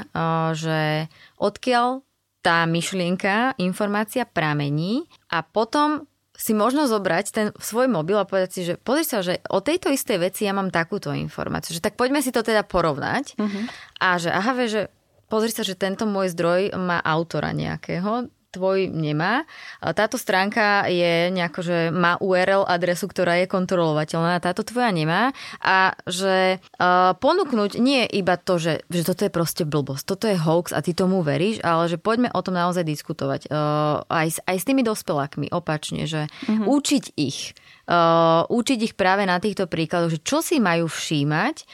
že 0.54 1.10
odkiaľ 1.38 2.06
tá 2.44 2.68
myšlienka, 2.68 3.56
informácia 3.58 4.28
pramení 4.28 5.08
a 5.32 5.42
potom 5.42 6.06
si 6.34 6.52
možno 6.52 6.90
zobrať 6.90 7.26
ten 7.32 7.48
svoj 7.56 7.88
mobil 7.88 8.20
a 8.20 8.28
povedať 8.28 8.50
si, 8.52 8.62
že 8.66 8.76
pozri 8.76 9.06
sa, 9.06 9.24
že 9.24 9.40
o 9.54 9.64
tejto 9.64 9.94
istej 9.94 10.18
veci 10.18 10.44
ja 10.44 10.52
mám 10.52 10.74
takúto 10.74 11.14
informáciu, 11.14 11.78
že 11.78 11.84
tak 11.84 11.96
poďme 11.96 12.20
si 12.20 12.34
to 12.34 12.42
teda 12.42 12.66
porovnať 12.66 13.38
uh-huh. 13.38 13.64
a 14.02 14.18
že 14.18 14.34
aha, 14.34 14.52
vie, 14.58 14.68
že 14.68 14.82
pozri 15.30 15.54
sa, 15.54 15.64
že 15.64 15.78
tento 15.78 16.04
môj 16.10 16.34
zdroj 16.34 16.74
má 16.76 17.00
autora 17.00 17.54
nejakého, 17.54 18.28
tvoj 18.54 18.94
nemá. 18.94 19.50
Táto 19.82 20.22
stránka 20.22 20.86
je 20.86 21.34
nejako, 21.34 21.60
že 21.66 21.78
má 21.90 22.22
URL 22.22 22.70
adresu, 22.70 23.10
ktorá 23.10 23.42
je 23.42 23.50
kontrolovateľná, 23.50 24.38
táto 24.38 24.62
tvoja 24.62 24.94
nemá. 24.94 25.34
A 25.58 25.98
že 26.06 26.62
uh, 26.62 27.18
ponúknuť 27.18 27.82
nie 27.82 28.06
je 28.06 28.22
iba 28.22 28.38
to, 28.38 28.62
že, 28.62 28.86
že 28.94 29.02
toto 29.02 29.26
je 29.26 29.34
proste 29.34 29.64
blbosť, 29.66 30.04
toto 30.06 30.30
je 30.30 30.38
hoax 30.38 30.70
a 30.70 30.86
ty 30.86 30.94
tomu 30.94 31.26
veríš, 31.26 31.66
ale 31.66 31.90
že 31.90 31.98
poďme 31.98 32.30
o 32.30 32.42
tom 32.46 32.54
naozaj 32.54 32.86
diskutovať. 32.86 33.50
Uh, 33.50 34.06
aj, 34.08 34.46
aj 34.46 34.58
s 34.62 34.68
tými 34.70 34.86
dospelákmi 34.86 35.50
opačne, 35.50 36.06
že 36.06 36.30
uh-huh. 36.30 36.70
učiť 36.70 37.18
ich 37.18 37.58
uh, 37.88 38.48
učiť 38.48 38.80
ich 38.80 38.94
práve 38.96 39.28
na 39.28 39.40
týchto 39.40 39.68
príkladoch, 39.68 40.20
že 40.20 40.24
čo 40.24 40.40
si 40.40 40.60
majú 40.60 40.88
všímať 40.88 41.66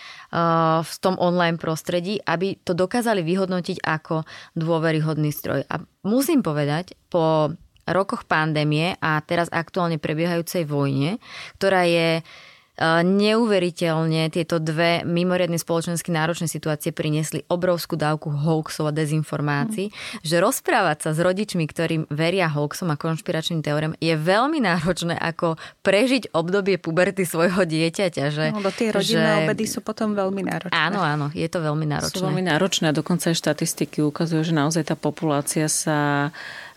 v 0.85 0.93
tom 1.01 1.15
online 1.17 1.57
prostredí, 1.57 2.21
aby 2.21 2.57
to 2.61 2.77
dokázali 2.77 3.25
vyhodnotiť 3.25 3.81
ako 3.81 4.23
dôveryhodný 4.53 5.33
stroj. 5.33 5.65
A 5.65 5.81
musím 6.05 6.45
povedať, 6.45 6.93
po 7.09 7.53
rokoch 7.89 8.29
pandémie 8.29 8.93
a 9.01 9.17
teraz 9.25 9.49
aktuálne 9.49 9.97
prebiehajúcej 9.97 10.69
vojne, 10.69 11.17
ktorá 11.57 11.89
je 11.89 12.21
Neuveriteľne 12.79 14.31
tieto 14.31 14.55
dve 14.63 15.03
mimoriadne 15.03 15.59
spoločensky 15.59 16.15
náročné 16.15 16.47
situácie 16.47 16.95
priniesli 16.95 17.43
obrovskú 17.51 17.99
dávku 17.99 18.31
hoaxov 18.31 18.87
a 18.87 18.95
dezinformácií, 18.95 19.91
mm. 19.91 20.23
že 20.23 20.35
rozprávať 20.39 20.97
sa 21.03 21.09
s 21.11 21.19
rodičmi, 21.19 21.67
ktorým 21.67 22.07
veria 22.07 22.47
hoaxom 22.47 22.87
a 22.89 22.95
konšpiračným 22.95 23.59
teóriám, 23.59 23.99
je 23.99 24.15
veľmi 24.15 24.63
náročné 24.63 25.19
ako 25.19 25.59
prežiť 25.83 26.31
obdobie 26.31 26.79
puberty 26.79 27.27
svojho 27.27 27.67
dieťaťa. 27.67 28.23
Že, 28.31 28.45
no, 28.55 28.63
do 28.63 28.71
tie 28.71 28.95
rodinné 28.95 29.27
že... 29.27 29.39
obedy 29.43 29.65
sú 29.67 29.83
potom 29.83 30.15
veľmi 30.15 30.47
náročné. 30.47 30.71
Áno, 30.71 31.03
áno, 31.03 31.27
je 31.35 31.47
to 31.51 31.59
veľmi 31.59 31.83
náročné. 31.83 32.15
Sú 32.15 32.23
veľmi 32.23 32.47
náročné 32.47 32.89
a 32.89 32.93
dokonca 32.95 33.35
aj 33.35 33.37
štatistiky 33.43 33.99
ukazujú, 34.07 34.39
že 34.39 34.53
naozaj 34.55 34.87
tá 34.87 34.95
populácia 34.95 35.67
sa 35.67 36.31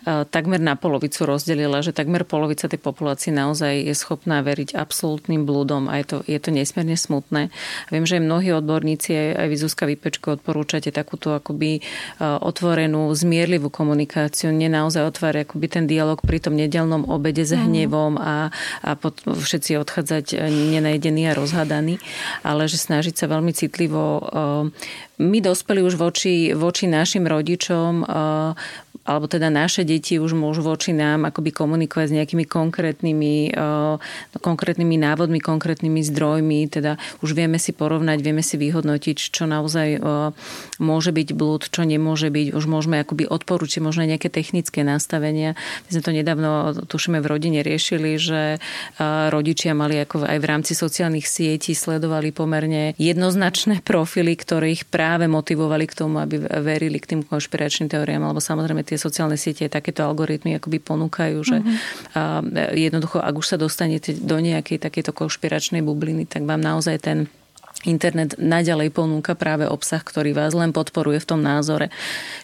takmer 0.05 0.59
na 0.59 0.75
polovicu 0.75 1.23
rozdelila, 1.23 1.79
že 1.81 1.95
takmer 1.95 2.27
polovica 2.27 2.67
tej 2.67 2.79
populácie 2.83 3.31
naozaj 3.31 3.87
je 3.87 3.95
schopná 3.95 4.43
veriť 4.43 4.75
absolútnym 4.75 5.47
blúdom 5.47 5.87
a 5.87 6.03
je 6.03 6.07
to, 6.07 6.17
je 6.27 6.39
to 6.43 6.51
nesmierne 6.51 6.99
smutné. 6.99 7.55
Viem, 7.95 8.05
že 8.05 8.19
mnohí 8.19 8.51
odborníci, 8.51 9.39
aj, 9.39 9.47
vy 9.47 9.57
Zuzka 9.57 9.87
Vypečko, 9.87 10.39
odporúčate 10.39 10.91
takúto 10.91 11.39
akoby 11.39 11.79
e, 11.79 11.81
otvorenú, 12.21 13.07
zmierlivú 13.15 13.71
komunikáciu, 13.71 14.51
nie 14.51 14.67
naozaj 14.67 15.07
otvárať 15.07 15.47
akoby 15.47 15.67
ten 15.71 15.85
dialog 15.87 16.19
pri 16.19 16.43
tom 16.43 16.59
nedelnom 16.59 17.07
obede 17.07 17.47
s 17.47 17.55
mhm. 17.55 17.63
hnevom 17.63 18.13
a, 18.19 18.51
a 18.83 18.91
pot, 18.99 19.23
všetci 19.23 19.79
odchádzať 19.79 20.51
nenajedení 20.51 21.31
a 21.31 21.37
rozhadaní, 21.39 22.03
ale 22.43 22.67
že 22.67 22.79
snažiť 22.79 23.15
sa 23.15 23.31
veľmi 23.31 23.55
citlivo 23.55 24.27
my 25.23 25.39
dospeli 25.39 25.81
už 25.87 25.95
voči, 25.95 26.51
voči 26.57 26.91
našim 26.91 27.29
rodičom 27.29 28.03
alebo 29.03 29.27
teda 29.27 29.51
naše 29.51 29.83
deti 29.83 30.23
už 30.23 30.39
môžu 30.39 30.63
voči 30.63 30.95
nám 30.95 31.27
akoby 31.27 31.51
komunikovať 31.51 32.07
s 32.07 32.17
nejakými 32.23 32.47
konkrétnymi, 32.47 33.35
uh, 33.51 33.99
konkrétnymi 34.39 34.95
návodmi, 34.95 35.43
konkrétnymi 35.43 36.07
zdrojmi, 36.07 36.71
teda 36.71 37.03
už 37.19 37.35
vieme 37.35 37.59
si 37.59 37.75
porovnať, 37.75 38.23
vieme 38.23 38.47
si 38.47 38.55
vyhodnotiť, 38.55 39.17
čo 39.35 39.51
naozaj 39.51 39.89
uh, 39.99 40.31
môže 40.79 41.11
byť 41.11 41.29
blúd, 41.35 41.67
čo 41.67 41.83
nemôže 41.83 42.31
byť. 42.31 42.55
Už 42.55 42.65
môžeme 42.71 43.03
akoby 43.03 43.27
odporúčiť 43.27 43.83
možno 43.83 44.07
nejaké 44.07 44.31
technické 44.31 44.87
nastavenia. 44.87 45.59
My 45.87 45.99
sme 45.99 46.03
to 46.07 46.13
nedávno, 46.15 46.51
tušíme, 46.87 47.19
v 47.19 47.27
rodine 47.27 47.61
riešili, 47.67 48.23
že 48.23 48.63
uh, 48.63 49.29
rodičia 49.35 49.75
mali 49.75 49.99
ako 49.99 50.31
aj 50.31 50.39
v 50.39 50.47
rámci 50.47 50.73
sociálnych 50.79 51.27
sietí 51.27 51.75
sledovali 51.75 52.31
pomerne 52.31 52.95
jednoznačné 53.03 53.83
profily, 53.83 54.39
ktoré 54.39 54.79
ich 54.79 54.87
práve 54.87 55.27
motivovali 55.27 55.91
k 55.91 55.99
tomu, 55.99 56.23
aby 56.23 56.39
verili 56.63 57.03
k 57.03 57.19
tým 57.19 57.21
konšpiračným 57.27 57.91
teóriám, 57.91 58.31
alebo 58.31 58.39
samozrejme 58.39 58.92
tie 58.93 59.01
sociálne 59.01 59.41
siete 59.41 59.65
takéto 59.73 60.05
algoritmy 60.05 60.61
akoby 60.61 60.79
ponúkajú, 60.85 61.39
že 61.41 61.65
mm-hmm. 61.65 62.77
jednoducho, 62.77 63.25
ak 63.25 63.35
už 63.41 63.47
sa 63.49 63.57
dostanete 63.57 64.13
do 64.13 64.37
nejakej 64.37 64.77
takéto 64.77 65.17
konšpiračnej 65.17 65.81
bubliny, 65.81 66.29
tak 66.29 66.45
vám 66.45 66.61
naozaj 66.61 67.01
ten 67.01 67.33
internet 67.83 68.39
naďalej 68.39 68.95
ponúka 68.95 69.35
práve 69.35 69.67
obsah, 69.67 69.99
ktorý 69.99 70.37
vás 70.37 70.55
len 70.55 70.71
podporuje 70.71 71.19
v 71.19 71.29
tom 71.29 71.41
názore. 71.43 71.91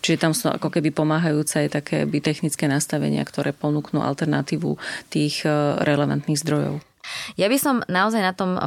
Čiže 0.02 0.18
tam 0.18 0.32
sú 0.34 0.50
ako 0.50 0.72
keby 0.72 0.90
pomáhajúce 0.90 1.66
aj 1.66 1.68
také 1.82 1.96
by 2.08 2.18
technické 2.18 2.66
nastavenia, 2.66 3.22
ktoré 3.22 3.54
ponúknú 3.54 4.02
alternatívu 4.02 4.80
tých 5.12 5.46
e, 5.46 5.50
relevantných 5.84 6.40
zdrojov. 6.42 6.82
Ja 7.38 7.46
by 7.46 7.58
som 7.60 7.76
naozaj 7.86 8.22
na 8.24 8.32
tom 8.34 8.58
e, 8.58 8.60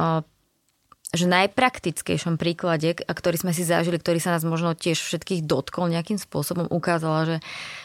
že 1.12 1.28
najpraktickejšom 1.28 2.40
príklade, 2.40 2.96
ktorý 2.96 3.36
sme 3.36 3.52
si 3.52 3.68
zažili, 3.68 4.00
ktorý 4.00 4.16
sa 4.16 4.32
nás 4.32 4.48
možno 4.48 4.72
tiež 4.72 4.96
všetkých 4.96 5.44
dotkol 5.44 5.92
nejakým 5.92 6.16
spôsobom, 6.16 6.72
ukázala, 6.72 7.28
že, 7.28 7.38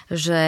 že 0.08 0.42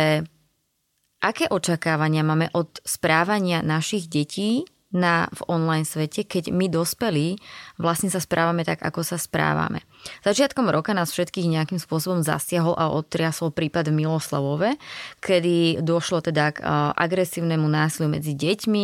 aké 1.19 1.51
očakávania 1.51 2.23
máme 2.23 2.47
od 2.55 2.80
správania 2.88 3.59
našich 3.59 4.07
detí 4.07 4.63
na, 4.95 5.27
v 5.30 5.41
online 5.51 5.86
svete, 5.86 6.25
keď 6.25 6.49
my 6.49 6.65
dospelí 6.71 7.38
vlastne 7.80 8.11
sa 8.11 8.19
správame 8.19 8.67
tak, 8.67 8.84
ako 8.84 9.01
sa 9.01 9.15
správame. 9.15 9.82
Začiatkom 10.27 10.67
roka 10.67 10.91
nás 10.91 11.15
všetkých 11.15 11.47
nejakým 11.47 11.80
spôsobom 11.80 12.21
zasiahol 12.21 12.75
a 12.75 12.91
odtriasol 12.91 13.55
prípad 13.55 13.89
v 13.89 14.03
Miloslavove, 14.03 14.75
kedy 15.23 15.80
došlo 15.80 16.19
teda 16.19 16.53
k 16.53 16.63
agresívnemu 16.93 17.65
násiliu 17.65 18.11
medzi 18.11 18.36
deťmi 18.36 18.84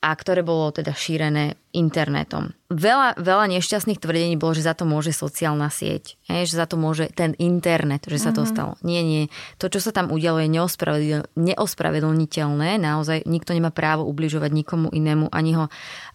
a 0.00 0.10
ktoré 0.16 0.40
bolo 0.40 0.72
teda 0.72 0.96
šírené 0.96 1.60
internetom. 1.76 2.56
Veľa, 2.72 3.20
veľa 3.20 3.46
nešťastných 3.52 4.00
tvrdení 4.00 4.34
bolo, 4.40 4.56
že 4.56 4.64
za 4.64 4.72
to 4.72 4.88
môže 4.88 5.12
sociálna 5.12 5.68
sieť, 5.68 6.16
je, 6.24 6.48
že 6.48 6.56
za 6.56 6.64
to 6.64 6.80
môže 6.80 7.12
ten 7.12 7.36
internet, 7.36 8.08
že 8.08 8.16
sa 8.16 8.32
to 8.32 8.42
mm-hmm. 8.42 8.52
stalo. 8.56 8.72
Nie, 8.80 9.04
nie. 9.04 9.28
To, 9.60 9.68
čo 9.68 9.82
sa 9.82 9.92
tam 9.92 10.08
udialo, 10.08 10.40
je 10.40 10.48
neospravedl- 10.48 11.28
neospravedlniteľné. 11.36 12.80
Naozaj 12.80 13.28
nikto 13.28 13.52
nemá 13.52 13.74
právo 13.74 14.08
ubližovať 14.08 14.50
nikomu 14.54 14.88
inému, 14.88 15.28
ani 15.34 15.52
ho 15.58 15.66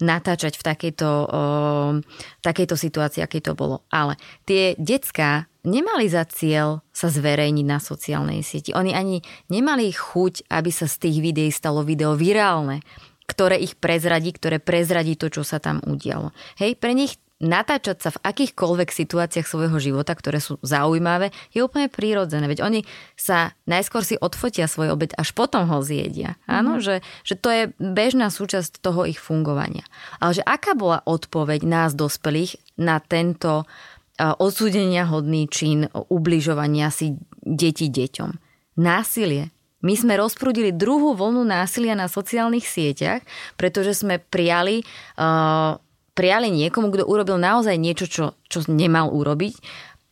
natáčať 0.01 0.57
v 0.57 0.63
takejto, 0.65 1.07
o, 1.07 1.25
takejto 2.41 2.75
situácii, 2.77 3.21
akej 3.23 3.51
to 3.51 3.53
bolo. 3.53 3.83
Ale 3.91 4.19
tie 4.47 4.75
decka 4.75 5.47
nemali 5.65 6.05
za 6.07 6.23
cieľ 6.29 6.85
sa 6.93 7.09
zverejniť 7.09 7.65
na 7.65 7.79
sociálnej 7.81 8.45
sieti. 8.45 8.71
Oni 8.75 8.93
ani 8.93 9.23
nemali 9.49 9.89
chuť, 9.89 10.49
aby 10.51 10.69
sa 10.69 10.85
z 10.85 11.09
tých 11.09 11.17
videí 11.19 11.49
stalo 11.49 11.81
video 11.81 12.13
virálne 12.13 12.85
ktoré 13.25 13.57
ich 13.57 13.73
prezradí, 13.73 14.37
ktoré 14.37 14.61
prezradí 14.61 15.17
to, 15.17 15.33
čo 15.33 15.41
sa 15.41 15.57
tam 15.57 15.81
udialo. 15.81 16.29
Hej, 16.61 16.77
pre 16.77 16.93
nich 16.93 17.17
natáčať 17.43 17.97
sa 17.99 18.09
v 18.15 18.21
akýchkoľvek 18.23 18.89
situáciách 18.95 19.43
svojho 19.43 19.75
života, 19.79 20.15
ktoré 20.15 20.39
sú 20.39 20.55
zaujímavé, 20.63 21.35
je 21.51 21.59
úplne 21.61 21.91
prírodzené. 21.91 22.47
Veď 22.47 22.63
oni 22.63 22.81
sa 23.19 23.51
najskôr 23.67 24.07
si 24.07 24.15
odfotia 24.15 24.71
svoj 24.71 24.95
obed, 24.95 25.11
až 25.19 25.35
potom 25.35 25.67
ho 25.67 25.83
zjedia. 25.83 26.39
Áno, 26.47 26.79
mm-hmm. 26.79 26.85
že, 26.85 26.95
že 27.27 27.35
to 27.35 27.49
je 27.51 27.63
bežná 27.75 28.31
súčasť 28.31 28.79
toho 28.79 29.03
ich 29.03 29.19
fungovania. 29.19 29.83
Ale 30.23 30.39
že 30.39 30.43
aká 30.47 30.79
bola 30.79 31.03
odpoveď 31.03 31.67
nás 31.67 31.91
dospelých 31.91 32.55
na 32.79 33.03
tento 33.03 33.67
odsúdenia 34.15 35.03
hodný 35.11 35.51
čin 35.51 35.91
ubližovania 35.91 36.87
si 36.87 37.19
deti 37.43 37.91
deťom? 37.91 38.31
Násilie, 38.79 39.51
my 39.83 39.93
sme 39.93 40.15
rozprúdili 40.15 40.71
druhú 40.71 41.13
vlnu 41.13 41.43
násilia 41.43 41.93
na 41.93 42.07
sociálnych 42.07 42.63
sieťach, 42.63 43.21
pretože 43.59 44.01
sme 44.01 44.17
prijali, 44.17 44.81
uh, 45.19 45.77
prijali 46.15 46.49
niekomu, 46.49 46.89
kto 46.89 47.03
urobil 47.05 47.35
naozaj 47.37 47.75
niečo, 47.75 48.07
čo, 48.07 48.25
čo 48.47 48.63
nemal 48.71 49.11
urobiť. 49.11 49.59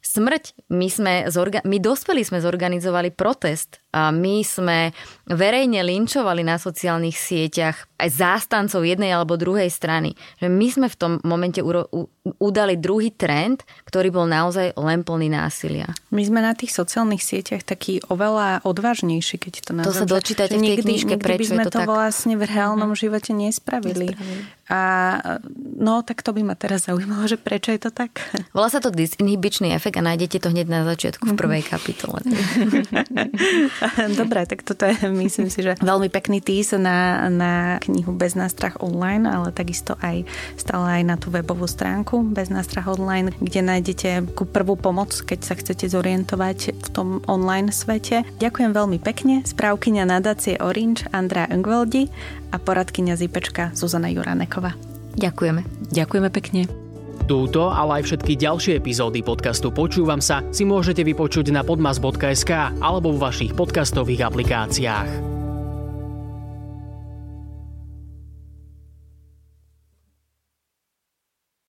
Smrť, 0.04 0.68
my, 0.70 0.88
sme 0.92 1.14
zorga- 1.32 1.64
my 1.64 1.80
dospelí 1.80 2.22
sme 2.22 2.44
zorganizovali 2.44 3.16
protest 3.16 3.83
a 3.94 4.10
my 4.10 4.42
sme 4.42 4.90
verejne 5.30 5.86
linčovali 5.86 6.42
na 6.42 6.58
sociálnych 6.58 7.14
sieťach 7.14 7.86
aj 8.02 8.10
zástancov 8.10 8.84
jednej 8.84 9.14
alebo 9.14 9.40
druhej 9.40 9.70
strany. 9.70 10.18
Že 10.42 10.48
my 10.50 10.68
sme 10.68 10.88
v 10.90 10.98
tom 10.98 11.12
momente 11.24 11.64
uro- 11.64 11.88
u- 11.94 12.10
udali 12.42 12.76
druhý 12.76 13.14
trend, 13.14 13.64
ktorý 13.88 14.10
bol 14.12 14.26
naozaj 14.28 14.76
len 14.76 15.06
plný 15.06 15.32
násilia. 15.32 15.88
My 16.12 16.26
sme 16.26 16.44
na 16.44 16.58
tých 16.58 16.74
sociálnych 16.76 17.24
sieťach 17.24 17.64
takí 17.64 18.04
oveľa 18.10 18.66
odvážnejší, 18.68 19.40
keď 19.40 19.54
to 19.64 19.72
nazvem. 19.78 19.88
To 19.94 20.02
sa 20.04 20.10
dočítate 20.10 20.58
v 20.58 20.60
tej 20.60 20.68
nikdy, 20.74 20.84
knižke, 20.84 21.16
nikdy 21.16 21.24
prečo 21.24 21.40
by 21.40 21.46
sme 21.46 21.64
to, 21.64 21.72
to 21.72 21.80
tak? 21.80 21.88
vlastne 21.88 22.34
v 22.36 22.44
reálnom 22.44 22.92
uh-huh. 22.92 23.04
živote 23.08 23.32
nespravili. 23.32 24.12
nespravili. 24.12 24.62
A 24.74 24.82
no, 25.76 26.02
tak 26.08 26.24
to 26.24 26.32
by 26.32 26.40
ma 26.40 26.56
teraz 26.56 26.88
zaujímalo, 26.88 27.28
že 27.28 27.36
prečo 27.36 27.76
je 27.76 27.84
to 27.84 27.92
tak? 27.92 28.24
Volá 28.56 28.72
sa 28.72 28.80
to 28.80 28.96
disinhibičný 28.96 29.76
efekt 29.76 30.00
a 30.00 30.04
nájdete 30.04 30.40
to 30.40 30.50
hneď 30.50 30.68
na 30.72 30.82
začiatku 30.88 31.30
v 31.30 31.36
prvej 31.36 31.64
kapitole. 31.68 32.24
Dobre, 34.20 34.46
tak 34.48 34.64
toto 34.64 34.88
je, 34.88 34.96
myslím 35.10 35.48
si, 35.52 35.60
že 35.64 35.76
veľmi 35.80 36.08
pekný 36.08 36.40
tís 36.40 36.72
na, 36.76 37.28
na 37.30 37.54
knihu 37.84 38.16
Bez 38.16 38.38
nástrach 38.38 38.80
online, 38.80 39.28
ale 39.28 39.52
takisto 39.52 40.00
aj 40.00 40.24
stále 40.56 41.02
aj 41.02 41.04
na 41.04 41.16
tú 41.20 41.34
webovú 41.34 41.68
stránku 41.68 42.24
Bez 42.32 42.48
nástrach 42.50 42.88
online, 42.88 43.34
kde 43.40 43.62
nájdete 43.64 44.10
ku 44.38 44.48
prvú 44.48 44.80
pomoc, 44.80 45.12
keď 45.14 45.40
sa 45.44 45.54
chcete 45.58 45.90
zorientovať 45.90 46.58
v 46.78 46.88
tom 46.94 47.20
online 47.28 47.70
svete. 47.74 48.24
Ďakujem 48.40 48.72
veľmi 48.72 49.00
pekne. 49.02 49.44
Správkyňa 49.44 50.08
nadácie 50.08 50.60
Orange 50.60 51.06
Andrea 51.12 51.50
Engveldi 51.50 52.08
a 52.54 52.58
poradkyňa 52.62 53.18
Zipečka 53.18 53.74
Zuzana 53.74 54.10
Juraneková. 54.14 54.78
Ďakujeme. 55.14 55.62
Ďakujeme 55.94 56.30
pekne. 56.34 56.83
Túto, 57.24 57.72
ale 57.72 58.02
aj 58.02 58.04
všetky 58.12 58.34
ďalšie 58.36 58.74
epizódy 58.84 59.24
podcastu 59.24 59.72
Počúvam 59.72 60.20
sa 60.20 60.44
si 60.52 60.68
môžete 60.68 61.08
vypočuť 61.08 61.56
na 61.56 61.64
podmas.sk 61.64 62.52
alebo 62.84 63.16
v 63.16 63.22
vašich 63.24 63.52
podcastových 63.56 64.28
aplikáciách. 64.28 65.43